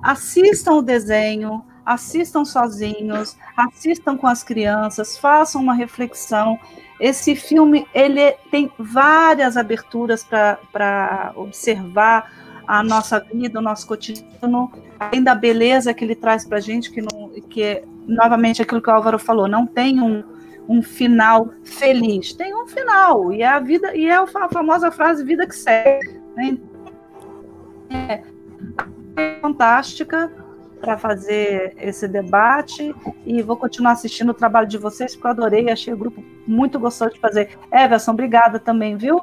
[0.03, 6.59] assistam o desenho, assistam sozinhos, assistam com as crianças, façam uma reflexão.
[7.01, 12.33] Esse filme ele tem várias aberturas para observar
[12.67, 14.71] a nossa vida, o nosso cotidiano,
[15.01, 18.83] além da beleza que ele traz para a gente, que, não, que é, novamente, aquilo
[18.83, 20.23] que o Álvaro falou, não tem um,
[20.69, 25.25] um final feliz, tem um final, e é a vida, e é a famosa frase
[25.25, 26.21] vida que segue.
[26.37, 26.59] Né?
[27.89, 28.23] É,
[29.17, 30.31] é fantástica,
[30.79, 32.95] para fazer esse debate
[33.27, 36.79] e vou continuar assistindo o trabalho de vocês, porque eu adorei, achei o grupo muito
[36.79, 37.59] gostoso de fazer.
[37.73, 39.21] Everson, obrigada também, viu?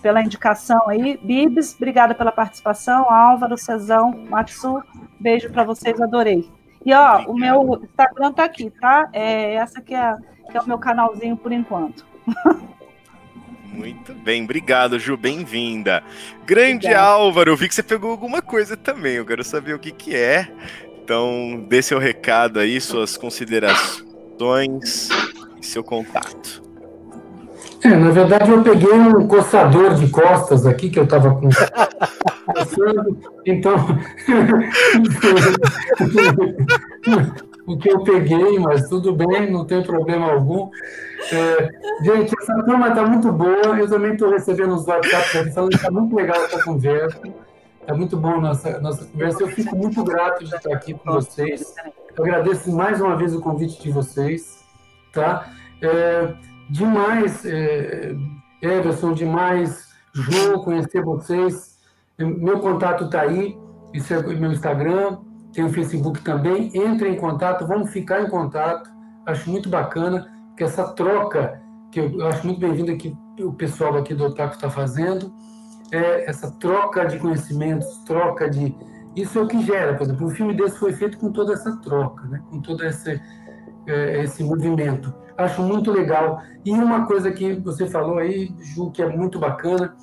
[0.00, 1.18] Pela indicação aí.
[1.22, 3.10] Bibs, obrigada pela participação.
[3.10, 4.82] Álvaro, Cezão, Matsu,
[5.20, 6.50] beijo para vocês, adorei.
[6.84, 9.08] E ó, o meu Instagram tá aqui, tá?
[9.12, 10.16] É, essa que é,
[10.50, 12.04] que é o meu canalzinho por enquanto.
[13.72, 16.02] Muito bem, obrigado, Ju, bem-vinda.
[16.44, 17.08] Grande Obrigada.
[17.08, 20.14] Álvaro, eu vi que você pegou alguma coisa também, eu quero saber o que, que
[20.14, 20.48] é.
[21.02, 25.08] Então, dê seu recado aí, suas considerações
[25.60, 26.62] e seu contato.
[27.82, 31.48] É, na verdade, eu peguei um coçador de costas aqui que eu estava com.
[33.44, 33.74] então.
[37.66, 40.70] o que eu peguei, mas tudo bem, não tem problema algum.
[41.32, 41.70] É,
[42.04, 43.78] gente, essa turma está muito boa.
[43.78, 47.20] Eu também estou recebendo os WhatsApp está muito legal essa conversa.
[47.80, 49.42] Está muito bom nossa, nossa conversa.
[49.42, 51.74] Eu fico muito grato de estar aqui com vocês.
[52.16, 54.62] Eu agradeço mais uma vez o convite de vocês.
[55.12, 55.50] Tá?
[55.80, 56.34] É,
[56.70, 58.14] demais, é,
[58.60, 61.78] Everson, demais, Ju, conhecer vocês.
[62.18, 63.58] Meu contato está aí,
[63.92, 65.18] isso é meu Instagram,
[65.52, 66.70] tem o Facebook também.
[66.74, 68.90] Entre em contato, vamos ficar em contato.
[69.26, 70.26] Acho muito bacana
[70.56, 71.60] que essa troca,
[71.90, 75.32] que eu acho muito bem-vinda que o pessoal aqui do Otaku está fazendo,
[75.90, 78.74] é essa troca de conhecimentos, troca de.
[79.14, 81.76] Isso é o que gera, por exemplo, um filme desse foi feito com toda essa
[81.76, 82.42] troca, né?
[82.48, 83.20] com todo esse,
[83.86, 85.12] é, esse movimento.
[85.36, 86.42] Acho muito legal.
[86.64, 89.94] E uma coisa que você falou aí, Ju, que é muito bacana,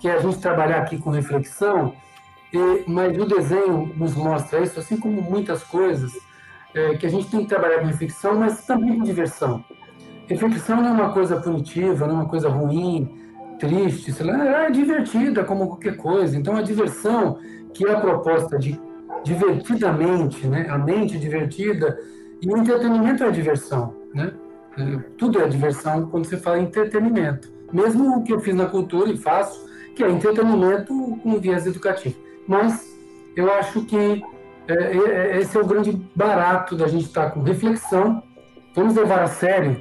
[0.00, 1.94] que é a gente trabalhar aqui com reflexão,
[2.52, 6.12] e, mas o desenho nos mostra isso, assim como muitas coisas,
[6.74, 9.64] é, que a gente tem que trabalhar com reflexão, mas também com diversão.
[10.26, 13.18] Reflexão não é uma coisa punitiva, não é uma coisa ruim,
[13.58, 16.36] triste, sei lá, é divertida como qualquer coisa.
[16.36, 17.38] Então, a diversão,
[17.74, 18.80] que é a proposta de
[19.24, 20.66] divertidamente, né?
[20.68, 21.98] a mente divertida,
[22.40, 23.94] e o entretenimento é diversão.
[24.14, 24.32] Né?
[24.76, 27.50] É, tudo é diversão quando você fala em entretenimento.
[27.72, 32.27] Mesmo o que eu fiz na cultura e faço, que é entretenimento com viés educativo.
[32.48, 32.98] Mas
[33.36, 34.24] eu acho que
[34.66, 38.22] é, é, esse é o grande barato da gente estar com reflexão.
[38.74, 39.80] Vamos levar a sério,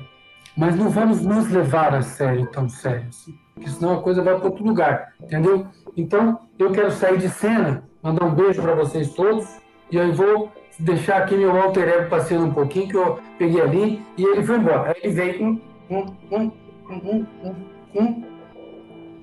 [0.55, 4.35] mas não vamos nos levar a sério tão sério assim, porque senão a coisa vai
[4.35, 5.67] para outro lugar, entendeu?
[5.95, 9.45] Então, eu quero sair de cena, mandar um beijo para vocês todos,
[9.91, 14.05] e aí vou deixar aqui meu alter ego passeando um pouquinho, que eu peguei ali,
[14.17, 14.91] e ele foi embora.
[14.91, 16.51] Aí ele veio, hum, hum, hum,
[16.89, 17.55] hum, hum,
[17.95, 18.23] hum.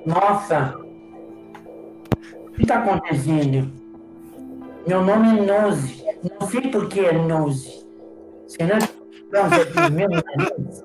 [0.06, 0.78] Nossa,
[2.54, 3.72] que está acontecendo?
[4.86, 6.04] Meu nome é Nose.
[6.40, 7.84] Não sei por que é Nose.
[8.46, 10.84] Será que é meu nariz?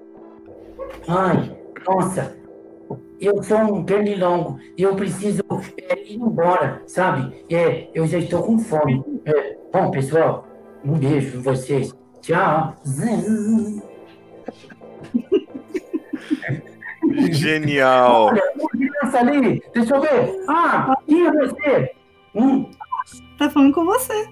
[1.07, 2.37] Ai, nossa.
[3.19, 5.43] Eu sou um pernilongo eu preciso
[5.77, 7.45] é, ir embora, sabe?
[7.49, 9.03] É, eu já estou com fome.
[9.25, 10.47] É, bom, pessoal,
[10.83, 11.93] um beijo em vocês.
[12.21, 12.75] Tchau.
[17.31, 18.27] Genial.
[18.27, 20.43] Olha, criança ali, deixa eu ver.
[20.47, 21.91] Ah, quem é você?
[22.35, 22.69] Hum.
[23.37, 24.29] Tá falando com você.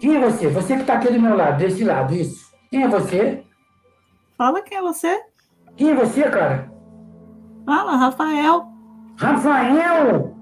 [0.00, 0.48] Quem é você?
[0.48, 2.50] Você que tá aqui do meu lado, desse lado, isso.
[2.70, 3.42] Quem é você?
[4.36, 5.20] Fala quem é você.
[5.76, 6.70] Quem é você, cara?
[7.66, 8.66] Fala, Rafael.
[9.16, 10.34] Rafael!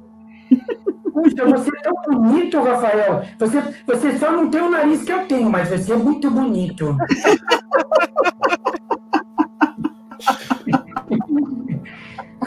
[1.13, 3.25] Puxa, você é tão bonito, Rafael.
[3.39, 6.97] Você, você só não tem o nariz que eu tenho, mas você é muito bonito.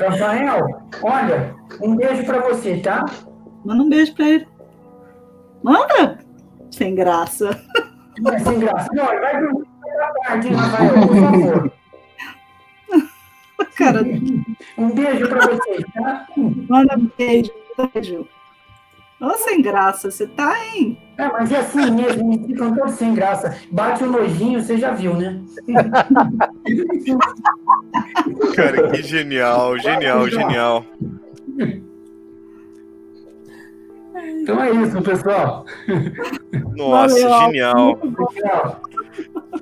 [0.10, 0.68] Rafael,
[1.04, 3.06] olha, um beijo pra você, tá?
[3.66, 4.48] Manda um beijo pra ele.
[5.64, 6.20] Manda!
[6.72, 7.50] Sem graça.
[8.20, 8.90] Não é sem graça.
[8.94, 9.68] Não, vai dormir
[9.98, 11.72] da tarde, hein, Rafael, por favor.
[13.78, 14.02] Cara,
[14.78, 16.28] Um beijo pra vocês, tá?
[16.70, 17.52] manda um beijo.
[17.94, 18.28] Beijo.
[19.20, 20.98] Ô, sem graça, você tá, hein?
[21.18, 23.56] É, mas é assim mesmo, me ficam todos sem graça.
[23.72, 25.40] Bate o nojinho, você já viu, né?
[28.56, 30.86] Cara, que genial, genial, genial.
[34.42, 35.66] Então é isso, pessoal.
[36.76, 37.46] Nossa, Valeu.
[37.46, 38.00] genial.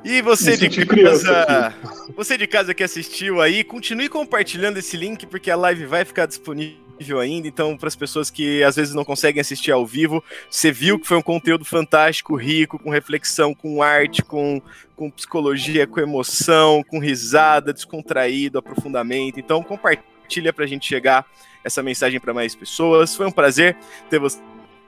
[0.04, 1.74] E você de casa,
[2.16, 6.26] você de casa que assistiu aí, continue compartilhando esse link porque a live vai ficar
[6.26, 6.89] disponível
[7.20, 7.48] ainda.
[7.48, 11.08] Então, para as pessoas que às vezes não conseguem assistir ao vivo, você viu que
[11.08, 14.62] foi um conteúdo fantástico, rico, com reflexão, com arte, com,
[14.96, 19.40] com psicologia, com emoção, com risada, descontraído, aprofundamento.
[19.40, 21.26] Então, compartilha para a gente chegar
[21.64, 23.16] essa mensagem para mais pessoas.
[23.16, 23.78] Foi um prazer
[24.10, 24.40] ter você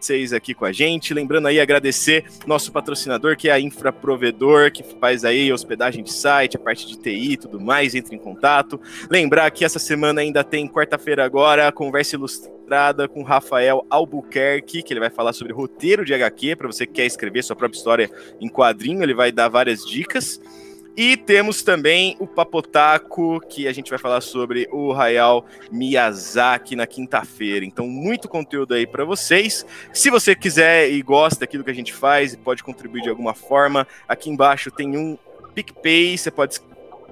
[0.02, 1.14] vocês aqui com a gente.
[1.14, 6.58] Lembrando aí, agradecer nosso patrocinador, que é a Infraprovedor, que faz aí hospedagem de site,
[6.58, 8.82] a parte de TI e tudo mais, entre em contato.
[9.10, 15.00] Lembrar que essa semana ainda tem, quarta-feira agora, conversa ilustrada com Rafael Albuquerque, que ele
[15.00, 18.10] vai falar sobre roteiro de HQ, para você que quer escrever sua própria história
[18.40, 20.42] em quadrinho, ele vai dar várias dicas.
[20.96, 26.86] E temos também o Papotaco, que a gente vai falar sobre o Hayao Miyazaki na
[26.86, 27.66] quinta-feira.
[27.66, 29.66] Então, muito conteúdo aí para vocês.
[29.94, 33.34] Se você quiser e gosta daquilo que a gente faz e pode contribuir de alguma
[33.34, 35.18] forma, aqui embaixo tem um
[35.56, 36.60] PicPay, você pode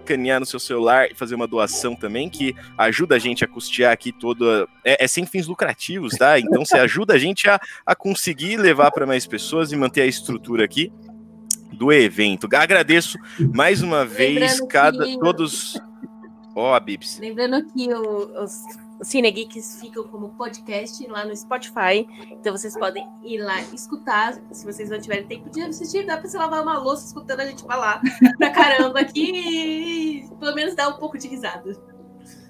[0.09, 3.93] escanear no seu celular e fazer uma doação também, que ajuda a gente a custear
[3.93, 4.67] aqui toda.
[4.83, 6.37] É, é sem fins lucrativos, tá?
[6.39, 10.05] Então você ajuda a gente a, a conseguir levar para mais pessoas e manter a
[10.05, 10.91] estrutura aqui
[11.71, 12.47] do evento.
[12.53, 13.17] Agradeço
[13.53, 15.79] mais uma vez Lembrando cada que- todos.
[16.55, 17.19] Ó, a Bibs.
[17.19, 18.61] Lembrando que o- os,
[18.99, 22.05] os Cine Geeks ficam como podcast lá no Spotify.
[22.31, 24.33] Então vocês podem ir lá escutar.
[24.51, 27.45] Se vocês não tiverem tempo de assistir, dá pra você lavar uma louça escutando a
[27.45, 28.01] gente falar
[28.37, 31.77] pra caramba aqui e pelo menos dar um pouco de risada.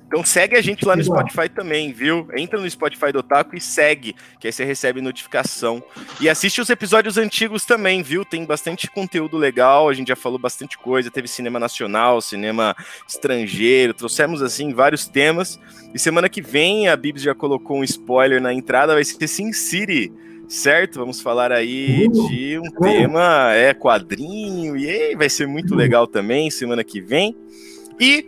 [0.09, 1.03] Então segue a gente lá no.
[1.03, 2.27] Spotify também, viu?
[2.35, 5.83] Entra no Spotify do Otaku e segue, que aí você recebe notificação.
[6.19, 8.25] E assiste os episódios antigos também, viu?
[8.25, 12.75] Tem bastante conteúdo legal, a gente já falou bastante coisa, teve cinema nacional, cinema
[13.07, 15.59] estrangeiro, trouxemos assim vários temas.
[15.93, 19.53] E semana que vem a Bibs já colocou um spoiler na entrada, vai ser Sin
[19.53, 20.11] City.
[20.47, 20.97] certo?
[20.97, 26.49] Vamos falar aí de um tema, é quadrinho, e aí vai ser muito legal também
[26.49, 27.37] semana que vem.
[27.99, 28.27] E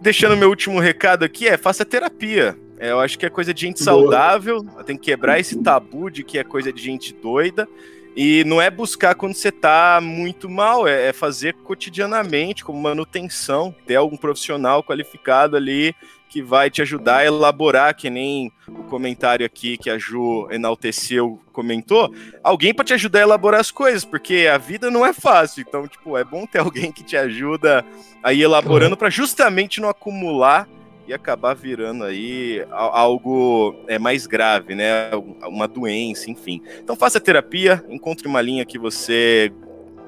[0.00, 2.58] deixando meu último recado aqui é faça terapia.
[2.78, 6.22] É, eu acho que é coisa de gente saudável, tem que quebrar esse tabu de
[6.22, 7.68] que é coisa de gente doida.
[8.16, 13.74] E não é buscar quando você tá muito mal, é, é fazer cotidianamente, como manutenção,
[13.86, 15.94] ter algum profissional qualificado ali
[16.28, 21.40] que vai te ajudar a elaborar, que nem o comentário aqui que a Ju enalteceu
[21.52, 25.64] comentou, alguém para te ajudar a elaborar as coisas, porque a vida não é fácil.
[25.66, 27.84] Então, tipo, é bom ter alguém que te ajuda
[28.22, 30.68] a ir elaborando para justamente não acumular
[31.06, 35.10] e acabar virando aí algo é, mais grave, né?
[35.46, 36.62] Uma doença, enfim.
[36.80, 39.50] Então faça terapia, encontre uma linha que você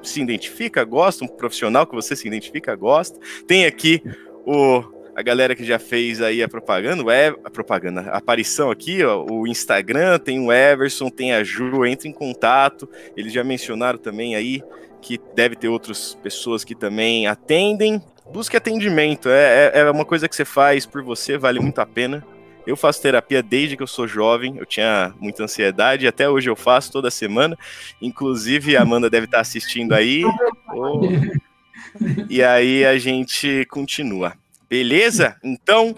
[0.03, 3.19] se identifica, gosta, um profissional que você se identifica, gosta.
[3.47, 4.03] Tem aqui
[4.45, 4.83] o
[5.15, 7.03] a galera que já fez aí a propaganda,
[7.43, 12.07] a propaganda, a aparição aqui, ó, o Instagram, tem o Everson, tem a Ju, entre
[12.07, 12.89] em contato.
[13.15, 14.63] Eles já mencionaram também aí
[15.01, 18.01] que deve ter outras pessoas que também atendem.
[18.31, 21.85] Busque atendimento, é, é, é uma coisa que você faz por você, vale muito a
[21.85, 22.25] pena.
[22.65, 26.55] Eu faço terapia desde que eu sou jovem, eu tinha muita ansiedade, até hoje eu
[26.55, 27.57] faço toda semana.
[28.01, 30.23] Inclusive, a Amanda deve estar assistindo aí.
[30.73, 31.01] Oh.
[32.29, 34.33] E aí a gente continua.
[34.71, 35.35] Beleza?
[35.43, 35.93] Então,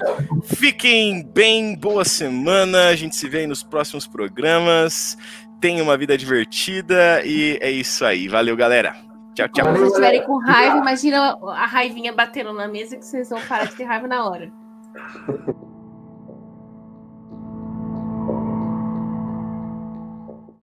[0.46, 2.88] fiquem bem, boa semana.
[2.88, 5.16] A gente se vê nos próximos programas.
[5.62, 8.28] Tenha uma vida divertida e é isso aí.
[8.28, 8.96] Valeu, galera.
[9.36, 9.66] Tchau, tchau.
[9.66, 13.66] Se vocês estiverem com raiva, imagina a raivinha batendo na mesa que vocês vão parar
[13.66, 14.52] de ter raiva na hora.